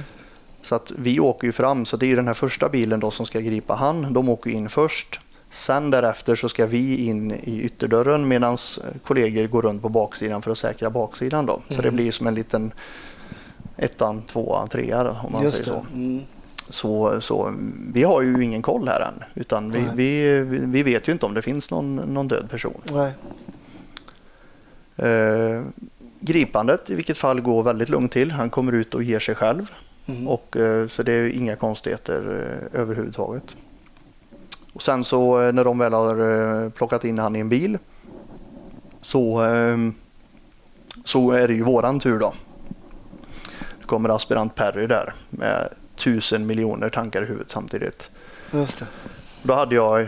Så 0.62 0.76
att 0.76 0.91
vi 0.98 1.19
åker 1.19 1.48
ju 1.48 1.52
fram, 1.52 1.86
så 1.86 1.98
det 1.98 2.06
är 2.06 2.08
ju 2.08 2.15
den 2.15 2.28
här 2.28 2.34
första 2.34 2.69
bilen 2.69 3.00
då 3.00 3.12
som 3.12 3.26
ska 3.26 3.39
gripa 3.39 3.74
han. 3.76 4.13
De 4.13 4.30
åker 4.30 4.50
in 4.50 4.69
först. 4.69 5.19
Sen 5.50 5.91
därefter 5.91 6.36
så 6.36 6.50
ska 6.50 6.65
vi 6.65 7.06
in 7.06 7.32
i 7.32 7.62
ytterdörren 7.62 8.28
medan 8.28 8.58
kollegor 9.04 9.48
går 9.48 9.62
runt 9.62 9.82
på 9.82 9.89
baksidan 9.89 10.41
för 10.41 10.52
att 10.52 10.58
säkra 10.58 10.89
baksidan 10.89 11.45
då. 11.45 11.62
Så 11.69 11.82
det 11.82 11.88
Mm. 11.88 11.95
blir 11.95 12.12
som 12.12 12.28
en 12.28 12.36
liten 12.36 12.71
ettan, 13.78 14.21
tvåan, 14.21 14.69
trea 14.69 15.12
om 15.24 15.32
man 15.32 15.43
Just 15.43 15.58
säger 15.58 15.71
så. 15.71 15.86
Mm. 15.93 16.21
så. 16.69 17.21
Så 17.21 17.54
vi 17.93 18.04
har 18.04 18.21
ju 18.21 18.43
ingen 18.43 18.62
koll 18.62 18.88
här 18.88 19.00
än. 19.02 19.24
Utan 19.34 19.71
vi, 19.71 19.86
vi, 19.95 20.39
vi 20.65 20.84
vet 20.84 21.08
ju 21.08 21.12
inte 21.12 21.26
om 21.26 21.34
det 21.34 21.41
finns 21.41 21.71
någon, 21.71 21.95
någon 21.95 22.28
död 22.28 22.50
person. 22.50 22.82
Nej. 22.91 23.12
Eh, 24.98 25.62
gripandet 26.26 26.90
i 26.90 26.96
vilket 26.96 27.18
fall 27.18 27.42
går 27.42 27.64
väldigt 27.64 27.90
lugnt 27.90 28.12
till. 28.12 28.32
Han 28.32 28.50
kommer 28.50 28.72
ut 28.72 28.94
och 28.94 29.04
ger 29.04 29.20
sig 29.20 29.36
själv. 29.36 29.72
Mm. 30.06 30.28
Och, 30.28 30.58
eh, 30.58 30.88
så 30.88 31.04
det 31.04 31.12
är 31.12 31.28
inga 31.28 31.56
konstigheter 31.56 32.22
eh, 32.74 32.82
överhuvudtaget. 32.82 33.56
Och 34.74 34.82
sen 34.82 35.04
så 35.04 35.42
eh, 35.42 35.54
när 35.54 35.64
de 35.64 35.78
väl 35.78 35.94
har 35.94 36.70
plockat 36.70 37.06
in 37.06 37.20
han 37.20 37.36
i 37.36 37.40
en 37.40 37.50
bil 37.50 37.78
så, 39.02 39.44
eh, 39.46 39.78
så 41.06 41.32
är 41.32 41.48
det 41.48 41.54
ju 41.54 41.64
våran 41.64 42.00
tur 42.00 42.20
då. 42.20 42.34
Det 43.80 43.86
kommer 43.86 44.10
aspirant 44.10 44.56
Perry 44.56 44.88
där 44.88 45.14
med 45.30 45.74
tusen 45.96 46.46
miljoner 46.46 46.90
tankar 46.90 47.22
i 47.22 47.26
huvudet 47.26 47.50
samtidigt. 47.50 48.10
Just 48.52 48.80
det. 48.80 48.86
Då 49.44 49.54
hade 49.54 49.76
jag 49.76 50.08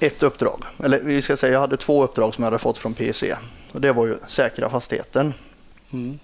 ett 0.00 0.22
uppdrag, 0.22 0.64
eller 0.78 1.00
vi 1.00 1.22
ska 1.22 1.36
säga 1.36 1.52
jag 1.52 1.60
hade 1.60 1.76
två 1.76 2.04
uppdrag 2.04 2.34
som 2.34 2.44
jag 2.44 2.46
hade 2.46 2.58
fått 2.58 2.78
från 2.78 2.94
PC. 2.94 3.36
Och 3.72 3.80
det 3.80 3.92
var 3.92 4.06
ju 4.06 4.16
säkra 4.26 4.70
fastigheten 4.70 5.34
Mm. 5.92 6.18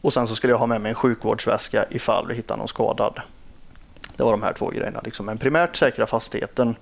och 0.00 0.12
sen 0.12 0.28
så 0.28 0.34
skulle 0.34 0.52
jag 0.52 0.58
ha 0.58 0.66
med 0.66 0.80
mig 0.80 0.88
en 0.90 0.94
sjukvårdsväska 0.94 1.84
ifall 1.90 2.26
vi 2.26 2.34
hittar 2.34 2.56
någon 2.56 2.68
skadad. 2.68 3.20
Det 4.16 4.22
var 4.22 4.30
de 4.30 4.42
här 4.42 4.52
två 4.52 4.70
grejerna. 4.70 5.00
Liksom. 5.04 5.26
Men 5.26 5.38
primärt 5.38 5.76
säkra 5.76 6.06
fastigheten. 6.06 6.76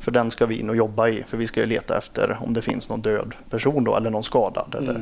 För 0.00 0.10
den 0.10 0.30
ska 0.30 0.46
vi 0.46 0.58
in 0.60 0.70
och 0.70 0.76
jobba 0.76 1.08
i. 1.08 1.24
För 1.28 1.36
vi 1.36 1.46
ska 1.46 1.60
ju 1.60 1.66
leta 1.66 1.98
efter 1.98 2.38
om 2.40 2.54
det 2.54 2.62
finns 2.62 2.88
någon 2.88 3.00
död 3.00 3.34
person 3.50 3.84
då, 3.84 3.96
eller 3.96 4.10
någon 4.10 4.24
skadad. 4.24 4.74
Eller. 4.78 4.94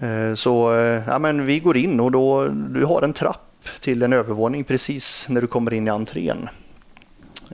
Mm. 0.00 0.30
Eh, 0.30 0.34
Så 0.34 0.74
eh, 0.78 1.02
ja, 1.06 1.18
men 1.18 1.46
vi 1.46 1.58
går 1.60 1.76
in 1.76 2.00
och 2.00 2.10
då, 2.10 2.48
du 2.48 2.84
har 2.84 3.02
en 3.02 3.12
trapp 3.12 3.68
till 3.80 4.02
en 4.02 4.12
övervåning 4.12 4.64
precis 4.64 5.26
när 5.28 5.40
du 5.40 5.46
kommer 5.46 5.72
in 5.74 5.86
i 5.86 5.90
entrén. 5.90 6.48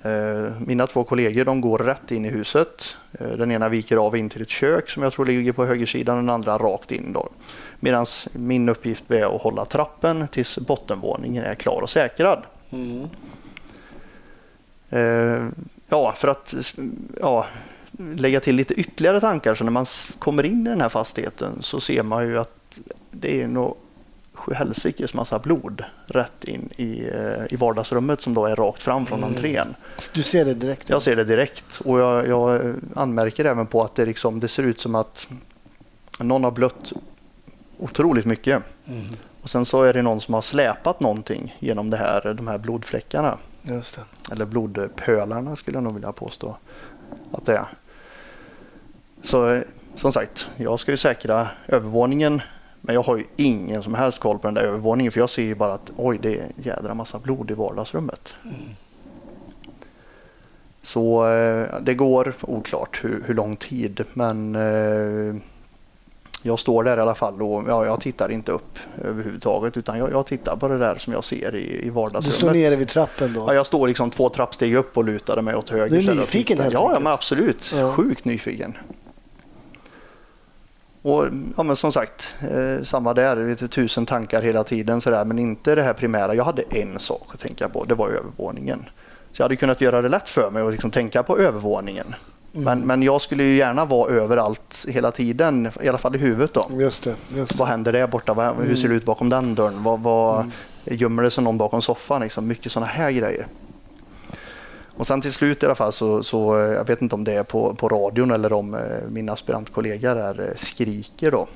Eh, 0.03 0.53
Mina 0.67 0.87
två 0.87 1.05
kollegor 1.05 1.45
de 1.45 1.61
går 1.61 1.79
rätt 1.79 2.11
in 2.11 2.25
i 2.25 2.29
huset. 2.29 2.97
Eh, 3.13 3.29
Den 3.29 3.51
ena 3.53 3.69
viker 3.69 3.97
av 3.97 4.17
in 4.17 4.29
till 4.31 4.43
ett 4.43 4.49
kök 4.51 4.91
som 4.91 5.03
jag 5.03 5.13
tror 5.13 5.27
ligger 5.27 5.53
på 5.53 5.65
högersidan 5.67 6.17
och 6.17 6.23
den 6.23 6.31
andra 6.31 6.59
rakt 6.59 6.93
in. 6.93 7.17
Medan 7.81 8.07
min 8.33 8.69
uppgift 8.69 9.11
är 9.11 9.37
att 9.37 9.43
hålla 9.43 9.65
trappen 9.65 10.29
tills 10.29 10.59
bottenvåningen 10.59 11.45
är 11.45 11.55
klar 11.55 11.81
och 11.83 11.91
säkrad. 11.91 12.43
Mm. 12.71 13.09
Eh, 14.91 15.49
Ja, 15.93 16.13
för 16.13 16.29
att 16.29 16.55
ja, 17.21 17.47
lägga 17.99 18.41
till 18.41 18.55
lite 18.57 18.75
ytterligare 18.75 19.21
tankar 19.21 19.55
så 19.55 19.65
när 19.65 19.71
man 19.71 19.87
kommer 20.19 20.47
in 20.47 20.67
i 20.67 20.71
den 20.71 20.81
här 20.81 20.89
fastigheten 20.89 21.59
så 21.61 21.81
ser 21.81 22.03
man 22.03 22.27
ju 22.27 22.39
att 22.39 22.81
det 23.11 23.43
är 23.43 23.47
nog 23.47 23.77
sjuhelsikes 24.41 25.15
massa 25.15 25.39
blod 25.39 25.85
rätt 26.07 26.45
in 26.45 26.69
i, 26.77 27.09
eh, 27.15 27.53
i 27.53 27.57
vardagsrummet 27.57 28.21
som 28.21 28.35
då 28.35 28.47
är 28.47 28.57
rakt 28.57 28.83
fram 28.83 29.07
från 29.07 29.19
Mm. 29.19 29.31
entrén. 29.31 29.75
Du 30.15 30.23
ser 30.23 30.45
det 30.45 30.55
direkt? 30.55 30.89
Jag 30.89 31.03
ser 31.03 31.17
det 31.17 31.25
direkt 31.25 31.81
och 31.85 32.01
jag, 32.01 32.29
jag 32.29 32.75
anmärker 32.95 33.45
även 33.45 33.67
på 33.67 33.83
att 33.83 33.95
det, 33.95 34.05
liksom, 34.07 34.41
det 34.41 34.49
ser 34.49 34.63
ut 34.63 34.81
som 34.81 34.95
att 34.95 35.27
någon 36.21 36.45
har 36.45 36.51
blött 36.51 36.93
otroligt 37.79 38.25
mycket. 38.27 38.63
Mm. 38.89 39.07
Och 39.43 39.51
sen 39.51 39.65
så 39.65 39.83
är 39.83 39.93
det 39.93 40.03
någon 40.03 40.21
som 40.21 40.35
har 40.35 40.41
släpat 40.41 41.01
någonting 41.01 41.57
genom 41.59 41.91
det 41.91 41.97
här, 41.97 42.35
de 42.35 42.49
här 42.49 42.59
blodfläckarna. 42.59 43.39
Eller 44.33 44.45
blodpölarna 44.45 45.57
skulle 45.57 45.77
jag 45.77 45.83
nog 45.85 45.95
vilja 45.95 46.13
påstå 46.13 46.57
att 47.33 47.47
det 47.47 47.57
är. 47.57 47.67
Så, 49.23 49.63
som 49.95 50.13
sagt, 50.13 50.49
jag 50.57 50.81
ska 50.81 50.91
ju 50.91 50.97
säkra 50.97 51.49
övervåningen 51.67 52.43
men 52.91 52.95
jag 52.95 53.03
har 53.03 53.17
ju 53.17 53.25
ingen 53.37 53.83
som 53.83 53.95
helst 53.95 54.19
koll 54.19 54.39
på 54.39 54.47
den 54.47 54.55
där 54.55 54.63
övervåningen 54.63 55.13
för 55.13 55.21
jag 55.21 55.31
ser 55.31 55.43
ju 55.43 55.55
bara 55.55 55.73
att 55.73 55.91
oj, 55.97 56.19
det 56.23 56.39
är 56.39 56.43
en 56.43 56.53
jädra 56.57 56.95
massa 56.95 57.19
blod 57.19 57.51
i 57.51 57.55
vardagsrummet. 57.55 58.35
Så 60.83 61.33
eh, 61.33 61.81
det 61.81 61.95
går 61.95 62.35
oklart 62.41 63.01
hur, 63.05 63.25
hur 63.27 63.35
lång 63.35 63.57
tid 63.57 64.05
men 64.13 64.55
eh, 64.55 65.35
jag 66.43 66.59
står 66.59 66.85
där 66.85 66.97
i 66.97 67.01
alla 67.01 67.15
fall 67.15 67.43
och 67.43 67.65
ja, 67.69 67.87
jag 67.87 68.01
tittar 68.01 68.31
inte 68.31 68.53
upp 68.53 68.79
överhuvudtaget 69.05 69.77
utan 69.77 69.99
jag, 69.99 70.11
jag 70.13 70.27
tittar 70.27 70.57
på 70.57 70.69
det 70.69 70.79
där 70.79 70.97
som 70.99 71.13
jag 71.13 71.25
ser 71.25 71.55
i, 71.55 71.87
i 71.87 71.91
vardagsrummet. 71.91 72.25
Du 72.25 72.47
står 72.47 72.51
nere 72.51 72.77
vid 72.77 72.89
trappen 72.89 73.33
då? 73.33 73.41
Ja, 73.41 73.55
jag 73.55 73.67
står 73.67 73.89
liksom 73.89 74.11
två 74.11 74.29
trappsteg 74.29 74.75
upp 74.75 74.97
och 74.97 75.05
lutade 75.05 75.43
mig 75.43 75.57
åt 75.57 75.69
höger. 75.69 76.03
Du 76.03 76.11
är 76.11 76.15
nyfiken 76.15 76.61
helt 76.61 76.75
Ja, 76.75 76.91
ja, 76.93 77.01
men 77.01 77.13
absolut. 77.13 77.73
Ja. 77.75 77.93
Sjukt 77.93 78.25
nyfiken. 78.25 78.77
Och 81.03 81.27
ja, 81.57 81.63
men 81.63 81.77
som 81.77 81.93
sagt, 81.93 82.35
eh, 82.41 82.85
samma 82.85 83.15
där, 83.15 83.49
lite 83.49 83.69
tusen 83.69 84.07
tankar 84.07 84.43
hela 84.43 84.65
tiden 84.65 85.01
sådär, 85.01 85.25
men 85.25 85.39
inte 85.39 85.75
det 85.75 85.83
här 85.83 85.93
primära. 85.93 86.35
Jag 86.35 86.45
hade 86.45 86.63
en 86.63 86.99
sak 86.99 87.29
att 87.35 87.41
tänka 87.41 87.69
på, 87.69 87.85
det 87.85 87.95
var 87.95 88.09
övervåningen. 88.09 88.89
Så 89.33 89.41
jag 89.41 89.45
hade 89.45 89.57
kunnat 89.57 89.81
göra 89.81 90.03
det 90.03 90.09
lätt 90.09 90.29
för 90.29 90.51
mig 90.51 90.63
och 90.63 90.73
liksom 90.73 90.91
tänka 90.91 91.23
på 91.23 91.39
övervåningen. 91.39 92.15
Mm. 92.55 92.65
Men, 92.65 92.81
men 92.81 93.03
jag 93.03 93.21
skulle 93.21 93.45
ju 93.45 93.57
gärna 93.57 93.85
vara 93.85 94.11
överallt 94.11 94.85
hela 94.89 95.11
tiden, 95.11 95.71
i 95.83 95.89
alla 95.89 95.99
fall 95.99 96.15
i 96.15 96.19
huvudet 96.19 96.55
då. 96.55 96.65
Just 96.81 97.05
det. 97.05 97.15
Just 97.37 97.53
det. 97.53 97.59
Vad 97.59 97.69
händer 97.69 97.93
där 97.93 98.07
borta? 98.07 98.35
Vad, 98.35 98.57
Hur 98.57 98.77
ser 98.77 98.89
det 98.89 98.95
ut 98.95 99.05
bakom 99.05 99.29
den 99.29 99.55
dörren? 99.55 99.83
Vad, 99.83 100.01
vad, 100.01 100.51
Gömmer 100.85 101.23
det 101.23 101.31
sig 101.31 101.45
någon 101.45 101.59
bakom 101.59 101.83
soffan? 101.83 102.21
Liksom, 102.21 102.47
mycket 102.47 102.73
sådana 102.73 102.93
här 102.93 103.11
grejer. 103.11 103.47
Och 105.01 105.07
sen 105.07 105.21
till 105.21 105.33
slut 105.33 105.63
i 105.63 105.67
alla 105.67 105.75
fall 105.75 105.93
så, 105.93 106.23
så 106.23 106.59
eh, 106.59 106.73
jag 106.73 106.85
vet 106.85 107.03
inte 107.03 107.15
om 107.15 107.25
det 107.25 107.33
är 107.33 107.43
på, 107.43 107.75
på 107.75 107.89
radion 107.89 108.31
eller 108.31 108.53
om 108.53 108.75
eh, 108.75 108.81
min 109.09 109.29
aspirantkollega 109.29 110.15
där 110.15 110.41
eh, 110.41 110.57
skriker 110.57 111.31
då. 111.31 111.47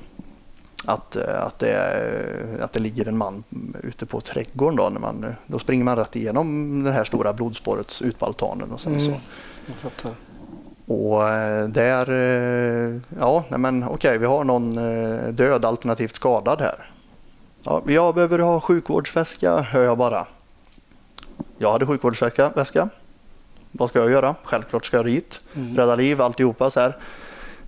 Att, 0.85 1.15
att, 1.15 1.59
det, 1.59 2.57
att 2.61 2.73
det 2.73 2.79
ligger 2.79 3.07
en 3.07 3.17
man 3.17 3.43
ute 3.83 4.05
på 4.05 4.21
trädgården 4.21 4.75
då. 4.75 4.89
När 4.89 4.99
man, 4.99 5.25
då 5.47 5.59
springer 5.59 5.83
man 5.83 5.95
rätt 5.95 6.15
igenom 6.15 6.83
det 6.83 6.91
här 6.91 7.03
stora 7.03 7.33
blodspåret 7.33 8.01
ut 8.01 8.19
på 8.19 8.25
altanen 8.25 8.71
och 8.71 8.79
sen 8.79 8.99
så 8.99 9.05
Mm. 9.09 9.21
Fattar. 9.81 10.11
och 10.85 11.19
där, 11.69 12.09
ja, 13.19 13.43
nej 13.49 13.59
men 13.59 13.83
okej, 13.83 14.17
vi 14.17 14.25
har 14.25 14.43
någon 14.43 14.75
död 15.35 15.65
alternativt 15.65 16.15
skadad 16.15 16.61
här. 16.61 16.89
Ja, 17.63 17.83
jag 17.87 18.15
behöver 18.15 18.39
ha 18.39 18.61
sjukvårdsväska, 18.61 19.61
hör 19.61 19.83
jag 19.83 19.97
bara. 19.97 20.27
Jag 21.57 21.71
hade 21.71 21.85
sjukvårdsväska. 21.85 22.49
Väska. 22.49 22.89
Vad 23.77 23.89
ska 23.89 23.99
jag 23.99 24.11
göra? 24.11 24.35
Självklart 24.43 24.85
ska 24.85 24.97
jag 24.97 25.05
dit. 25.05 25.39
Mm. 25.55 25.77
Rädda 25.77 25.95
liv, 25.95 26.21
alltihopa 26.21 26.71
så 26.71 26.79
här. 26.79 26.97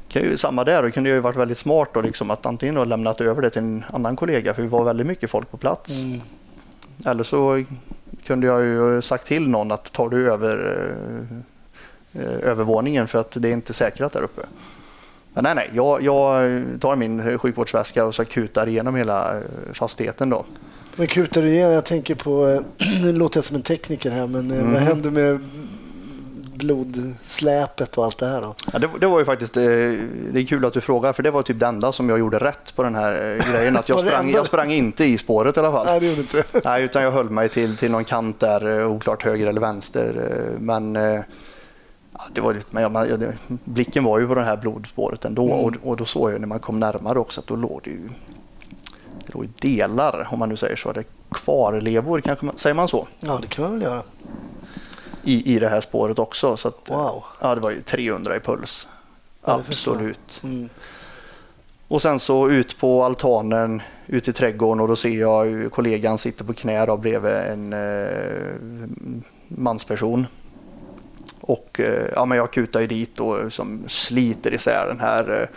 Kan 0.09 0.21
ju, 0.21 0.37
samma 0.37 0.63
där, 0.63 0.83
då 0.83 0.91
kunde 0.91 1.09
jag 1.09 1.15
ju 1.15 1.21
varit 1.21 1.35
väldigt 1.35 1.57
smart 1.57 1.89
då, 1.93 2.01
liksom, 2.01 2.31
att 2.31 2.45
antingen 2.45 2.75
då 2.75 2.83
lämnat 2.83 3.21
över 3.21 3.41
det 3.41 3.49
till 3.49 3.61
en 3.61 3.83
annan 3.93 4.15
kollega 4.15 4.53
för 4.53 4.61
vi 4.61 4.67
var 4.67 4.83
väldigt 4.83 5.07
mycket 5.07 5.29
folk 5.29 5.51
på 5.51 5.57
plats. 5.57 5.99
Mm. 5.99 6.21
Eller 7.05 7.23
så 7.23 7.63
kunde 8.25 8.47
jag 8.47 8.63
ju 8.63 9.01
sagt 9.01 9.27
till 9.27 9.47
någon 9.49 9.71
att 9.71 9.91
tar 9.93 10.09
du 10.09 10.31
över 10.31 10.85
eh, 12.13 12.21
övervåningen 12.43 13.07
för 13.07 13.19
att 13.19 13.31
det 13.31 13.49
är 13.49 13.53
inte 13.53 13.73
säkrat 13.73 14.13
där 14.13 14.21
uppe. 14.21 14.41
Men 15.33 15.43
nej, 15.43 15.55
nej, 15.55 15.69
jag, 15.73 16.01
jag 16.03 16.63
tar 16.79 16.95
min 16.95 17.37
sjukvårdsväska 17.39 18.05
och 18.05 18.15
så 18.15 18.25
kutar 18.25 18.67
igenom 18.67 18.95
hela 18.95 19.37
eh, 19.37 19.41
fastigheten 19.73 20.29
då. 20.29 20.45
Men 20.95 21.07
kutar 21.07 21.41
du 21.41 21.49
igen? 21.49 21.71
Jag 21.71 21.85
tänker 21.85 22.15
på, 22.15 22.47
eh, 22.47 22.61
nu 23.03 23.13
låter 23.13 23.37
jag 23.37 23.45
som 23.45 23.55
en 23.55 23.61
tekniker 23.61 24.11
här, 24.11 24.27
men 24.27 24.51
eh, 24.51 24.57
Mm. 24.59 24.73
vad 24.73 24.81
händer 24.81 25.11
med 25.11 25.39
blodsläpet 26.57 27.97
och 27.97 28.05
allt 28.05 28.17
det 28.17 28.27
här 28.27 28.41
då? 28.41 28.55
Ja, 28.73 28.79
det, 28.79 28.89
det 28.99 29.07
var 29.07 29.19
ju 29.19 29.25
faktiskt, 29.25 29.57
eh, 29.57 29.63
det 29.63 30.39
är 30.39 30.45
kul 30.47 30.65
att 30.65 30.73
du 30.73 30.81
frågar 30.81 31.13
för 31.13 31.23
det 31.23 31.31
var 31.31 31.41
typ 31.41 31.59
det 31.59 31.65
enda 31.65 31.91
som 31.91 32.09
jag 32.09 32.19
gjorde 32.19 32.37
rätt 32.39 32.75
på 32.75 32.83
den 32.83 32.95
här 32.95 33.11
eh, 33.11 33.51
grejen. 33.53 33.77
Att 33.77 33.89
jag, 33.89 33.99
sprang, 33.99 34.31
jag 34.31 34.45
sprang 34.45 34.71
inte 34.71 35.05
i 35.05 35.17
spåret 35.17 35.57
i 35.57 35.59
alla 35.59 35.71
fall. 35.71 35.85
Nej, 35.85 35.99
det 35.99 36.05
gjorde 36.05 36.21
inte. 36.21 36.43
Nej, 36.63 36.83
utan 36.83 37.03
jag 37.03 37.11
höll 37.11 37.29
mig 37.29 37.49
till, 37.49 37.77
till 37.77 37.91
någon 37.91 38.05
kant 38.05 38.39
där, 38.39 38.79
eh, 38.79 38.91
oklart 38.91 39.23
höger 39.23 39.47
eller 39.47 39.61
vänster. 39.61 40.31
Men 40.59 40.95
ja, 40.95 42.21
det 42.33 42.41
var 42.41 42.53
lite, 42.53 42.65
men 42.69 42.83
jag, 42.83 43.07
jag, 43.09 43.33
blicken 43.63 44.03
var 44.03 44.19
ju 44.19 44.27
på 44.27 44.35
det 44.35 44.43
här 44.43 44.57
blodspåret 44.57 45.25
ändå 45.25 45.43
Mm. 45.45 45.57
och, 45.65 45.73
och 45.83 45.97
då 45.97 46.05
såg 46.05 46.31
jag 46.31 46.39
när 46.39 46.47
man 46.47 46.59
kom 46.59 46.79
närmare 46.79 47.19
också 47.19 47.41
att 47.41 47.47
då 47.47 47.55
låg 47.55 47.81
det 47.83 47.89
ju, 47.89 48.09
det 49.25 49.33
låg 49.33 49.49
delar, 49.59 50.27
om 50.31 50.39
man 50.39 50.49
nu 50.49 50.57
säger 50.57 50.75
så, 50.75 50.91
det 50.91 51.03
kvarlevor, 51.31 52.21
kanske 52.21 52.45
man, 52.45 52.57
säger 52.57 52.73
man 52.73 52.87
så, 52.87 53.07
Ja, 53.19 53.39
det 53.41 53.47
kan 53.47 53.63
man 53.63 53.73
väl 53.73 53.81
göra. 53.81 54.01
I, 55.27 55.55
i 55.55 55.59
det 55.59 55.69
här 55.69 55.81
spåret 55.81 56.19
också. 56.19 56.57
Så 56.57 56.67
att, 56.67 56.89
Wow. 56.89 57.23
Ja, 57.41 57.55
det 57.55 57.61
var 57.61 57.71
ju 57.71 57.81
300 57.81 58.35
i 58.35 58.39
puls. 58.39 58.87
Ja. 59.45 59.53
Absolut. 59.53 60.39
Mm. 60.43 60.69
Och 61.87 62.01
sen 62.01 62.19
så 62.19 62.49
ut 62.49 62.79
på 62.79 63.03
altanen, 63.03 63.81
ut 64.07 64.27
i 64.27 64.33
trädgården 64.33 64.81
och 64.81 64.87
då 64.87 64.95
ser 64.95 65.19
jag 65.19 65.47
ju 65.47 65.69
kollegan 65.69 66.17
sitter 66.17 66.43
på 66.43 66.53
knä 66.53 66.85
då 66.85 66.97
bredvid 66.97 67.31
en 67.31 67.73
eh, 67.73 68.09
mansperson. 69.47 70.27
Och 71.41 71.79
eh, 71.79 72.07
ja, 72.15 72.25
men 72.25 72.37
jag 72.37 72.51
kutar 72.51 72.79
ju 72.79 72.87
dit 72.87 73.19
och 73.19 73.53
som 73.53 73.83
sliter 73.87 74.53
isär 74.53 74.87
den 74.87 74.99
här 74.99 75.41
eh, 75.41 75.47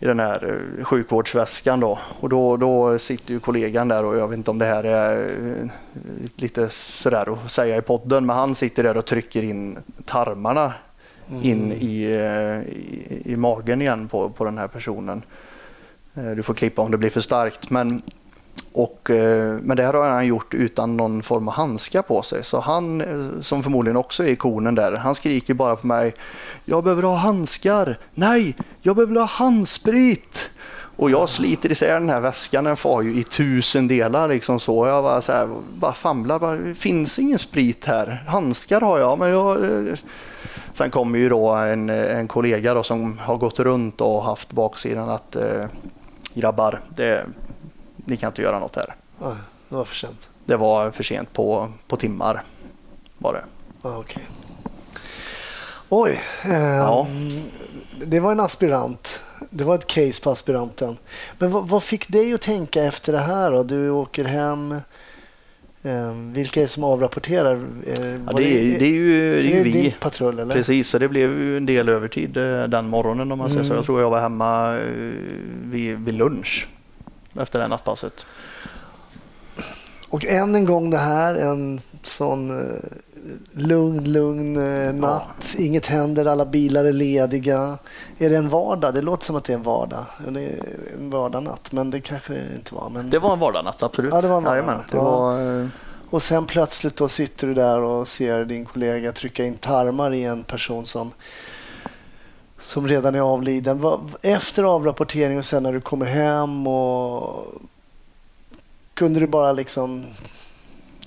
i 0.00 0.06
den 0.06 0.20
här 0.20 0.68
eh, 0.78 0.84
sjukvårdsväskan 0.84 1.80
då. 1.80 1.98
Och 2.20 2.28
då, 2.28 2.56
då 2.56 2.98
sitter 2.98 3.32
ju 3.32 3.40
kollegan 3.40 3.88
där 3.88 4.04
och 4.04 4.16
jag 4.16 4.28
vet 4.28 4.36
inte 4.36 4.50
om 4.50 4.58
det 4.58 4.64
här 4.64 4.84
är 4.84 5.28
eh, 5.60 5.70
lite 6.36 6.68
sådär 6.70 7.32
att 7.32 7.50
säga 7.50 7.76
i 7.76 7.82
podden 7.82 8.26
men 8.26 8.36
han 8.36 8.54
sitter 8.54 8.82
där 8.82 8.96
och 8.96 9.06
trycker 9.06 9.42
in 9.42 9.78
tarmarna 10.04 10.72
in 11.42 11.72
i, 11.72 12.02
eh, 12.02 12.74
i, 12.74 13.22
i 13.24 13.36
magen 13.36 13.82
igen 13.82 14.08
på, 14.08 14.30
på 14.30 14.44
den 14.44 14.58
här 14.58 14.68
personen. 14.68 15.22
Du 16.36 16.42
får 16.42 16.54
klippa 16.54 16.82
om 16.82 16.90
det 16.90 16.98
blir 16.98 17.10
för 17.10 17.20
starkt. 17.20 17.70
Men, 17.70 18.02
och, 18.72 19.10
eh, 19.10 19.58
men 19.62 19.76
det 19.76 19.82
här 19.82 19.92
har 19.92 20.08
han 20.08 20.26
gjort 20.26 20.54
utan 20.54 20.96
någon 20.96 21.22
form 21.22 21.48
av 21.48 21.54
handskar 21.54 22.02
på 22.02 22.22
sig. 22.22 22.44
Så 22.44 22.60
han, 22.60 23.00
eh, 23.00 23.40
som 23.42 23.62
förmodligen 23.62 23.96
också 23.96 24.24
är 24.24 24.28
ikonen 24.28 24.74
där, 24.74 24.92
han 24.92 25.14
skriker 25.14 25.54
bara 25.54 25.76
på 25.76 25.86
mig. 25.86 26.14
Jag 26.64 26.84
behöver 26.84 27.02
ha 27.02 27.16
handskar. 27.16 27.98
Nej, 28.14 28.56
jag 28.82 28.96
behöver 28.96 29.14
ha 29.14 29.24
handsprit. 29.24 30.50
Och 30.96 31.10
jag 31.10 31.28
sliter 31.28 31.72
isär 31.72 31.94
den 31.94 32.10
här 32.10 32.20
väskan, 32.20 32.64
den 32.64 32.76
far 32.76 33.02
ju 33.02 33.20
i 33.20 33.24
tusen 33.24 33.88
delar 33.88 34.28
liksom 34.28 34.60
så. 34.60 34.86
Jag 34.86 35.04
bara, 35.04 35.20
så 35.20 35.32
här, 35.32 35.48
bara 35.74 35.92
famlar, 35.92 36.38
bara, 36.38 36.56
det 36.56 36.74
finns 36.74 37.18
ingen 37.18 37.38
sprit 37.38 37.84
här. 37.84 38.24
Handskar 38.26 38.80
har 38.80 38.98
jag, 38.98 39.18
men 39.18 39.30
jag... 39.30 39.64
Eh. 39.64 39.94
Sen 40.72 40.90
kommer 40.90 41.18
ju 41.18 41.28
då 41.28 41.48
en, 41.48 41.90
en 41.90 42.28
kollega 42.28 42.74
då 42.74 42.82
som 42.82 43.18
har 43.18 43.36
gått 43.36 43.58
runt 43.58 44.00
och 44.00 44.22
haft 44.22 44.52
baksidan 44.52 45.10
att 45.10 45.36
eh, 45.36 45.64
grabbar, 46.34 46.80
det, 46.96 47.24
ni 48.04 48.16
kan 48.16 48.28
inte 48.28 48.42
göra 48.42 48.58
något 48.58 48.76
här. 48.76 48.94
Ja, 49.20 49.36
det 49.68 49.74
var 49.74 49.84
för 49.84 49.94
sent. 49.96 50.28
Det 50.44 50.56
var 50.56 50.90
för 50.90 51.02
sent 51.02 51.32
på, 51.32 51.68
på 51.86 51.96
timmar. 51.96 52.42
Var 53.18 53.32
det. 53.32 53.44
Ja, 53.82 53.98
okej. 53.98 54.28
Oj. 55.88 56.20
ehm, 56.42 56.52
Ja. 56.62 57.06
Det 58.06 58.20
var 58.20 58.32
en 58.32 58.40
aspirant. 58.40 59.20
Det 59.50 59.64
var 59.64 59.74
ett 59.74 59.86
case 59.86 60.22
på 60.22 60.30
aspiranten. 60.30 60.96
Men 61.38 61.50
vad, 61.50 61.68
vad 61.68 61.82
fick 61.82 62.08
dig 62.08 62.34
att 62.34 62.40
tänka 62.40 62.82
efter 62.84 63.12
det 63.12 63.18
här 63.18 63.50
då? 63.50 63.62
Du 63.62 63.90
åker 63.90 64.24
hem. 64.24 64.74
Ehm, 65.82 66.32
vilka 66.32 66.60
är 66.60 66.64
det 66.64 66.68
som 66.68 66.84
avrapporterar? 66.84 67.54
Eh, 67.86 68.00
Ja, 68.26 68.32
det, 68.36 68.42
är, 68.44 68.78
det 68.78 68.84
är 68.84 68.90
ju, 68.90 69.42
det 69.42 69.48
är 69.48 69.56
ju 69.56 69.64
det 69.64 69.70
din 69.70 69.72
vi. 69.82 69.94
patrull 70.00 70.38
eller? 70.38 70.54
Precis, 70.54 70.88
så 70.88 70.98
det 70.98 71.08
blev 71.08 71.38
ju 71.38 71.56
en 71.56 71.66
del 71.66 71.88
övertid 71.88 72.36
eh, 72.36 72.62
den 72.64 72.88
morgonen 72.88 73.32
om 73.32 73.38
man 73.38 73.50
säger 73.50 73.62
så. 73.64 73.66
Mm. 73.66 73.76
Jag 73.76 73.84
tror 73.84 74.00
jag 74.00 74.10
var 74.10 74.20
hemma 74.20 74.76
eh, 74.78 74.84
vid, 75.64 75.98
vid 75.98 76.14
lunch 76.14 76.68
efter 77.34 77.58
det 77.58 77.62
här 77.62 77.68
nattpasset. 77.68 78.26
Och 80.08 80.24
än 80.24 80.54
en 80.54 80.64
gång 80.64 80.90
det 80.90 80.98
här, 80.98 81.34
en 81.34 81.80
sån 82.02 82.50
eh, 82.50 82.76
lugn, 83.52 84.12
lugn 84.12 84.56
eh, 84.56 84.94
natt. 84.94 85.54
Inget 85.58 85.86
händer, 85.86 86.24
alla 86.24 86.44
bilar 86.44 86.84
är 86.84 86.92
lediga. 86.92 87.78
Är 88.18 88.30
det 88.30 88.36
en 88.36 88.48
vardag? 88.48 88.94
Det 88.94 89.02
låter 89.02 89.24
som 89.24 89.36
att 89.36 89.44
det 89.44 89.52
är 89.52 89.56
en 89.56 89.62
vardag. 89.62 90.04
Det 90.28 90.44
är 90.44 90.64
en 90.98 91.10
vardagsnatt, 91.10 91.72
men 91.72 91.90
det 91.90 92.00
kanske 92.00 92.32
det 92.32 92.54
inte 92.54 92.74
var. 92.74 92.90
Men... 92.90 93.10
Det 93.10 93.18
var 93.18 93.32
en 93.32 93.38
vardagsnatt, 93.38 93.82
absolut. 93.82 94.14
Ja, 94.14 94.20
det 94.20 94.28
var 94.28 94.36
en 94.36 94.44
vardagsnatt, 94.44 94.86
ja. 94.92 95.02
var, 95.02 95.60
eh, 95.60 95.66
Och 96.10 96.22
sen 96.22 96.46
plötsligt 96.46 96.96
då 96.96 97.08
sitter 97.08 97.46
du 97.46 97.54
där 97.54 97.80
och 97.80 98.08
ser 98.08 98.44
din 98.44 98.64
kollega 98.64 99.12
trycka 99.12 99.44
in 99.44 99.54
tarmar 99.54 100.12
i 100.12 100.24
en 100.24 100.44
person 100.44 100.86
som, 100.86 101.12
som 102.70 102.88
redan 102.88 103.14
är 103.14 103.20
avliden. 103.20 103.84
Efter 104.22 104.64
avrapportering 104.64 105.38
och 105.38 105.44
sen 105.44 105.62
när 105.62 105.72
du 105.72 105.80
kommer 105.80 106.06
hem 106.06 106.66
och 106.66 107.46
kunde 108.94 109.20
du 109.20 109.26
bara 109.26 109.52
liksom 109.52 110.06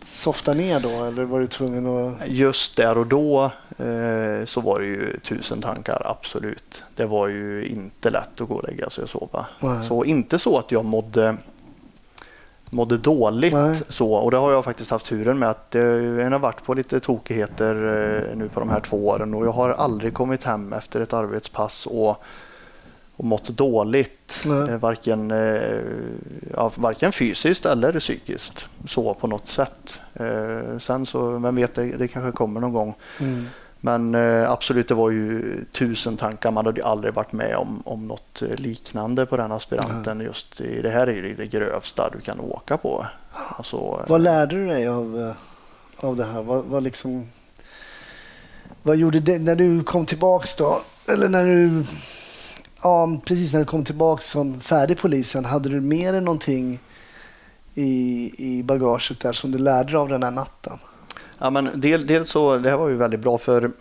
softa 0.04 0.54
ner 0.54 0.80
då 0.80 1.04
eller 1.04 1.24
var 1.24 1.40
du 1.40 1.48
tvungen 1.48 1.88
att... 1.88 2.28
Just 2.28 2.78
där 2.78 2.98
och 2.98 3.08
då 3.08 3.44
eh, 3.78 4.46
så 4.46 4.62
var 4.62 4.80
det 4.80 4.86
ju 4.86 5.20
tusen 5.20 5.62
tankar, 5.62 6.02
absolut. 6.06 6.84
Det 6.96 7.06
var 7.06 7.28
ju 7.28 7.66
inte 7.66 8.10
lätt 8.10 8.42
att 8.42 8.48
gå 8.48 8.56
och 8.56 8.68
lägga 8.68 8.90
sig 8.90 9.04
och 9.04 9.10
sova. 9.10 9.46
Nej. 9.60 9.88
Så 9.88 10.06
inte 10.06 10.40
så 10.40 10.58
att 10.58 10.72
jag 10.72 10.86
mådde, 10.86 11.38
mådde 12.74 12.98
dåligt 12.98 13.54
Nej. 13.54 13.76
så. 13.90 14.14
Och 14.14 14.32
det 14.32 14.38
har 14.38 14.52
jag 14.52 14.64
faktiskt 14.64 14.92
haft 14.92 15.06
turen 15.06 15.40
med 15.40 15.50
att 15.50 15.76
eh, 15.76 15.82
jag 15.82 16.32
har 16.32 16.40
varit 16.40 16.64
på 16.64 16.74
lite 16.74 17.00
tokigheter 17.00 17.76
eh, 17.76 18.38
nu 18.38 18.50
på 18.50 18.60
de 18.60 18.70
här 18.70 18.80
två 18.80 19.08
åren 19.08 19.34
och 19.34 19.46
jag 19.46 19.52
har 19.52 19.70
aldrig 19.70 20.14
kommit 20.14 20.44
hem 20.44 20.74
efter 20.74 21.02
ett 21.02 21.14
arbetspass 21.14 21.86
och 21.86 22.24
och 23.16 23.26
mått 23.26 23.50
dåligt. 23.50 24.44
Nej. 24.46 24.70
Eh, 24.70 24.78
Varken, 24.78 25.34
ja, 26.54 26.72
varken 26.76 27.12
fysiskt 27.12 27.66
eller 27.66 28.00
psykiskt. 28.00 28.66
Så 28.88 29.14
på 29.14 29.28
något 29.28 29.48
sätt. 29.48 30.02
Sen 30.80 31.06
så, 31.06 31.30
vem 31.30 31.56
vet, 31.56 31.76
det, 31.76 31.86
det 31.86 32.08
kanske 32.08 32.32
kommer 32.32 32.60
någon 32.62 32.74
gång. 32.74 32.96
Mm. 33.20 33.48
Men 33.86 34.16
eh, 34.16 34.52
absolut, 34.52 34.88
det 34.88 34.94
var 34.94 35.10
ju 35.10 35.66
tusen 35.72 36.18
tankar. 36.18 36.52
Man 36.52 36.66
hade 36.66 36.80
ju 36.80 36.86
aldrig 36.86 37.14
varit 37.14 37.32
med 37.32 37.56
om, 37.56 37.84
om 37.86 38.08
något 38.08 38.42
eh, 38.42 38.56
liknande 38.56 39.26
på 39.26 39.38
den 39.38 39.52
aspiranten. 39.52 40.20
Just 40.22 40.62
i, 40.62 40.82
det 40.82 40.90
här 40.90 41.08
är 41.08 41.14
ju 41.14 41.36
det 41.36 41.48
grövsta 41.48 42.10
du 42.10 42.20
kan 42.20 42.40
åka 42.40 42.78
på. 42.78 43.08
Alltså, 43.58 43.78
eh, 43.78 44.10
Vad 44.10 44.22
lärde 44.22 44.56
du 44.56 44.68
dig 44.68 44.88
av, 44.88 45.34
av 45.98 46.16
det 46.16 46.26
här? 46.26 46.42
Vad, 46.42 46.66
vad, 46.66 46.84
liksom, 46.84 47.28
vad 48.84 48.98
gjorde 48.98 49.20
det 49.20 49.40
när 49.40 49.56
du 49.56 49.84
kom 49.84 50.06
tillbaks 50.06 50.56
då? 50.56 50.82
Eller 51.08 51.30
när 51.30 51.46
du, 51.46 51.86
ja, 52.82 53.20
precis 53.26 53.54
när 53.54 53.60
du 53.60 53.66
kom 53.66 53.84
tillbaks 53.84 54.26
som 54.26 54.62
färdig 54.62 54.98
polisen, 54.98 55.46
hade 55.46 55.70
du 55.70 55.82
med 55.82 56.14
dig 56.14 56.22
någonting 56.22 56.80
i, 57.74 58.32
i 58.38 58.64
bagaget 58.64 59.20
där 59.20 59.34
som 59.34 59.52
du 59.52 59.58
lärde 59.58 59.92
dig 59.92 59.98
av 59.98 60.10
den 60.10 60.24
här 60.24 60.32
natten? 60.32 60.80
Ja, 61.44 61.50
men 61.50 61.70
del, 61.76 62.06
dels 62.06 62.30
så, 62.30 62.58
det 62.58 62.70
här 62.70 62.78
var 62.78 62.88
ju 62.90 62.96
väldigt 62.96 63.20
bra 63.20 63.38
för 63.38 63.72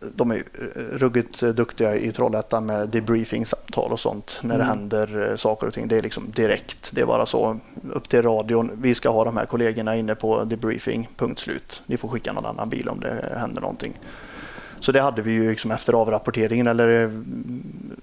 de 0.00 0.30
är 0.30 0.36
eh, 0.36 0.82
ruggigt 0.98 1.40
duktiga 1.40 1.96
i 1.96 2.12
Trollhättan 2.12 2.66
med 2.66 2.88
debriefing-samtal 2.88 3.92
och 3.92 4.00
sånt 4.00 4.38
när 4.42 4.58
det 4.58 4.64
Mm. 4.64 4.78
händer 4.78 5.30
eh, 5.30 5.36
saker 5.36 5.66
och 5.66 5.74
ting. 5.74 5.88
Det 5.88 5.96
är 5.96 6.02
liksom 6.02 6.30
direkt. 6.30 6.90
Det 6.92 7.00
är 7.00 7.06
bara 7.06 7.26
så 7.26 7.58
upp 7.92 8.08
till 8.08 8.22
radion. 8.22 8.70
Vi 8.74 8.94
ska 8.94 9.10
ha 9.10 9.24
de 9.24 9.36
här 9.36 9.46
kollegorna 9.46 9.96
inne 9.96 10.14
på 10.14 10.44
debriefing, 10.44 11.08
punkt 11.16 11.38
slut. 11.40 11.82
Ni 11.86 11.96
får 11.96 12.08
skicka 12.08 12.32
någon 12.32 12.46
annan 12.46 12.68
bil 12.68 12.88
om 12.88 13.00
det 13.00 13.34
händer 13.36 13.60
någonting. 13.60 13.92
Så 14.80 14.92
det 14.92 15.00
hade 15.00 15.22
vi 15.22 15.30
ju 15.32 15.50
liksom 15.50 15.70
efter 15.70 15.92
avrapporteringen 15.92 16.66
eller 16.66 17.04
eh, 17.04 17.10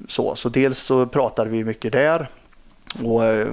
så. 0.08 0.36
Så 0.36 0.50
dels 0.50 0.78
så 0.80 1.06
pratade 1.06 1.50
vi 1.50 1.64
mycket 1.64 1.92
där 1.92 2.30
och 3.04 3.24
eh, 3.26 3.48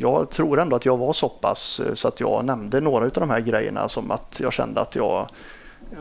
jag 0.00 0.30
tror 0.30 0.60
ändå 0.60 0.76
att 0.76 0.84
jag 0.86 0.96
var 0.96 1.12
så 1.12 1.28
pass 1.28 1.80
eh, 1.80 1.94
så 1.94 2.08
att 2.08 2.20
jag 2.20 2.44
nämnde 2.44 2.80
några 2.80 3.04
av 3.04 3.10
de 3.10 3.30
här 3.30 3.40
grejerna 3.40 3.88
som 3.88 4.10
att 4.10 4.40
jag 4.42 4.52
kände 4.52 4.80
att 4.80 4.94
jag, 4.94 5.28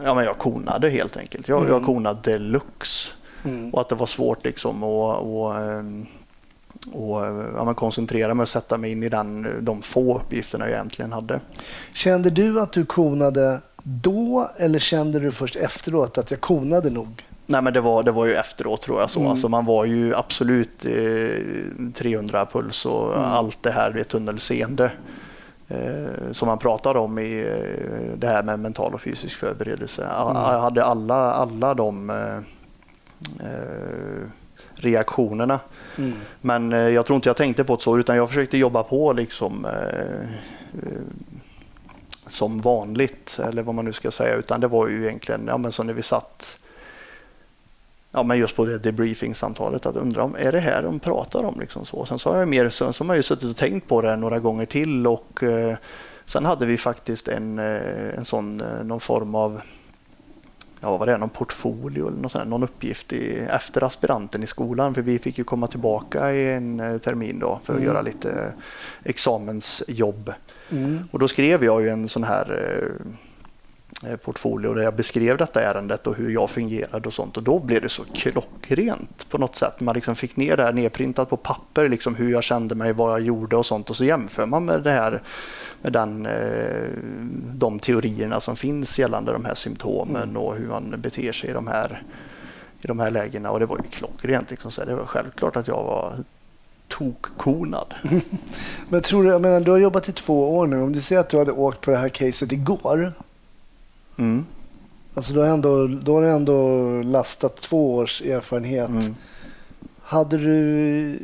ja, 0.03 0.16
men 0.16 0.26
jag 0.26 0.38
konade 0.38 0.89
helt 0.89 1.18
enkelt. 1.18 1.47
Jag, 1.47 1.59
Mm. 1.61 1.72
jag 1.72 1.86
konade 1.86 2.20
deluxe 2.32 3.11
Mm. 3.43 3.74
och 3.74 3.82
att 3.82 3.89
det 3.89 3.95
var 3.95 4.05
svårt 4.05 4.45
liksom 4.45 4.84
att 4.84 5.20
och, 5.22 5.55
ehm, 5.57 6.05
och, 6.91 7.22
ja, 7.55 7.74
koncentrera 7.74 8.34
mig 8.34 8.41
och 8.41 8.49
sätta 8.49 8.78
mig 8.78 8.91
in 8.91 9.03
i 9.03 9.09
den, 9.09 9.47
de 9.61 9.82
få 9.82 10.18
uppgifterna 10.18 10.66
jag 10.66 10.74
egentligen 10.74 11.11
hade. 11.11 11.39
Kände 11.93 12.30
du 12.30 12.61
att 12.61 12.72
du 12.72 12.86
konade 12.86 13.59
då 13.84 14.49
eller 14.57 14.80
kände 14.80 15.20
du 15.20 15.32
först 15.32 15.55
efteråt 15.55 16.18
att 16.18 16.32
jag 16.32 16.41
konade 16.41 16.89
nog? 16.89 17.24
Nej 17.46 17.62
men 17.62 17.74
det 17.74 17.82
var, 17.82 18.04
det 18.04 18.12
var 18.12 18.26
ju 18.26 18.36
efteråt 18.36 18.82
tror 18.82 19.00
jag 19.02 19.10
så. 19.10 19.20
Mm. 19.20 19.32
Alltså 19.32 19.50
man 19.50 19.66
var 19.66 19.86
ju 19.86 20.16
absolut 20.16 20.86
eh, 20.86 21.91
300 21.93 22.46
puls 22.46 22.86
och 22.86 23.14
Mm. 23.18 23.24
allt 23.32 23.64
det 23.64 23.72
här 23.72 23.91
vid 23.91 24.08
tunnelseende. 24.08 24.91
Eh, 25.68 26.32
som 26.32 26.48
man 26.48 26.58
pratade 26.58 27.00
om 27.00 27.20
i 27.20 27.39
eh, 27.39 28.18
det 28.18 28.28
här 28.28 28.43
med 28.43 28.60
mental 28.60 28.93
och 28.93 29.02
fysisk 29.02 29.36
förberedelse. 29.38 30.02
Mm. 30.04 30.36
Jag 30.36 30.60
hade 30.60 30.84
alla, 30.86 31.34
alla 31.34 31.74
de 31.74 32.10
eh, 32.10 32.38
eh, 33.48 34.30
reaktionerna. 34.76 35.60
Mm. 35.98 36.14
Men 36.41 36.74
eh, 36.74 36.80
jag 36.80 37.06
tror 37.06 37.16
inte 37.16 37.30
jag 37.30 37.38
tänkte 37.38 37.64
på 37.64 37.76
det 37.76 37.82
så 37.82 37.98
utan 38.00 38.16
jag 38.18 38.30
försökte 38.30 38.58
jobba 38.58 38.84
på 38.84 39.14
liksom 39.14 39.68
som 42.28 42.62
vanligt 42.62 43.39
eller 43.48 43.64
vad 43.64 43.76
man 43.76 43.86
nu 43.86 43.93
ska 43.93 44.12
säga. 44.12 44.36
Utan 44.36 44.60
det 44.60 44.68
var 44.68 44.88
ju 44.88 45.06
egentligen 45.08 45.46
ja, 45.48 45.58
men 45.58 45.72
som 45.72 45.88
när 45.88 45.93
vi 45.93 46.02
satt 46.04 46.58
ja, 48.16 48.24
men 48.24 48.38
just 48.38 48.55
på 48.55 48.66
det 48.66 48.78
debriefing-samtalet 48.78 49.86
att 49.86 49.95
undra 49.95 50.24
om 50.24 50.36
är 50.39 50.51
det 50.51 50.59
här 50.59 50.84
de 50.84 50.99
pratar 50.99 51.43
om. 51.43 51.59
Liksom 51.59 51.86
så. 51.86 52.05
Sen 52.05 52.20
så 52.20 52.32
har 52.32 52.39
jag 52.39 52.47
mer 52.47 52.70
så, 52.70 52.93
så 52.93 53.03
har 53.03 53.07
man 53.07 53.16
ju 53.16 53.24
suttit 53.24 53.49
och 53.49 53.57
tänkt 53.57 53.88
på 53.88 54.01
det 54.01 54.16
några 54.16 54.39
gånger 54.39 54.66
till 54.66 55.07
och 55.07 55.43
eh, 55.43 55.76
sen 56.26 56.45
hade 56.45 56.66
vi 56.66 56.78
faktiskt 56.78 57.28
en, 57.28 57.59
eh, 57.59 58.18
en 58.18 58.26
sån, 58.26 58.61
eh, 58.61 58.84
någon 58.84 58.99
form 58.99 59.36
av 59.36 59.61
ja, 60.82 60.89
vad 60.91 60.99
var 60.99 61.05
det, 61.05 61.18
någon 61.18 61.30
portfolio 61.30 62.07
eller 62.07 62.18
någon, 62.18 62.30
sån 62.30 62.41
här, 62.41 62.47
någon 62.47 62.63
uppgift 62.63 63.13
i, 63.13 63.39
efter 63.49 63.84
aspiranten 63.84 64.43
i 64.43 64.47
skolan. 64.47 64.93
För 64.93 65.01
vi 65.01 65.20
fick 65.20 65.38
ju 65.38 65.43
komma 65.43 65.68
tillbaka 65.68 66.34
i 66.34 66.53
en 66.53 66.80
eh, 66.80 66.97
termin 66.97 67.39
då 67.39 67.59
för 67.63 67.74
att 67.74 67.80
Mm. 67.80 67.89
göra 67.89 68.01
lite 68.01 68.53
examensjobb. 69.03 70.34
Mm. 70.72 70.99
Och 71.11 71.20
då 71.20 71.28
skrev 71.28 71.63
jag 71.63 71.82
ju 71.82 71.89
en 71.89 72.09
sån 72.09 72.24
här 72.24 72.82
portfolio 74.24 74.74
där 74.74 74.84
jag 74.84 74.96
beskrev 74.96 75.38
detta 75.38 75.62
ärendet 75.62 76.08
och 76.08 76.16
hur 76.16 76.30
jag 76.30 76.50
fungerade 76.50 77.08
och 77.08 77.14
sånt. 77.14 77.38
Och 77.38 77.43
då 77.43 77.60
blev 77.60 77.82
det 77.82 77.89
så 77.89 78.04
klockrent 78.14 79.30
på 79.30 79.38
något 79.38 79.56
sätt. 79.56 79.80
Man 79.80 79.96
liksom 79.96 80.16
fick 80.16 80.36
ner 80.36 80.58
det 80.58 80.64
här 80.64 80.74
nedprintat 80.74 81.30
på 81.30 81.38
papper, 81.38 81.89
liksom 81.89 82.16
hur 82.16 82.32
jag 82.32 82.43
kände 82.43 82.76
mig, 82.76 82.93
vad 82.93 83.12
jag 83.12 83.22
gjorde 83.22 83.56
och 83.56 83.66
sånt. 83.66 83.89
Och 83.89 83.96
så 83.96 84.06
jämför 84.06 84.46
man 84.46 84.66
med 84.66 84.84
det 84.84 84.91
här 84.91 85.22
med 85.82 85.93
den, 85.93 86.26
eh, 86.26 86.89
de 87.54 87.80
teorierna 87.80 88.39
som 88.39 88.56
finns 88.56 89.00
gällande 89.00 89.32
de 89.32 89.46
här 89.46 89.56
symptomen 89.56 90.38
och 90.38 90.56
hur 90.56 90.68
man 90.68 90.96
beter 90.98 91.32
sig 91.32 91.50
i 91.50 91.54
de 91.54 91.68
här, 91.68 92.04
i 92.82 92.88
de 92.88 93.00
här 93.00 93.12
lägena. 93.12 93.52
Och 93.52 93.60
det 93.60 93.66
var 93.66 93.78
ju 93.78 93.84
klockrent. 93.89 94.52
Liksom. 94.52 94.72
Så 94.72 94.86
det 94.86 94.96
var 94.96 95.06
självklart 95.06 95.56
att 95.56 95.68
jag 95.68 95.84
var 95.84 96.14
tokkonad. 96.88 97.93
Men 98.89 99.02
tror 99.02 99.24
du, 99.24 99.30
jag 99.30 99.41
menar, 99.41 99.60
du 99.60 99.72
har 99.72 99.78
jobbat 99.78 100.10
i 100.10 100.12
två 100.12 100.58
år 100.58 100.68
nu. 100.68 100.82
Om 100.82 100.93
du 100.93 101.02
säger 101.02 101.22
att 101.22 101.30
du 101.30 101.38
hade 101.38 101.52
åkt 101.52 101.82
på 101.82 101.91
det 101.91 101.98
här 101.98 102.10
caset 102.10 102.52
igår. 102.52 103.14
Mm. 104.18 104.45
Alltså 105.13 105.34
då, 105.34 105.41
har 105.41 105.47
ändå, 105.47 105.88
då 105.88 106.13
har 106.13 106.22
du 106.22 106.30
ändå 106.30 106.88
lastat 107.01 107.55
två 107.61 107.95
års 107.95 108.22
erfarenhet. 108.22 108.89
Mm. 108.89 109.16
Hade 110.01 110.38
du 110.38 111.20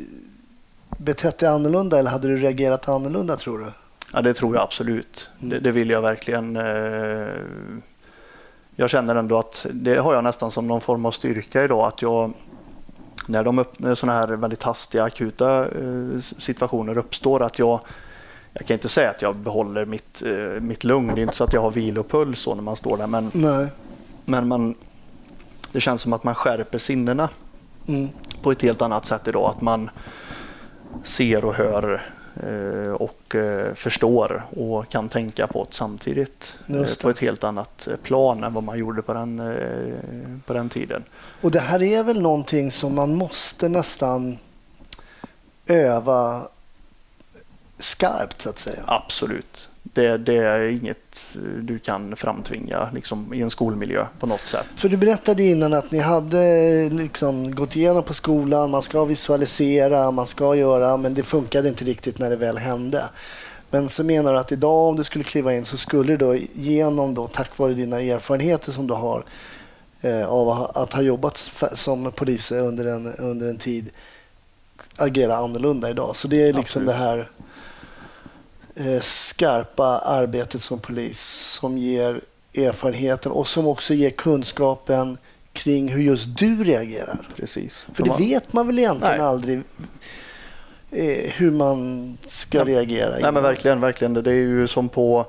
betett 0.98 1.38
dig 1.38 1.48
annorlunda 1.48 1.98
eller 1.98 2.10
hade 2.10 2.28
du 2.28 2.36
reagerat 2.36 2.88
annorlunda 2.88 3.36
tror 3.36 3.58
du? 3.58 3.66
Ja, 4.12 4.22
det 4.22 4.34
tror 4.34 4.54
jag 4.54 4.62
absolut. 4.62 5.30
Mm. 5.40 5.50
Det, 5.50 5.58
det 5.58 5.72
vill 5.72 5.90
jag 5.90 6.02
verkligen. 6.02 6.56
eh, 6.56 7.26
Jag 8.76 8.90
känner 8.90 9.14
ändå 9.14 9.38
att 9.38 9.66
det 9.72 9.96
har 9.96 10.14
jag 10.14 10.24
nästan 10.24 10.50
som 10.50 10.66
någon 10.66 10.80
form 10.80 11.06
av 11.06 11.10
styrka 11.10 11.64
idag. 11.64 11.86
Att 11.88 12.02
jag, 12.02 12.32
när 13.26 13.44
de 13.44 13.64
sådana 13.96 14.18
här 14.18 14.28
väldigt 14.28 14.62
hastiga 14.62 15.04
akuta 15.04 15.60
eh, 15.62 16.20
situationer 16.38 16.98
uppstår, 16.98 17.42
att 17.42 17.58
jag 17.58 17.80
jag 18.54 18.66
kan 18.66 18.74
inte 18.74 18.88
säga 18.88 19.10
att 19.10 19.22
jag 19.22 19.36
behåller 19.36 19.84
mitt, 19.84 20.22
eh, 20.26 20.60
mitt 20.60 20.84
lugn. 20.84 21.14
Det 21.14 21.20
är 21.20 21.22
inte 21.22 21.36
så 21.36 21.44
att 21.44 21.52
jag 21.52 21.60
har 21.60 21.70
vilopuls 21.70 22.40
så 22.40 22.54
när 22.54 22.62
man 22.62 22.76
står 22.76 22.96
där. 22.96 23.06
Men, 23.06 23.30
Nej. 23.34 23.66
men 24.24 24.48
man, 24.48 24.74
det 25.72 25.80
känns 25.80 26.02
som 26.02 26.12
att 26.12 26.24
man 26.24 26.34
skärper 26.34 26.78
sinnena 26.78 27.28
Mm. 27.88 28.08
på 28.42 28.52
ett 28.52 28.62
helt 28.62 28.82
annat 28.82 29.06
sätt 29.06 29.28
idag. 29.28 29.50
Att 29.50 29.60
man 29.60 29.90
ser 31.04 31.44
och 31.44 31.54
hör 31.54 32.02
eh, 32.46 32.92
och 32.92 33.34
eh, 33.34 33.74
förstår 33.74 34.44
och 34.56 34.88
kan 34.88 35.08
tänka 35.08 35.46
på 35.46 35.64
det 35.64 35.74
samtidigt. 35.74 36.56
eh, 36.68 36.74
det. 36.74 37.02
På 37.02 37.10
ett 37.10 37.18
helt 37.18 37.44
annat 37.44 37.88
plan 38.02 38.44
än 38.44 38.54
vad 38.54 38.62
man 38.64 38.78
gjorde 38.78 39.02
på 39.02 39.14
den, 39.14 39.42
på 40.46 40.52
den 40.52 40.68
tiden. 40.68 41.04
Och 41.40 41.50
det 41.50 41.60
här 41.60 41.82
är 41.82 42.02
väl 42.02 42.20
någonting 42.22 42.70
som 42.70 42.94
man 42.94 43.14
måste 43.14 43.68
nästan 43.68 44.38
öva 45.66 46.48
skarpt 47.82 48.40
så 48.42 48.48
att 48.48 48.58
säga. 48.58 48.82
Absolut. 48.86 49.68
Det, 49.82 50.16
det 50.18 50.36
är 50.36 50.60
inget 50.68 51.36
eh, 51.36 51.62
du 51.62 51.78
kan 51.78 52.16
framtvinga 52.16 52.88
liksom, 52.94 53.34
i 53.34 53.42
en 53.42 53.50
skolmiljö 53.50 54.06
på 54.20 54.26
något 54.26 54.40
sätt. 54.40 54.66
För 54.76 54.88
du 54.88 54.96
berättade 54.96 55.42
innan 55.42 55.72
att 55.72 55.90
ni 55.90 55.98
hade 55.98 56.88
liksom 56.90 57.54
gått 57.54 57.76
igenom 57.76 58.02
på 58.02 58.14
skolan, 58.14 58.70
man 58.70 58.82
ska 58.82 59.04
visualisera, 59.04 60.10
man 60.10 60.26
ska 60.26 60.54
göra, 60.54 60.96
men 60.96 61.14
det 61.14 61.22
funkade 61.22 61.68
inte 61.68 61.84
riktigt 61.84 62.18
när 62.18 62.30
det 62.30 62.36
väl 62.36 62.58
hände. 62.58 63.04
Men 63.70 63.88
så 63.88 64.04
menar 64.04 64.32
du 64.32 64.38
att 64.38 64.52
idag 64.52 64.88
om 64.88 64.96
du 64.96 65.04
skulle 65.04 65.24
kliva 65.24 65.54
in 65.54 65.64
så 65.64 65.76
skulle 65.76 66.12
du 66.12 66.16
då 66.16 66.36
genom 66.54 67.14
då, 67.14 67.26
tack 67.26 67.58
vare 67.58 67.74
dina 67.74 68.00
erfarenheter 68.00 68.72
som 68.72 68.86
du 68.86 68.94
har 68.94 69.24
eh, 70.00 70.26
av 70.26 70.48
att 70.74 70.92
ha- 70.92 71.02
jobbat 71.02 71.50
som 71.74 72.12
polis 72.12 72.52
under 72.52 72.84
en, 72.84 73.14
under 73.14 73.46
en 73.48 73.58
tid 73.58 73.90
agera 74.96 75.36
annorlunda 75.36 75.90
idag. 75.90 76.16
Så 76.16 76.28
det 76.28 76.36
är 76.42 76.52
liksom 76.52 76.60
Absolut. 76.60 76.86
det 76.86 76.92
här 76.92 77.18
eh, 77.18 77.24
skarpa 79.00 79.98
arbetet 79.98 80.62
som 80.62 80.78
polis 80.78 81.20
som 81.60 81.78
ger 81.78 82.20
erfarenheten 82.56 83.32
och 83.32 83.48
som 83.48 83.66
också 83.66 83.94
ger 83.94 84.10
kunskapen 84.10 85.18
kring 85.52 85.88
hur 85.88 86.02
just 86.02 86.38
du 86.38 86.64
reagerar. 86.64 87.18
Precis. 87.36 87.86
För 87.94 88.02
det 88.02 88.08
man- 88.10 88.18
vet 88.18 88.52
man 88.52 88.66
väl 88.66 88.78
egentligen 88.78 89.16
Nej. 89.18 89.26
aldrig 89.26 89.62
eh, 90.90 91.30
hur 91.32 91.50
man 91.50 92.18
ska 92.26 92.58
Ja. 92.58 92.64
reagera. 92.64 93.10
Nej 93.20 93.32
men 93.32 93.42
verkligen, 93.42 93.80
verkligen. 93.80 94.12
Det 94.14 94.30
är 94.30 94.34
ju 94.34 94.68
som 94.68 94.88
på 94.88 95.26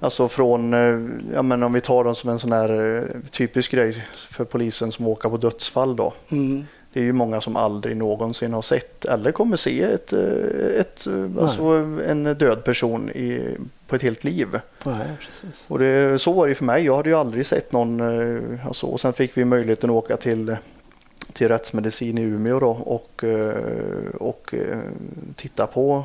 Alltså 0.00 0.28
från, 0.28 0.74
eh, 0.74 1.34
ja 1.34 1.42
men 1.42 1.62
om 1.62 1.72
vi 1.72 1.80
tar 1.80 2.04
dem 2.04 2.14
som 2.14 2.30
en 2.30 2.38
sån 2.38 2.52
här 2.52 2.96
eh, 2.96 3.30
typisk 3.30 3.70
grej 3.70 4.06
för 4.16 4.44
polisen 4.44 4.92
som 4.92 5.06
åker 5.06 5.28
på 5.28 5.36
dödsfall 5.36 5.96
då. 5.96 6.12
Mm. 6.32 6.66
Det 6.94 7.00
är 7.00 7.04
ju 7.04 7.12
många 7.12 7.40
som 7.40 7.56
aldrig 7.56 7.96
någonsin 7.96 8.52
har 8.52 8.62
sett 8.62 9.04
eller 9.04 9.32
kommer 9.32 9.56
se 9.56 9.82
ett, 9.82 10.12
eh, 10.12 10.80
ett, 10.80 11.06
eh, 11.06 11.44
alltså 11.44 11.62
en 12.06 12.24
död 12.24 12.64
person 12.64 13.10
i, 13.10 13.56
på 13.86 13.96
ett 13.96 14.02
helt 14.02 14.24
liv. 14.24 14.46
Nej, 14.86 15.06
precis. 15.20 15.64
Och 15.68 15.78
det, 15.78 16.18
så 16.18 16.32
var 16.32 16.48
det 16.48 16.54
för 16.54 16.64
mig. 16.64 16.84
Jag 16.84 16.96
hade 16.96 17.08
ju 17.08 17.14
aldrig 17.14 17.46
sett 17.46 17.72
någon. 17.72 18.00
eh, 18.00 18.66
Alltså, 18.66 18.86
och 18.86 19.00
sen 19.00 19.12
fick 19.12 19.36
vi 19.38 19.44
möjligheten 19.44 19.90
att 19.90 19.96
åka 19.96 20.16
till, 20.16 20.56
till 21.32 21.48
rättsmedicin 21.48 22.18
i 22.18 22.22
Umeå 22.22 22.60
då 22.60 22.70
och, 22.70 23.24
och 24.20 24.54
titta 25.36 25.66
på, 25.66 26.04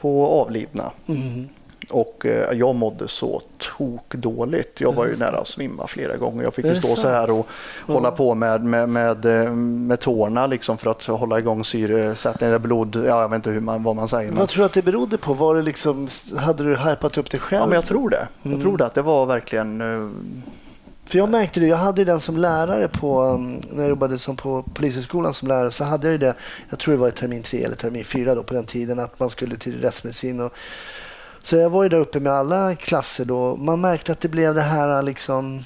på 0.00 0.26
avlidna. 0.26 0.92
Mm. 1.06 1.48
Och 1.90 2.26
eh, 2.26 2.58
jag 2.58 2.74
mådde 2.74 3.08
så 3.08 3.42
tokdåligt. 3.78 4.80
Jag 4.80 4.92
var 4.94 5.06
ju 5.06 5.16
nära 5.16 5.38
att 5.38 5.48
svimma 5.48 5.86
flera 5.86 6.16
gånger. 6.16 6.44
Jag 6.44 6.54
fick 6.54 6.64
ju 6.64 6.74
stå 6.74 6.96
så 6.96 7.08
här 7.08 7.30
och 7.30 7.46
hålla 7.86 8.10
på 8.10 8.34
med, 8.34 8.64
med, 8.64 8.88
med, 8.88 9.24
eh, 9.24 9.52
med 9.54 10.00
tårna 10.00 10.46
liksom 10.46 10.78
för 10.78 10.90
att 10.90 11.04
hålla 11.06 11.38
igång 11.38 11.64
syresättningen 11.64 12.54
eller 12.54 12.58
blod. 12.66 12.96
Ja, 12.96 13.20
jag 13.20 13.28
vet 13.28 13.36
inte 13.36 13.50
hur 13.50 13.60
man, 13.60 13.82
vad 13.82 13.96
man 13.96 14.08
säger. 14.08 14.28
Men, 14.30 14.38
Vad 14.38 14.48
tror 14.48 14.62
du 14.62 14.66
att 14.66 14.72
det 14.72 14.82
berodde 14.82 15.18
på? 15.18 15.34
Var 15.34 15.54
det 15.54 15.62
liksom, 15.62 16.08
hade 16.36 16.64
du 16.64 16.76
hypat 16.76 17.18
upp 17.18 17.30
dig 17.30 17.40
själv? 17.40 17.60
ja, 17.60 17.66
men 17.66 17.74
jag 17.74 17.84
tror 17.84 18.10
det. 18.10 18.28
Mm. 18.42 18.52
Jag 18.56 18.60
tror 18.62 18.76
det. 18.76 18.86
Att 18.86 18.94
det 18.94 19.02
var 19.02 19.26
verkligen... 19.26 19.80
eh, 19.80 20.10
För 21.06 21.18
jag 21.18 21.28
märkte 21.28 21.60
det, 21.60 21.66
jag 21.66 21.76
hade 21.76 22.00
ju 22.00 22.04
den 22.04 22.20
som 22.20 22.36
lärare 22.36 22.88
på, 22.88 23.22
um, 23.22 23.60
när 23.70 23.82
jag 23.82 23.88
jobbade 23.88 24.18
som 24.18 24.36
på 24.36 24.62
Polishögskolan 24.74 25.34
som 25.34 25.48
lärare 25.48 25.70
så 25.70 25.84
hade 25.84 26.06
jag 26.06 26.12
ju 26.12 26.18
det, 26.18 26.34
jag 26.70 26.78
tror 26.78 26.94
det 26.94 27.00
var 27.00 27.08
i 27.08 27.12
termin 27.12 27.42
tre 27.42 27.64
eller 27.64 27.76
termin 27.76 28.04
fyra 28.04 28.34
då 28.34 28.42
på 28.42 28.54
den 28.54 28.64
tiden 28.64 28.98
att 28.98 29.20
man 29.20 29.30
skulle 29.30 29.56
till 29.56 29.80
rättsmedicin. 29.80 30.40
Och, 30.40 30.52
så 31.44 31.56
jag 31.56 31.70
var 31.70 31.82
ju 31.82 31.88
där 31.88 31.98
uppe 31.98 32.20
med 32.20 32.32
alla 32.32 32.74
klasser 32.74 33.24
då. 33.24 33.56
Man 33.56 33.80
märkte 33.80 34.12
att 34.12 34.20
det 34.20 34.28
blev 34.28 34.54
det 34.54 34.60
här 34.60 35.02
liksom, 35.02 35.64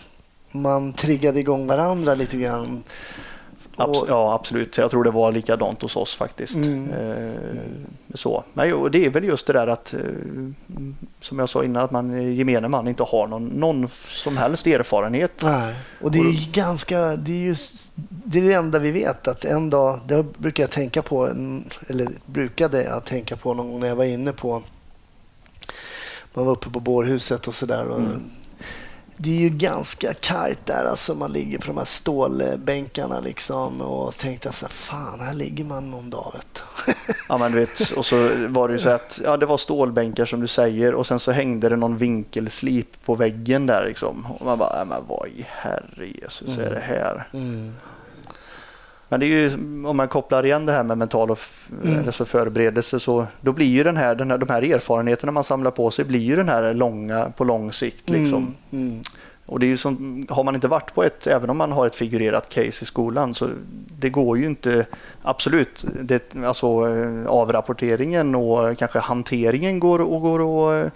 man 0.51 0.93
triggade 0.93 1.41
igång 1.41 1.66
varandra 1.66 2.14
lite 2.14 2.37
grann. 2.37 2.83
Abs- 3.76 4.05
ja, 4.09 4.35
absolut. 4.35 4.79
Jag 4.79 4.91
tror 4.91 5.05
det 5.05 5.11
var 5.11 5.33
likadant 5.33 5.83
hos 5.83 5.97
oss 5.97 6.14
faktiskt. 6.14 6.55
Mm. 6.55 6.91
Eh, 6.91 7.61
så. 8.14 8.45
Men 8.55 8.68
jo, 8.68 8.89
det 8.89 9.07
är 9.07 9.11
väl 9.11 9.24
just 9.24 9.47
det 9.47 9.53
där 9.53 9.66
att, 9.66 9.95
eh, 9.95 10.01
som 11.20 11.39
jag 11.39 11.49
sa 11.49 11.64
innan, 11.64 11.85
att 11.85 11.91
man 11.91 12.35
gemene 12.35 12.68
man 12.68 12.89
inte 12.89 13.03
har 13.03 13.26
någon, 13.26 13.47
någon 13.47 13.89
som 14.09 14.37
helst 14.37 14.66
erfarenhet. 14.66 15.43
Nej. 15.43 15.74
Och 16.03 16.11
det 16.11 16.18
är 16.18 16.33
ju 16.33 16.53
ganska, 16.53 17.16
det 17.16 17.33
är 17.33 17.37
ju 17.37 17.57
det, 18.09 18.39
är 18.39 18.43
det 18.43 18.53
enda 18.53 18.79
vi 18.79 18.93
vet 18.93 19.29
att 19.29 19.45
en 19.45 19.70
dag, 19.70 20.01
det 20.07 20.22
brukar 20.39 20.62
jag 20.62 20.70
tänka 20.70 21.03
på, 21.03 21.29
eller 21.89 22.09
brukade 22.26 22.83
jag 22.83 23.05
tänka 23.05 23.37
på 23.37 23.55
någon 23.55 23.70
gång 23.70 23.81
när 23.81 23.89
jag 23.89 23.97
var 23.97 24.05
inne 24.05 24.33
på, 24.33 24.62
man 26.39 26.47
var 26.47 26.53
uppe 26.53 26.70
på 26.70 26.80
bårhuset 26.80 27.49
och 27.49 27.55
sådär. 27.55 27.89
och 27.89 28.01
Det 29.16 29.30
är 29.36 29.41
ju 29.41 29.49
ganska 29.49 30.14
kargt 30.14 30.66
där, 30.66 30.84
alltså 30.84 31.14
man 31.14 31.32
ligger 31.32 31.59
på 31.59 31.66
de 31.66 31.76
här 31.76 31.84
stålbänkarna 31.84 33.20
liksom 33.20 33.80
och 33.80 34.16
tänkte 34.16 34.53
så 34.53 34.66
här, 34.66 34.72
fan 34.72 35.20
här 35.20 35.34
ligger 35.34 35.64
man 35.64 35.91
någon 35.91 36.11
dag. 36.11 36.32
Vet 36.34 36.62
du." 36.86 36.93
Ja, 37.28 37.39
men 37.39 37.53
du 37.53 37.59
vet, 37.59 37.91
och 37.91 38.07
så 38.07 38.28
var 38.49 38.68
det 38.68 38.72
ju 38.74 38.80
så 38.80 38.89
att 38.89 39.20
ja, 39.24 39.36
det 39.36 39.47
var 39.47 39.57
stålbänkar 39.57 40.26
som 40.26 40.41
du 40.41 40.47
säger 40.47 40.95
och 40.95 41.07
sen 41.07 41.20
så 41.20 41.32
hängde 41.32 41.68
det 41.68 41.76
någon 41.76 41.97
vinkelslip 41.97 43.05
på 43.05 43.14
väggen 43.14 43.66
där 43.66 43.84
liksom. 43.89 44.26
Och 44.39 44.47
man 44.47 44.59
bara, 44.59 44.76
"Nej, 44.76 44.86
men 44.86 45.07
vad 45.09 45.26
i 45.28 45.47
herre 45.49 46.07
Jesus 46.22 46.59
är 46.59 46.70
det 46.70 46.80
här? 46.80 47.28
Men 49.09 49.21
det 49.21 49.27
är 49.27 49.29
ju 49.29 49.55
om 49.87 49.97
man 49.97 50.09
kopplar 50.09 50.47
igen 50.47 50.67
det 50.67 50.73
här 50.73 50.83
med 50.83 50.99
mental 50.99 51.31
och 51.31 51.39
Mm. 51.85 52.07
alltså 52.07 52.25
förberedelse 52.25 53.01
så 53.01 53.27
då 53.41 53.53
blir 53.53 53.67
ju 53.67 53.83
den 53.83 53.97
här, 53.97 54.15
den 54.15 54.31
här, 54.31 54.39
de 54.39 54.49
här 54.49 54.63
erfarenheterna 54.63 55.33
man 55.33 55.45
samlar 55.45 55.71
på 55.71 55.91
sig 55.91 56.05
blir 56.05 56.21
ju 56.21 56.37
den 56.37 56.49
här 56.49 56.75
långa 56.75 57.33
på 57.37 57.45
lång 57.45 57.73
sikt 57.73 58.11
liksom. 58.11 58.55
Mm, 58.71 58.89
mm. 58.89 59.03
Och 59.47 59.61
det 59.61 59.67
är 59.67 59.69
ju 59.69 59.77
som, 59.77 60.27
har 60.31 60.45
man 60.45 60.55
inte 60.55 60.69
varit 60.69 60.95
på 60.95 61.03
ett, 61.05 61.27
även 61.27 61.51
om 61.51 61.57
man 61.57 61.73
har 61.73 61.87
ett 61.87 61.95
figurerat 61.95 62.49
case 62.49 62.67
i 62.67 62.87
skolan, 62.87 63.35
så 63.35 63.49
det 63.99 64.11
går 64.11 64.39
ju 64.39 64.47
inte, 64.47 64.87
absolut, 65.23 65.85
det, 66.01 66.37
alltså 66.45 66.67
eh, 66.67 67.27
avrapporteringen 67.27 68.35
och 68.35 68.79
kanske 68.79 68.99
hanteringen 68.99 69.81
går 69.81 70.01
och 70.01 70.21
går 70.21 70.41
att 70.41 70.85
eh, 70.85 70.93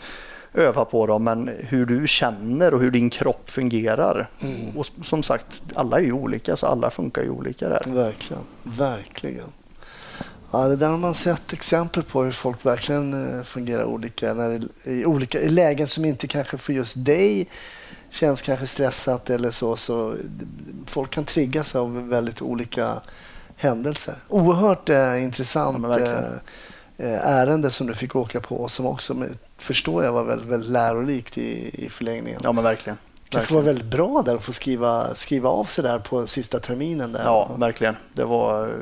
öva 0.55 0.85
på 0.85 1.07
dem, 1.07 1.25
men 1.25 1.51
hur 1.59 1.87
du 1.87 2.09
känner 2.09 2.75
och 2.75 2.81
hur 2.81 2.91
din 2.91 3.11
kropp 3.11 3.51
fungerar. 3.51 4.31
Mm. 4.41 4.77
Och 4.77 4.87
som 5.03 5.23
sagt, 5.23 5.63
alla 5.75 5.99
är 5.99 6.03
ju 6.03 6.13
olika, 6.13 6.57
så 6.57 6.67
alla 6.67 6.91
funkar 6.91 7.23
ju 7.23 7.31
olika 7.31 7.69
där. 7.69 7.81
Verkligen, 7.87 8.43
verkligen. 8.63 9.49
Ja, 10.51 10.69
det 10.69 10.77
där 10.77 10.89
har 10.89 10.99
man 10.99 11.15
sett 11.15 11.53
exempel 11.53 12.03
på 12.03 12.23
hur 12.23 12.33
folk 12.33 12.67
verkligen 12.67 13.39
eh, 13.39 13.45
fungerar 13.45 13.85
olika. 13.85 14.35
När 14.35 14.63
I 14.85 15.05
olika 15.05 15.41
i 15.41 15.49
lägen 15.49 15.87
som 15.87 16.05
inte 16.05 16.27
kanske 16.27 16.59
för 16.59 16.73
just 16.73 17.05
dig 17.05 17.49
känns 18.11 18.43
kanske 18.43 18.67
stressat 18.67 19.31
eller 19.31 19.51
så. 19.51 19.77
så 19.77 20.15
folk 20.87 21.11
kan 21.11 21.25
triggas 21.25 21.75
av 21.75 22.09
väldigt 22.09 22.43
olika 22.43 23.01
händelser. 23.57 24.15
Oerhört 24.29 24.89
eh, 24.89 25.23
intressant 25.23 25.83
Ja, 25.83 26.01
eh, 26.01 26.25
eh, 26.97 27.29
ärende 27.29 27.71
som 27.71 27.87
du 27.87 27.95
fick 27.95 28.17
åka 28.17 28.41
på 28.41 28.69
som 28.69 28.87
också 28.87 29.17
förstår 29.63 30.05
jag 30.05 30.13
var 30.13 30.25
väldigt, 30.25 30.49
väldigt 30.49 30.71
lärorikt 30.71 31.39
i, 31.39 31.71
i 31.85 31.89
förlängningen. 31.89 32.41
Ja, 32.45 32.53
men 32.53 32.65
verkligen. 32.65 32.99
kanske 33.29 33.55
var 33.55 33.63
väldigt 33.63 33.87
bra 33.87 34.23
där 34.23 34.35
att 34.35 34.45
få 34.45 34.53
skriva, 34.53 35.15
skriva 35.15 35.49
av 35.49 35.65
sig 35.65 35.85
där 35.85 35.99
på 35.99 36.27
sista 36.27 36.61
terminen. 36.61 37.13
Där. 37.13 37.23
Ja, 37.25 37.51
verkligen. 37.57 37.97
Det 38.13 38.25
var 38.25 38.69
eh, 38.69 38.73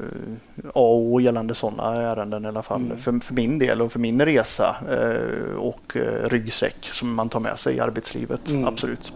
A 0.64 0.80
och 0.80 0.96
O 0.96 1.20
gällande 1.20 1.54
sådana 1.54 2.02
ärenden 2.02 2.44
i 2.44 2.48
alla 2.48 2.62
fall. 2.62 2.80
Mm. 2.80 2.98
För, 2.98 3.20
för 3.20 3.34
min 3.34 3.58
del 3.58 3.82
och 3.82 3.92
för 3.92 3.98
min 3.98 4.24
resa 4.24 4.76
eh, 4.90 5.54
och 5.56 5.96
eh, 5.96 6.28
ryggsäck 6.28 6.88
som 6.92 7.14
man 7.14 7.28
tar 7.28 7.40
med 7.40 7.58
sig 7.58 7.76
i 7.76 7.80
arbetslivet. 7.80 8.48
Mm. 8.48 8.66
Absolut. 8.66 9.12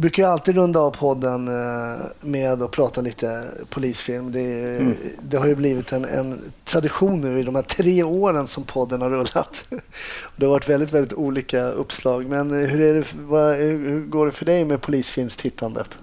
Brukar 0.00 0.22
ju 0.22 0.28
alltid 0.28 0.54
runda 0.54 0.80
av 0.80 0.90
podden 0.90 1.48
eh, 1.48 1.98
med 2.20 2.62
att 2.62 2.70
prata 2.70 3.00
lite 3.00 3.44
polisfilm. 3.70 4.32
Det, 4.32 4.40
är- 4.40 4.78
Mm. 4.80 4.94
det 5.22 5.36
har 5.36 5.46
ju 5.46 5.54
blivit 5.54 5.92
en, 5.92 6.04
en 6.04 6.40
tradition 6.64 7.20
nu 7.20 7.40
i 7.40 7.42
de 7.42 7.54
här 7.54 7.62
tre 7.62 8.02
åren 8.02 8.46
som 8.46 8.62
podden 8.64 9.00
har 9.02 9.10
rullat. 9.10 9.64
Det 10.36 10.46
har 10.46 10.52
varit 10.52 10.68
väldigt, 10.68 10.92
väldigt 10.92 11.12
olika 11.12 11.62
uppslag. 11.70 12.26
Men 12.26 12.50
eh, 12.62 12.68
hur, 12.68 12.80
är 12.80 12.94
det, 12.94 13.04
vad, 13.20 13.56
hur 13.56 13.88
hur 13.88 14.00
går 14.06 14.26
det 14.26 14.32
för 14.32 14.44
dig 14.44 14.64
med 14.64 14.80
polisfilmstittandet? 14.80 15.98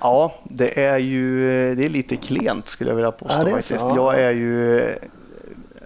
Ja, 0.00 0.34
det 0.44 0.84
är 0.84 0.98
ju 0.98 1.40
det 1.74 1.84
är 1.84 1.88
lite 1.88 2.16
klent 2.16 2.68
skulle 2.68 2.90
jag 2.90 2.96
vilja 2.96 3.12
påstå 3.12 3.34
Ja, 3.34 3.58
är 3.58 3.62
så, 3.62 3.74
ja. 3.74 3.96
Jag 3.96 4.20
är 4.20 4.30
ju 4.30 4.82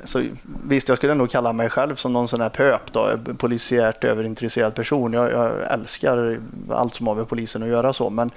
så, 0.05 0.25
visst, 0.65 0.89
jag 0.89 0.99
skulle 0.99 1.15
nog 1.15 1.31
kalla 1.31 1.53
mig 1.53 1.71
själv 1.71 1.97
som 1.97 2.13
någon 2.13 2.29
sån 2.29 2.41
här 2.41 2.49
pöp, 2.49 2.93
då, 2.93 3.19
polisiärt 3.39 4.05
överintresserad 4.05 4.75
person. 4.75 5.13
Jag, 5.13 5.33
jag 5.33 5.73
älskar 5.73 6.41
allt 6.71 6.95
som 6.95 7.07
har 7.07 7.15
med 7.15 7.29
polisen 7.29 7.63
att 7.63 7.69
göra 7.69 7.93
så, 7.93 8.11
men 8.11 8.31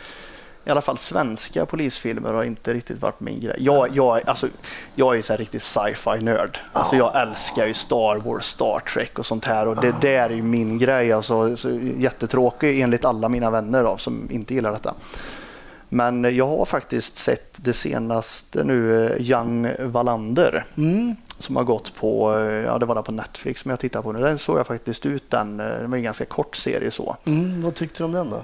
i 0.65 0.69
alla 0.69 0.81
fall 0.81 0.97
svenska 0.97 1.65
polisfilmer 1.65 2.33
har 2.33 2.43
inte 2.43 2.73
riktigt 2.73 3.01
varit 3.01 3.19
min 3.19 3.39
grej. 3.39 3.55
Jag, 3.59 3.95
jag, 3.95 4.29
alltså, 4.29 4.47
jag 4.95 5.13
är 5.13 5.17
ju 5.17 5.23
så 5.23 5.33
här 5.33 5.37
riktig 5.37 5.61
sci-fi 5.61 6.19
nörd. 6.21 6.59
Alltså, 6.71 6.95
jag 6.95 7.21
älskar 7.21 7.65
ju 7.65 7.73
Star 7.73 8.15
Wars, 8.15 8.45
Star 8.45 8.79
Trek 8.93 9.19
och 9.19 9.25
sånt 9.25 9.45
här 9.45 9.67
och 9.67 9.81
det 9.81 9.95
där 10.01 10.29
är 10.29 10.29
ju 10.29 10.41
min 10.41 10.77
grej. 10.77 11.11
Alltså, 11.11 11.57
så 11.57 11.69
jättetråkig 11.97 12.79
enligt 12.81 13.05
alla 13.05 13.29
mina 13.29 13.51
vänner 13.51 13.83
då, 13.83 13.97
som 13.97 14.27
inte 14.31 14.53
gillar 14.53 14.71
detta. 14.71 14.93
Men 15.89 16.35
jag 16.35 16.47
har 16.47 16.65
faktiskt 16.65 17.17
sett 17.17 17.53
det 17.55 17.73
senaste 17.73 18.63
nu, 18.63 19.05
eh, 19.05 19.21
Young 19.21 19.69
Wallander, 19.79 20.65
Mm 20.77 21.15
som 21.43 21.55
har 21.55 21.63
gått 21.63 21.95
på, 21.95 22.37
eh, 22.37 22.43
ja 22.43 22.77
det 22.77 22.85
var 22.85 22.95
där 22.95 23.01
på 23.01 23.11
Netflix 23.11 23.61
som 23.61 23.69
jag 23.69 23.79
tittar 23.79 24.01
på 24.01 24.11
nu. 24.11 24.21
Den 24.21 24.37
såg 24.37 24.59
jag 24.59 24.67
faktiskt 24.67 25.05
ut 25.05 25.29
den, 25.29 25.59
eh, 25.59 25.65
det 25.65 25.87
var 25.87 25.97
en 25.97 26.03
ganska 26.03 26.25
kort 26.25 26.55
serie 26.55 26.91
så. 26.91 27.17
Mm, 27.25 27.61
vad 27.61 27.75
tyckte 27.75 27.97
du 27.97 28.03
om 28.03 28.11
den 28.11 28.29
då? 28.29 28.41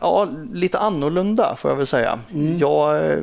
Ja, 0.00 0.28
lite 0.52 0.78
annorlunda 0.78 1.56
får 1.56 1.70
jag 1.70 1.76
väl 1.76 1.86
säga. 1.86 2.18
Mm. 2.34 2.58
Jag 2.58 3.10
eh, 3.10 3.18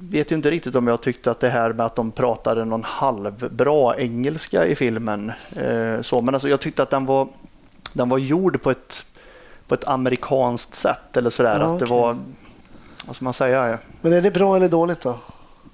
vet 0.00 0.32
inte 0.32 0.50
riktigt 0.50 0.76
om 0.76 0.86
jag 0.86 1.00
tyckte 1.00 1.30
att 1.30 1.40
det 1.40 1.48
här 1.48 1.72
med 1.72 1.86
att 1.86 1.96
de 1.96 2.10
pratade 2.10 2.64
någon 2.64 2.84
halvbra 2.84 3.96
engelska 3.96 4.66
i 4.66 4.74
filmen, 4.74 5.32
eh, 5.56 6.00
så, 6.00 6.20
men 6.20 6.34
alltså 6.34 6.48
jag 6.48 6.60
tyckte 6.60 6.82
att 6.82 6.90
den 6.90 7.06
var, 7.06 7.28
den 7.92 8.08
var 8.08 8.18
gjord 8.18 8.62
på 8.62 8.70
ett, 8.70 9.06
på 9.68 9.74
ett 9.74 9.88
amerikanskt 9.88 10.74
sätt 10.74 11.16
eller 11.16 11.30
sådär. 11.30 11.60
Ja, 11.60 11.72
att 11.72 11.78
det 11.78 11.84
okej. 11.84 11.96
var, 11.96 12.16
vad 13.06 13.16
ska 13.16 13.24
man 13.24 13.34
säga? 13.34 13.78
Men 14.00 14.12
är 14.12 14.22
det 14.22 14.30
bra 14.30 14.56
eller 14.56 14.68
dåligt 14.68 15.00
då? 15.00 15.18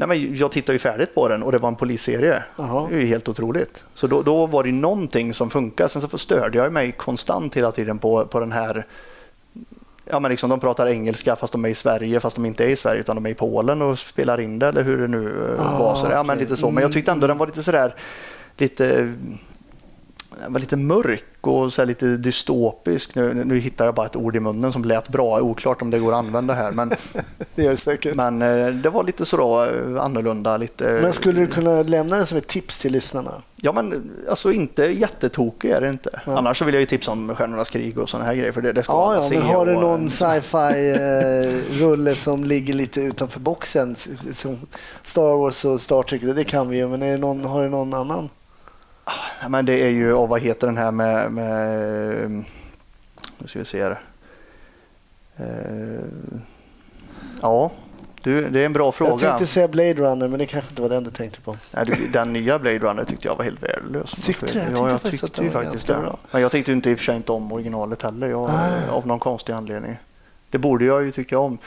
Nej, 0.01 0.09
men 0.09 0.35
jag 0.37 0.53
tittade 0.53 0.73
ju 0.73 0.79
färdigt 0.79 1.15
på 1.15 1.29
den 1.29 1.43
och 1.43 1.53
det 1.53 1.59
var 1.59 1.69
en 1.69 1.77
polisserie. 1.77 2.43
Jaha. 2.57 2.87
Det 2.91 2.97
är 2.97 3.01
ju 3.01 3.07
helt 3.07 3.29
otroligt. 3.29 3.85
Så 3.95 4.07
då, 4.07 4.23
då 4.23 4.47
var 4.47 4.65
det 4.65 4.73
någonting 4.73 5.35
som 5.35 5.51
funkar. 5.51 5.89
Sen 5.89 6.03
så 6.03 6.09
förstörde 6.09 6.59
jag 6.59 6.73
mig 6.73 6.93
konstant 6.93 7.57
hela 7.57 7.73
tiden 7.73 7.99
på, 7.99 8.27
på 8.27 8.41
den 8.41 8.53
här 8.53 8.87
Ja 10.05 10.21
men 10.21 10.31
liksom 10.31 10.51
de 10.51 10.61
pratar 10.61 10.87
engelska 10.87 11.37
fast 11.37 11.53
de 11.53 11.65
är 11.65 11.69
i 11.69 11.75
Sverige 11.75 12.21
fast 12.21 12.37
de 12.37 12.47
inte 12.47 12.65
är 12.65 12.69
i 12.69 12.77
Sverige 12.77 13.01
utan 13.01 13.17
de 13.17 13.27
är 13.27 13.31
i 13.31 13.35
Polen 13.35 13.83
och 13.83 13.99
spelar 13.99 14.41
in 14.41 14.59
det 14.59 14.67
eller 14.67 14.83
hur 14.83 14.99
det 14.99 15.09
nu 15.09 15.55
eh, 15.59 15.75
Ah, 15.75 15.79
var. 15.79 15.95
Så, 15.95 16.07
ja 16.11 16.23
men 16.23 16.39
lite 16.39 16.57
så. 16.57 16.71
Men 16.71 16.83
jag 16.83 16.93
tyckte 16.93 17.11
ändå 17.11 17.27
den 17.27 17.39
var 17.39 17.47
lite 17.47 17.63
sådär 17.63 17.95
lite 18.57 19.15
var 20.49 20.61
lite 20.61 20.77
mörk 20.77 21.25
och 21.41 21.73
så 21.73 21.85
lite 21.85 22.17
dystopisk. 22.17 23.15
Nu, 23.15 23.45
nu 23.45 23.59
hittar 23.59 23.85
jag 23.85 23.95
bara 23.95 24.07
ett 24.07 24.17
ord 24.17 24.37
i 24.37 24.41
munnen 24.41 24.73
som 24.73 24.85
lät 24.85 25.09
bra. 25.09 25.41
Oklart 25.41 25.83
om 25.83 25.91
det 25.91 25.99
går 25.99 26.13
att 26.13 26.19
använda 26.19 26.55
här. 26.55 26.73
Men, 26.73 26.89
Det 27.55 27.63
gör 27.63 27.71
det 27.71 27.77
säkert. 27.77 28.15
Men, 28.15 28.39
men 28.39 28.67
eh, 28.67 28.75
det 28.75 28.91
var 28.91 29.05
lite 29.05 29.25
så 29.25 29.65
eh, 29.65 30.03
annorlunda. 30.03 30.57
Lite, 30.57 31.13
skulle 31.13 31.41
du 31.41 31.47
kunna 31.47 31.83
lämna 31.83 32.17
det 32.17 32.27
som 32.27 32.39
ett 32.39 32.47
tips 32.47 32.79
till 32.79 32.93
lyssnarna? 32.93 33.43
Ja 33.63 33.73
men 33.73 34.11
alltså 34.29 34.53
inte 34.53 34.85
jättetokig 34.85 35.71
är 35.71 35.81
det 35.81 35.89
inte. 35.89 36.21
Ja. 36.27 36.39
Annars 36.39 36.59
så 36.59 36.65
vill 36.65 36.75
jag 36.75 36.81
ju 36.81 36.87
tipsa 36.87 37.11
om 37.11 37.35
Stjärnornas 37.37 37.71
krig 37.71 37.99
och 37.99 38.09
sådana 38.09 38.27
här 38.27 38.35
grejer 38.35 38.53
för 38.53 38.63
det, 38.63 38.73
det 38.73 38.83
ska 38.83 38.93
Ja, 38.93 39.15
ja 39.15 39.23
se. 39.23 39.39
men 39.39 39.49
har 39.49 39.67
du 39.67 39.75
någon 39.75 40.03
eh, 40.03 40.09
sci-fi 40.09 42.11
eh, 42.11 42.15
som 42.15 42.45
ligger 42.45 42.75
lite 42.75 43.01
utanför 43.01 43.41
boxen? 43.41 43.97
Som 44.33 44.59
Star 45.03 45.37
Wars 45.37 45.65
och 45.65 45.81
Star 45.81 46.03
Trek, 46.03 46.23
det 46.23 46.45
kan 46.45 46.69
vi 46.69 46.77
ju. 46.77 46.89
Men 46.89 47.03
är 47.03 47.13
det 47.13 47.19
någon, 47.19 47.45
har 47.45 47.63
du 47.63 47.69
någon 47.69 47.95
annan? 47.95 48.29
Ja, 49.43 49.49
men 49.49 49.65
det 49.67 49.83
är 49.83 49.89
ju, 49.89 50.13
och 50.13 50.29
vad 50.29 50.41
heter 50.41 50.67
den 50.67 50.77
här 50.77 50.91
med, 50.91 51.33
med 51.33 52.31
nu 53.39 53.47
ska 53.49 53.59
vi 53.59 53.65
se 53.65 53.83
här. 53.83 54.01
Eh, 55.37 56.05
Ja, 57.43 57.71
du, 58.23 58.49
det 58.49 58.61
är 58.61 58.67
en 58.67 58.73
bra 58.73 58.85
Jag 58.87 58.95
fråga. 58.95 59.17
tänkte 59.29 59.47
säga 59.47 59.69
Blade 59.69 59.95
Runner, 59.95 60.29
men 60.29 60.39
det 60.39 60.47
kanske 60.47 60.71
inte 60.71 60.83
var 60.83 60.89
den 60.89 61.05
du 61.05 61.11
tänkte 61.11 61.41
på. 61.41 61.57
Nej, 61.75 61.85
du, 61.87 62.09
den 62.13 62.33
nya 62.33 62.59
Blade 62.59 62.79
Runner 62.79 63.05
tyckte 63.05 63.29
jag 63.29 63.37
var 63.37 63.45
helt 63.45 63.63
värdelös. 63.63 64.11
Tyckte 64.11 64.47
du 64.47 64.53
det? 64.53 64.59
Jag 64.59 64.71
Ja, 64.71 64.75
tyckte 64.75 64.91
jag 64.91 65.01
faktiskt 65.01 65.25
att 65.25 65.31
tyckte 65.33 65.43
ju 65.45 65.51
faktiskt 65.51 65.87
det. 65.87 65.95
bra. 65.95 66.19
Men 66.31 66.43
jag 66.43 66.51
tyckte 66.53 66.73
inte 66.73 66.91
i 66.91 66.95
och 66.95 66.99
för 66.99 67.05
sig 67.05 67.17
inte 67.17 67.33
om 67.33 67.53
originalet 67.53 68.03
heller, 68.03 68.27
jag, 68.29 68.51
Ah. 68.51 68.93
av 68.93 69.07
någon 69.07 69.19
konstig 69.19 69.53
anledning. 69.53 69.97
Det 70.51 70.59
borde 70.59 70.85
jag 70.85 71.05
ju 71.05 71.11
tycka 71.11 71.39
om. 71.39 71.59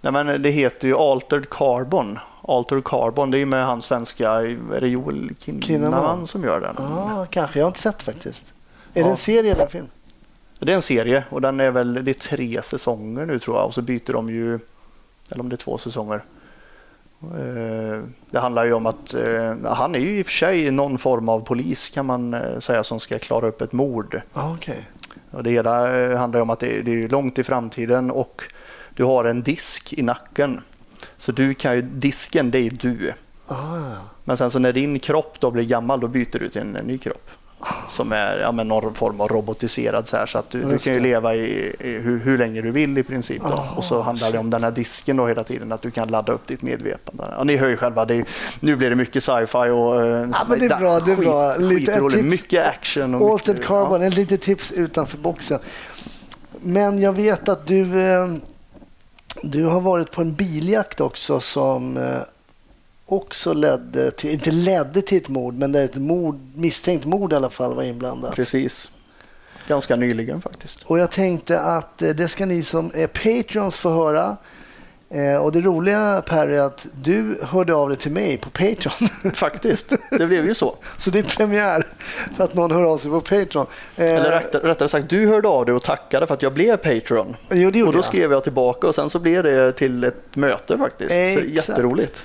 Nej, 0.00 0.12
men 0.12 0.42
det 0.42 0.50
heter 0.50 0.88
ju 0.88 0.94
Altered 0.96 1.50
Carbon. 1.50 2.18
Altered 2.48 2.84
Carbon, 2.84 3.30
det 3.30 3.36
är 3.36 3.38
ju 3.38 3.46
med 3.46 3.66
hans 3.66 3.84
svenska, 3.84 4.30
är 4.30 4.80
det 4.80 4.88
Joel 4.88 5.30
Kinnaman. 5.60 6.26
Som 6.26 6.44
gör 6.44 6.60
den? 6.60 6.74
Ja, 6.78 7.26
kanske. 7.30 7.58
Jag 7.58 7.64
har 7.66 7.68
inte 7.70 7.80
sett 7.80 8.02
faktiskt. 8.02 8.52
Är 8.94 9.00
Ja. 9.00 9.04
det 9.04 9.10
en 9.10 9.16
serie 9.16 9.52
eller 9.52 9.62
en 9.64 9.70
film? 9.70 9.86
Det 10.58 10.72
är 10.72 10.76
en 10.76 10.82
serie 10.82 11.24
och 11.30 11.40
den 11.40 11.60
är 11.60 11.70
väl, 11.70 12.04
det 12.04 12.10
är 12.10 12.14
tre 12.36 12.62
säsonger 12.62 13.26
nu 13.26 13.38
tror 13.38 13.56
jag 13.56 13.66
och 13.66 13.74
så 13.74 13.82
byter 13.82 14.12
de 14.12 14.28
ju, 14.30 14.54
eller 15.30 15.40
om 15.40 15.48
det 15.48 15.54
är 15.54 15.56
två 15.56 15.78
säsonger. 15.78 16.24
Eh, 17.22 18.02
Det 18.30 18.38
handlar 18.38 18.64
ju 18.64 18.72
om 18.72 18.86
att 18.86 19.14
eh, 19.14 19.54
han 19.64 19.94
är 19.94 19.98
ju 19.98 20.18
i 20.18 20.22
och 20.22 20.26
för 20.26 20.32
sig 20.32 20.70
någon 20.70 20.98
form 20.98 21.28
av 21.28 21.40
polis 21.40 21.90
kan 21.90 22.06
man 22.06 22.34
eh, 22.34 22.58
säga 22.60 22.84
som 22.84 23.00
ska 23.00 23.18
klara 23.18 23.46
upp 23.48 23.60
ett 23.60 23.72
mord. 23.72 24.20
Ja, 24.34 24.52
okej. 24.54 24.88
Och 25.30 25.42
det 25.42 25.50
hela 25.50 26.16
handlar 26.16 26.40
om 26.40 26.50
att 26.50 26.60
det 26.60 26.78
är 26.78 27.08
långt 27.08 27.38
i 27.38 27.44
framtiden 27.44 28.10
och 28.10 28.42
du 28.94 29.04
har 29.04 29.24
en 29.24 29.42
disk 29.42 29.92
i 29.92 30.02
nacken. 30.02 30.62
Så 31.16 31.32
du 31.32 31.54
kan 31.54 31.74
ju, 31.74 31.82
disken 31.82 32.50
det 32.50 32.58
är 32.58 32.70
du. 32.70 33.12
Ah, 33.46 33.54
ja, 33.76 33.90
ja. 33.90 34.00
Men 34.24 34.36
sen 34.36 34.50
så 34.50 34.58
när 34.58 34.72
din 34.72 35.00
kropp 35.00 35.40
då 35.40 35.50
blir 35.50 35.64
gammal 35.64 36.00
då 36.00 36.08
byter 36.08 36.38
du 36.38 36.48
till 36.48 36.60
en, 36.60 36.76
en 36.76 36.86
ny 36.86 36.98
kropp. 36.98 37.30
Som 37.88 38.12
är 38.12 38.38
ja, 38.38 38.50
någon 38.50 38.94
form 38.94 39.20
av 39.20 39.28
robotiserad 39.28 40.06
så 40.06 40.16
här 40.16 40.26
så 40.26 40.38
att 40.38 40.50
du, 40.50 40.62
du 40.62 40.78
kan 40.78 40.92
ju 40.92 41.00
leva 41.00 41.34
i, 41.34 41.74
i 41.80 41.98
hur, 41.98 42.18
hur 42.18 42.38
länge 42.38 42.62
du 42.62 42.70
vill 42.70 42.98
i 42.98 43.02
princip. 43.02 43.42
Då. 43.42 43.48
Ah, 43.48 43.74
och 43.76 43.84
så 43.84 44.02
handlar 44.02 44.32
det 44.32 44.38
om 44.38 44.50
den 44.50 44.64
här 44.64 44.70
disken 44.70 45.16
då 45.16 45.26
hela 45.26 45.44
tiden 45.44 45.72
att 45.72 45.82
du 45.82 45.90
kan 45.90 46.08
ladda 46.08 46.32
upp 46.32 46.46
ditt 46.46 46.62
medvetande. 46.62 47.24
Ja, 47.36 47.44
ni 47.44 47.56
hör 47.56 47.68
ju 47.68 47.76
själva, 47.76 48.04
det 48.04 48.14
är, 48.14 48.24
nu 48.60 48.76
blir 48.76 48.90
det 48.90 48.96
mycket 48.96 49.24
sci-fi 49.24 49.58
och 49.70 50.02
eh, 50.02 50.28
Ja, 50.32 50.46
men 50.48 50.58
det 50.58 50.66
är 50.66 50.78
bra, 50.78 51.00
det 51.00 51.12
är 51.12 51.16
bra. 51.16 51.56
Lite 51.56 51.92
skitroligt. 51.92 52.16
tips. 52.16 52.30
Mycket 52.30 52.66
action. 52.66 53.14
Och 53.14 53.30
Altered 53.30 53.56
mycket, 53.56 53.68
Carbon, 53.68 54.02
ett 54.02 54.14
litet 54.14 54.42
tips 54.42 54.72
utanför 54.72 55.18
boxen. 55.18 55.58
Men 56.60 57.00
jag 57.00 57.12
vet 57.12 57.48
att 57.48 57.66
du, 57.66 58.00
eh, 58.00 58.26
du 59.42 59.64
har 59.64 59.80
varit 59.80 60.10
på 60.10 60.20
en 60.20 60.34
biljakt 60.34 61.00
också 61.00 61.40
som 61.40 61.96
eh, 61.96 62.20
också 63.06 63.52
ledde 63.52 64.10
till, 64.10 64.30
inte 64.30 64.50
ledde 64.50 65.02
till 65.02 65.18
ett 65.18 65.28
mord, 65.28 65.54
men 65.54 65.72
där 65.72 65.84
ett 65.84 65.96
mord, 65.96 66.40
misstänkt 66.54 67.04
mord 67.04 67.32
i 67.32 67.36
alla 67.36 67.50
fall 67.50 67.74
var 67.74 67.82
inblandat. 67.82 68.34
precis. 68.34 68.90
Ganska 69.68 69.96
nyligen 69.96 70.40
faktiskt. 70.40 70.82
Och 70.82 70.98
jag 70.98 71.10
tänkte 71.10 71.60
att 71.60 72.02
eh, 72.02 72.10
det 72.10 72.28
ska 72.28 72.46
ni 72.46 72.62
som 72.62 72.90
är 72.94 73.06
Patreons 73.06 73.76
få 73.76 73.90
höra. 73.90 74.36
Eh, 75.10 75.36
och 75.36 75.52
det 75.52 75.60
roliga 75.60 76.22
Per 76.26 76.48
är 76.48 76.60
att 76.60 76.86
du 77.02 77.38
hörde 77.42 77.74
av 77.74 77.88
dig 77.88 77.98
till 77.98 78.12
mig 78.12 78.36
på 78.36 78.50
Patreon. 78.50 79.08
Faktiskt, 79.34 79.92
det 80.10 80.26
blev 80.26 80.44
ju 80.46 80.54
så. 80.54 80.76
Så 80.96 81.10
det 81.10 81.18
är 81.18 81.22
premiär 81.22 81.86
för 82.36 82.44
att 82.44 82.54
någon 82.54 82.70
hör 82.70 82.82
av 82.84 82.98
sig 82.98 83.10
på 83.10 83.20
Patreon. 83.20 83.66
Eh, 83.96 84.04
Eller 84.14 84.30
rättare, 84.30 84.68
rättare 84.68 84.88
sagt, 84.88 85.08
du 85.08 85.26
hörde 85.26 85.48
av 85.48 85.66
dig 85.66 85.74
och 85.74 85.82
tackade 85.82 86.26
för 86.26 86.34
att 86.34 86.42
jag 86.42 86.52
blev 86.52 86.76
Patreon. 86.76 87.36
Jo, 87.50 87.70
det 87.70 87.82
Och 87.82 87.92
då 87.92 87.98
jag. 87.98 88.04
skrev 88.04 88.32
jag 88.32 88.44
tillbaka 88.44 88.86
och 88.86 88.94
sen 88.94 89.10
så 89.10 89.18
blev 89.18 89.42
det 89.42 89.72
till 89.72 90.04
ett 90.04 90.36
möte 90.36 90.78
faktiskt. 90.78 91.10
Så 91.10 91.16
Exakt. 91.16 91.48
jätteroligt. 91.68 92.22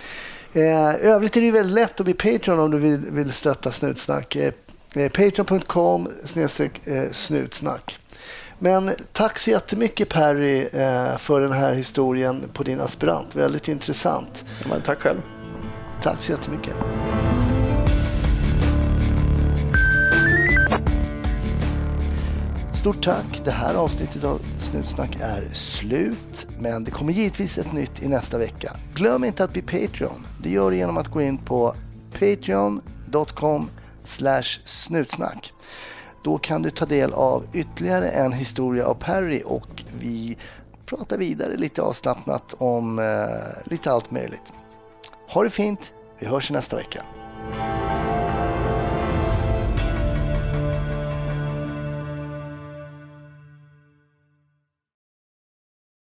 Eh, 0.53 0.95
övrigt 0.95 1.35
är 1.37 1.41
det 1.41 1.45
ju 1.45 1.51
väldigt 1.51 1.75
lätt 1.75 1.99
att 1.99 2.05
bli 2.05 2.13
Patreon 2.13 2.59
om 2.59 2.71
du 2.71 2.77
vill, 2.79 2.97
vill 3.11 3.31
stötta 3.31 3.71
Snutsnack. 3.71 4.35
Eh, 4.35 4.51
Patreon.com 5.09 6.09
snutsnack. 7.11 7.99
Men 8.63 8.91
tack 9.11 9.39
så 9.39 9.49
jättemycket 9.49 10.09
Perry 10.09 10.61
eh, 10.61 11.17
för 11.17 11.41
den 11.41 11.51
här 11.51 11.73
historien 11.73 12.43
på 12.53 12.63
din 12.63 12.81
aspirant. 12.81 13.35
Väldigt 13.35 13.67
intressant. 13.67 14.45
Ja, 14.69 14.75
tack 14.85 14.99
själv. 14.99 15.21
Tack 16.01 16.19
så 16.19 16.31
jättemycket. 16.31 16.73
Stort 22.73 23.03
tack. 23.03 23.41
Det 23.45 23.51
här 23.51 23.75
avsnittet 23.75 24.23
av 24.23 24.41
Snutsnack 24.59 25.17
är 25.21 25.49
slut. 25.53 26.47
Men 26.59 26.83
det 26.83 26.91
kommer 26.91 27.13
givetvis 27.13 27.57
ett 27.57 27.73
nytt 27.73 28.03
i 28.03 28.07
nästa 28.07 28.37
vecka. 28.37 28.75
Glöm 28.93 29.23
inte 29.23 29.43
att 29.43 29.53
bli 29.53 29.61
Patreon. 29.61 30.27
Det 30.43 30.49
gör 30.49 30.71
du 30.71 30.77
genom 30.77 30.97
att 30.97 31.07
gå 31.07 31.21
in 31.21 31.37
på 31.37 31.75
patreon.com 32.19 33.69
snutsnack. 34.65 35.53
Då 36.23 36.37
kan 36.37 36.61
du 36.61 36.69
ta 36.69 36.85
del 36.85 37.13
av 37.13 37.45
ytterligare 37.53 38.09
en 38.09 38.33
historia 38.33 38.85
av 38.85 38.93
Perry 38.93 39.41
och 39.45 39.83
vi 39.99 40.37
pratar 40.85 41.17
vidare 41.17 41.57
lite 41.57 41.81
avslappnat 41.81 42.55
om 42.57 42.99
eh, 42.99 43.71
lite 43.71 43.91
allt 43.91 44.11
möjligt. 44.11 44.53
Ha 45.29 45.43
det 45.43 45.49
fint. 45.49 45.93
Vi 46.19 46.25
hörs 46.25 46.51
nästa 46.51 46.75
vecka. 46.75 47.03